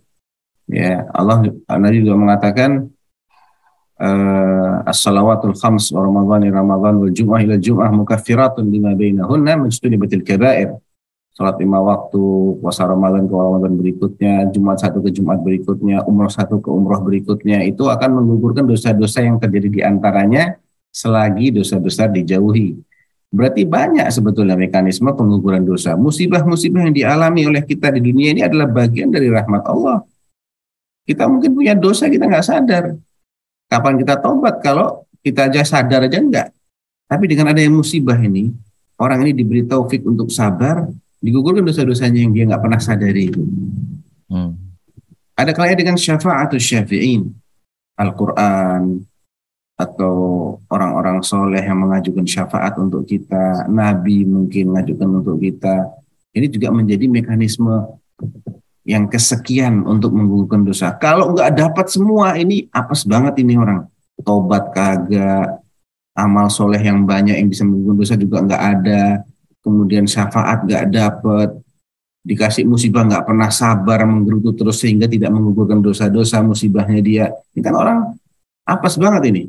[0.70, 2.94] Ya, Allah Nabi juga mengatakan
[3.98, 10.78] uh, as-salawatul khams wa ramadhani ramadhan wal jum'ah ila jum'ah mukaffiratun lima bainahunna majtunibatil kaba'ir
[11.34, 12.22] sholat lima waktu,
[12.58, 17.62] puasa Ramadan ke Ramadan berikutnya, Jumat satu ke Jumat berikutnya, umroh satu ke umroh berikutnya,
[17.64, 20.58] itu akan menggugurkan dosa-dosa yang terjadi di antaranya
[20.90, 22.76] selagi dosa-dosa dijauhi.
[23.30, 25.94] Berarti banyak sebetulnya mekanisme pengguguran dosa.
[25.94, 30.02] Musibah-musibah yang dialami oleh kita di dunia ini adalah bagian dari rahmat Allah.
[31.06, 32.98] Kita mungkin punya dosa kita nggak sadar.
[33.70, 36.50] Kapan kita tobat kalau kita aja sadar aja enggak.
[37.06, 38.50] Tapi dengan adanya musibah ini,
[38.98, 40.90] orang ini diberi taufik untuk sabar,
[41.20, 43.44] digugurkan dosa-dosanya yang dia nggak pernah sadari itu.
[44.32, 44.56] Hmm.
[45.36, 47.28] Ada kalanya dengan syafaat atau syafi'in,
[47.96, 49.04] Al-Quran,
[49.80, 50.14] atau
[50.68, 55.88] orang-orang soleh yang mengajukan syafaat untuk kita, Nabi mungkin mengajukan untuk kita.
[56.36, 57.96] Ini juga menjadi mekanisme
[58.84, 60.92] yang kesekian untuk menggugurkan dosa.
[61.00, 63.88] Kalau nggak dapat semua, ini apes banget ini orang.
[64.20, 65.64] Tobat kagak,
[66.12, 69.24] amal soleh yang banyak yang bisa menggugurkan dosa juga nggak ada
[69.60, 71.60] kemudian syafaat gak dapet,
[72.20, 77.26] dikasih musibah gak pernah sabar menggerutu terus sehingga tidak menggugurkan dosa-dosa musibahnya dia.
[77.56, 77.98] Ini kan orang
[78.68, 79.42] apes banget ini.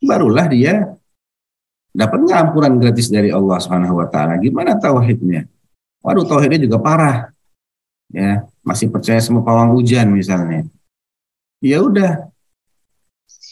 [0.00, 0.96] Barulah dia
[1.90, 4.38] dapat ngampuran gratis dari Allah Subhanahu wa taala.
[4.38, 5.44] Gimana tauhidnya?
[6.00, 7.28] Waduh, tauhidnya juga parah.
[8.10, 10.66] Ya, masih percaya sama pawang hujan misalnya.
[11.60, 12.32] Ya udah.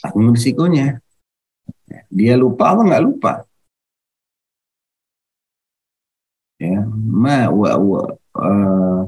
[0.01, 1.03] Tanggung risikonya.
[2.09, 3.48] Dia lupa apa nggak lupa?
[6.59, 8.03] Ya ma wa wa
[8.35, 9.03] uh,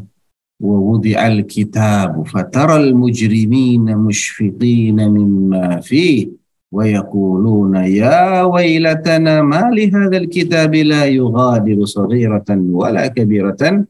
[0.60, 6.30] wa wudi'a al-kitab fatara al-mujrimina mushfiqina mimma fihi
[6.70, 13.82] wa yaquluna ya waylatana ma li hadha al-kitab la yughadiru saghiratan wala kabiratan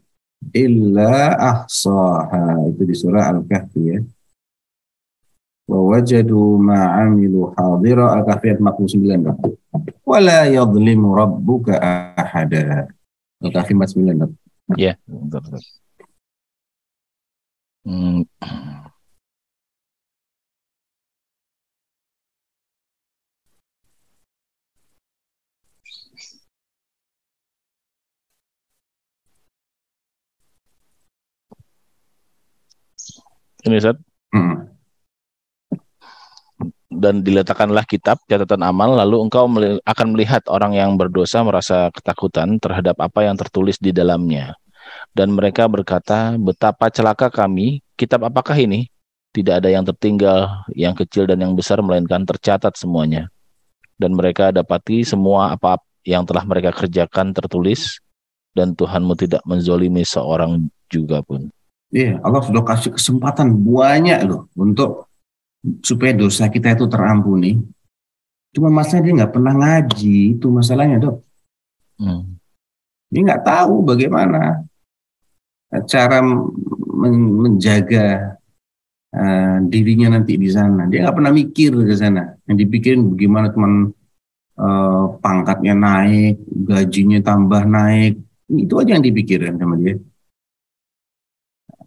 [0.49, 3.99] illa ahsaha itu di surah al-kahfi ya
[5.69, 11.77] wa wajadu ma amilu hadira al-kahfi ayat 49 wala yadhlimu rabbuka
[12.17, 12.89] ahada
[13.41, 14.37] Al-Kahfi 49.
[14.77, 15.61] Iya, betul, betul.
[17.85, 18.21] Hmm.
[33.65, 33.97] Ini Ustaz.
[34.33, 34.70] Hmm
[36.91, 39.47] dan diletakkanlah kitab catatan amal lalu engkau
[39.87, 44.59] akan melihat orang yang berdosa merasa ketakutan terhadap apa yang tertulis di dalamnya.
[45.15, 48.91] Dan mereka berkata betapa celaka kami kitab apakah ini?
[49.31, 53.31] Tidak ada yang tertinggal yang kecil dan yang besar melainkan tercatat semuanya.
[53.95, 58.03] Dan mereka dapati semua apa yang telah mereka kerjakan tertulis
[58.51, 61.47] dan Tuhanmu tidak menzolimi seorang juga pun.
[61.91, 65.10] Iya, Allah sudah kasih kesempatan banyak loh untuk
[65.85, 67.61] supaya dosa kita itu terampuni.
[68.51, 71.17] Cuma masalahnya dia nggak pernah ngaji, itu masalahnya dok.
[72.01, 72.35] Hmm.
[73.07, 74.65] Dia nggak tahu bagaimana
[75.87, 76.19] cara
[76.91, 78.35] men menjaga
[79.15, 80.89] uh, dirinya nanti di sana.
[80.91, 82.35] Dia nggak pernah mikir ke sana.
[82.49, 83.73] Yang dipikirin bagaimana teman
[84.59, 86.35] uh, pangkatnya naik,
[86.67, 88.19] gajinya tambah naik.
[88.51, 89.95] Itu aja yang dipikirin sama dia.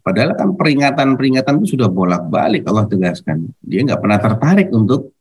[0.04, 3.48] Padahal kan peringatan-peringatan itu sudah bolak-balik Allah tegaskan.
[3.64, 5.16] Dia nggak pernah tertarik untuk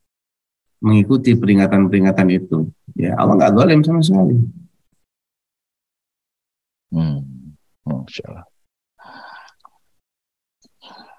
[0.84, 2.68] mengikuti peringatan-peringatan itu.
[3.00, 4.36] Ya Allah nggak zalim sama sekali.
[6.92, 7.24] Hmm.
[7.88, 8.46] Masya Allah.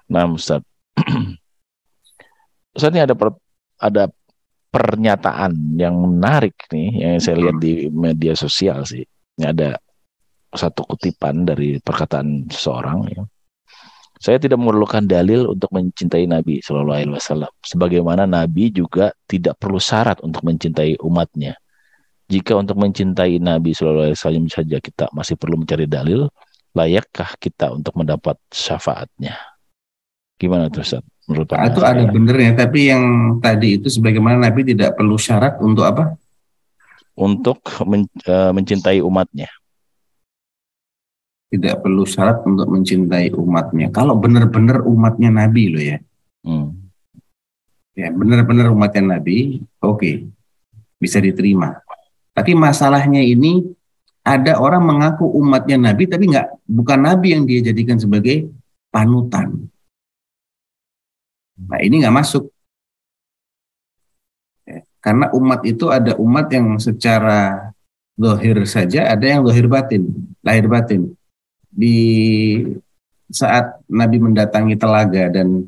[0.05, 0.61] Nah, Ustaz.
[2.77, 3.33] Ustaz ini ada per,
[3.81, 4.05] ada
[4.69, 9.01] pernyataan yang menarik nih yang saya lihat di media sosial sih.
[9.41, 9.73] Ini ada
[10.53, 13.25] satu kutipan dari perkataan seseorang ya.
[14.25, 17.51] Saya tidak memerlukan dalil untuk mencintai Nabi Shallallahu Alaihi Wasallam.
[17.61, 21.53] Sebagaimana Nabi juga tidak perlu syarat untuk mencintai umatnya.
[22.25, 26.25] Jika untuk mencintai Nabi Shallallahu Alaihi Wasallam saja kita masih perlu mencari dalil,
[26.73, 29.37] layakkah kita untuk mendapat syafaatnya?
[30.41, 30.97] Gimana terus?
[31.29, 35.85] Menurut Pak itu ada benernya, tapi yang tadi itu sebagaimana Nabi tidak perlu syarat untuk
[35.85, 36.17] apa?
[37.13, 39.53] Untuk men, uh, mencintai umatnya
[41.55, 43.87] tidak perlu syarat untuk mencintai umatnya.
[43.95, 45.97] Kalau benar-benar umatnya Nabi loh ya.
[46.43, 46.91] Hmm.
[47.95, 50.15] Ya benar-benar umatnya Nabi, oke, okay,
[50.99, 51.79] bisa diterima.
[52.35, 53.63] Tapi masalahnya ini
[54.19, 58.51] ada orang mengaku umatnya Nabi, tapi nggak bukan Nabi yang dia jadikan sebagai
[58.91, 59.71] panutan.
[61.55, 62.51] Nah ini nggak masuk.
[64.67, 67.71] Ya, Karena umat itu ada umat yang secara
[68.19, 70.03] lohir saja, ada yang lohir batin,
[70.43, 71.15] lahir batin.
[71.75, 71.99] Di
[73.27, 75.67] saat Nabi mendatangi telaga dan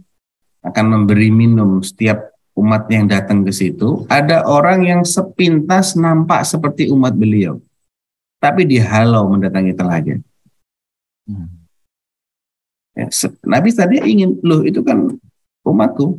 [0.63, 6.87] akan memberi minum setiap umat yang datang ke situ, ada orang yang sepintas nampak seperti
[6.89, 7.59] umat beliau,
[8.39, 10.15] tapi dihalau mendatangi telaga.
[11.27, 11.67] Hmm.
[12.97, 13.11] Ya,
[13.45, 15.11] Nabi tadi ingin, loh itu kan
[15.61, 16.17] umatku,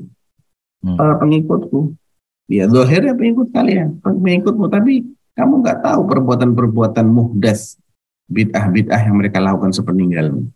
[0.79, 0.95] Hmm.
[0.95, 1.99] para pengikutku.
[2.47, 4.71] Ya, dohirnya pengikut kalian, pengikutmu.
[4.71, 5.05] Tapi
[5.35, 7.77] kamu nggak tahu perbuatan-perbuatan muhdas,
[8.29, 10.53] bid'ah-bid'ah yang mereka lakukan sepeninggalmu.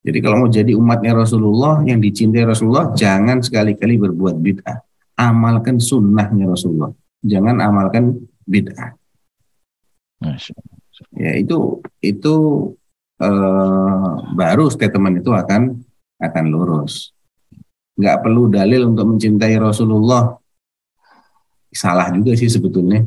[0.00, 4.80] Jadi kalau mau jadi umatnya Rasulullah, yang dicintai Rasulullah, jangan sekali-kali berbuat bid'ah.
[5.20, 6.90] Amalkan sunnahnya Rasulullah.
[7.20, 8.16] Jangan amalkan
[8.48, 8.96] bid'ah.
[11.16, 12.34] Ya itu itu
[13.20, 15.84] eh, baru statement itu akan
[16.20, 17.12] akan lurus.
[18.00, 20.32] Nggak perlu dalil untuk mencintai Rasulullah.
[21.70, 23.04] Salah juga sih sebetulnya.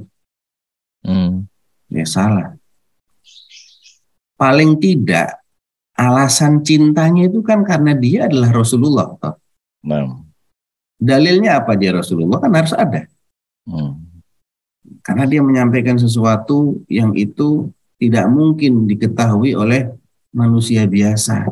[1.02, 1.50] Hmm.
[1.90, 2.53] Ya salah.
[4.44, 5.40] Paling tidak
[5.96, 9.16] alasan cintanya itu kan karena dia adalah Rasulullah.
[9.16, 9.40] toh.
[9.88, 10.20] Nah.
[11.00, 13.08] Dalilnya apa dia Rasulullah kan harus ada.
[13.64, 14.04] Hmm.
[15.00, 19.96] Karena dia menyampaikan sesuatu yang itu tidak mungkin diketahui oleh
[20.36, 21.48] manusia biasa.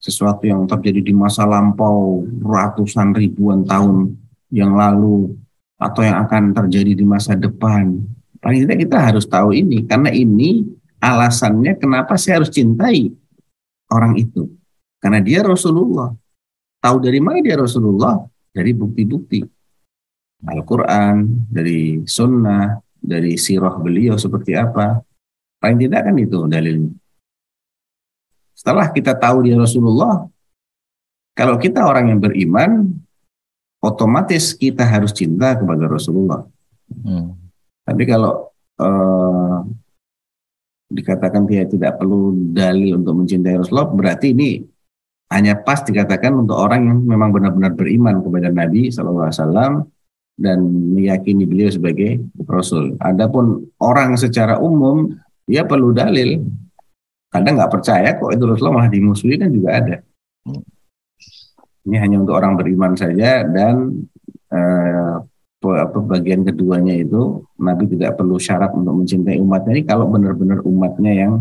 [0.00, 4.16] Sesuatu yang terjadi di masa lampau ratusan ribuan tahun
[4.48, 5.36] yang lalu
[5.76, 8.00] atau yang akan terjadi di masa depan.
[8.40, 10.64] Paling tidak kita harus tahu ini karena ini
[11.00, 13.12] alasannya kenapa saya harus cintai
[13.92, 14.50] orang itu.
[14.98, 16.10] Karena dia Rasulullah.
[16.82, 18.20] Tahu dari mana dia Rasulullah?
[18.50, 19.44] Dari bukti-bukti.
[20.46, 25.00] Al-Quran, dari sunnah, dari sirah beliau seperti apa.
[25.60, 26.92] Paling tidak kan itu dalilnya.
[28.56, 30.24] Setelah kita tahu dia Rasulullah,
[31.36, 32.96] kalau kita orang yang beriman,
[33.84, 36.48] otomatis kita harus cinta kepada Rasulullah.
[36.88, 37.36] Hmm.
[37.84, 38.48] Tapi kalau
[38.80, 39.56] eh,
[40.86, 44.50] dikatakan dia tidak perlu dalil untuk mencintai Rasulullah, berarti ini
[45.34, 49.82] hanya pas dikatakan untuk orang yang memang benar-benar beriman kepada Nabi SAW
[50.38, 50.58] dan
[50.94, 52.94] meyakini beliau sebagai Rasul.
[53.02, 55.10] Adapun orang secara umum,
[55.48, 56.46] dia perlu dalil.
[57.32, 59.96] Kadang nggak percaya kok itu Rasulullah malah dimusuhi kan juga ada.
[61.86, 64.06] Ini hanya untuk orang beriman saja dan
[64.54, 65.14] eh,
[65.64, 71.12] apa bagian keduanya itu Nabi tidak perlu syarat untuk mencintai umatnya ini kalau benar-benar umatnya
[71.26, 71.32] yang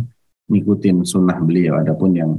[0.49, 1.77] ngikutin sunnah beliau.
[1.77, 2.31] Adapun yang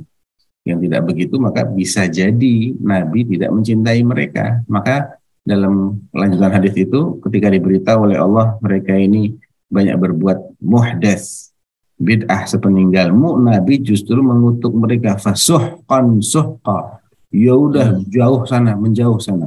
[0.67, 4.65] yang tidak begitu maka bisa jadi Nabi tidak mencintai mereka.
[4.67, 9.39] Maka dalam lanjutan hadis itu ketika diberitahu oleh Allah mereka ini
[9.71, 11.55] banyak berbuat muhdas
[11.97, 16.99] bid'ah sepeninggalmu Nabi justru mengutuk mereka fasuhqan suhqa
[17.31, 18.05] ya udah Hmm.
[18.11, 19.47] jauh sana menjauh sana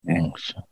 [0.00, 0.69] Masya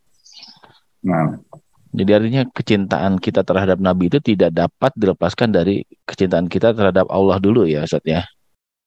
[1.09, 1.40] nah
[1.89, 7.40] Jadi artinya kecintaan kita terhadap Nabi itu tidak dapat dilepaskan dari kecintaan kita terhadap Allah
[7.40, 8.28] dulu ya Ustaz ya.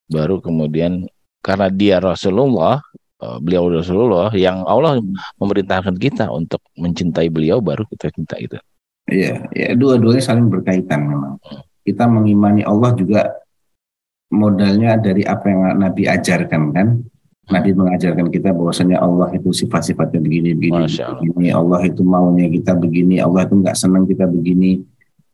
[0.05, 1.09] Baru kemudian
[1.41, 2.77] karena dia Rasulullah,
[3.17, 5.01] eh, beliau Rasulullah yang Allah
[5.41, 8.61] memerintahkan kita untuk mencintai beliau baru kita cinta itu.
[9.09, 11.41] Iya, ya dua-duanya saling berkaitan memang.
[11.81, 13.25] Kita mengimani Allah juga
[14.29, 16.87] modalnya dari apa yang Nabi ajarkan kan.
[17.49, 21.17] Nabi mengajarkan kita bahwasanya Allah itu sifat-sifatnya begini begini, Allah.
[21.17, 21.47] begini.
[21.49, 24.85] Allah itu maunya kita begini, Allah itu nggak senang kita begini.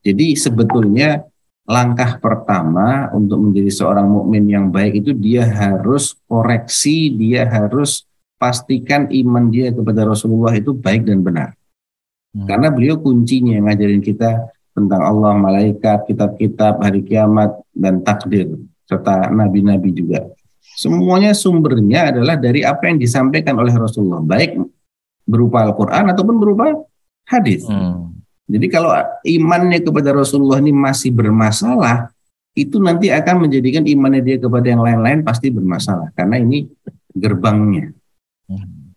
[0.01, 1.27] Jadi sebetulnya
[1.67, 8.07] langkah pertama untuk menjadi seorang mukmin yang baik itu dia harus koreksi, dia harus
[8.39, 11.49] pastikan iman dia kepada Rasulullah itu baik dan benar.
[12.31, 12.47] Hmm.
[12.47, 14.47] Karena beliau kuncinya yang ngajarin kita
[14.77, 18.45] tentang Allah, malaikat, kitab-kitab, hari kiamat, dan takdir,
[18.85, 20.36] serta nabi-nabi juga.
[20.75, 24.59] Semuanya sumbernya adalah dari apa yang disampaikan oleh Rasulullah, baik
[25.27, 26.65] berupa Al-Quran ataupun berupa
[27.27, 27.67] hadis.
[27.67, 28.15] Hmm.
[28.47, 28.95] Jadi kalau
[29.27, 32.11] imannya kepada Rasulullah ini masih bermasalah,
[32.55, 36.15] itu nanti akan menjadikan imannya dia kepada yang lain-lain pasti bermasalah.
[36.15, 36.63] Karena ini
[37.11, 37.91] gerbangnya.
[38.47, 38.95] Hmm.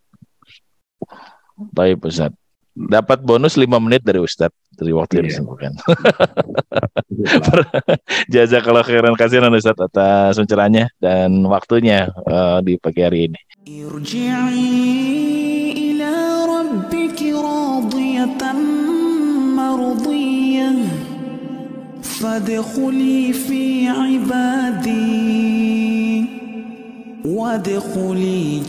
[1.74, 2.32] Baik Ustaz.
[2.70, 5.31] Dapat bonus 5 menit dari Ustaz dari waktu yang Iya.
[5.39, 5.71] disebutkan.
[8.33, 13.39] Jazakallah khairan kasihan Ustaz atas pencerahannya dan waktunya eh, di pagi hari ini.
[13.65, 14.77] ارجعي
[15.73, 16.13] إلى
[16.45, 18.41] ربك راضية
[19.57, 20.69] مرضية
[22.03, 25.25] فادخلي في عبادي
[27.25, 28.61] وادخلي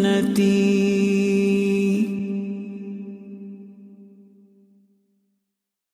[0.00, 1.23] جنتي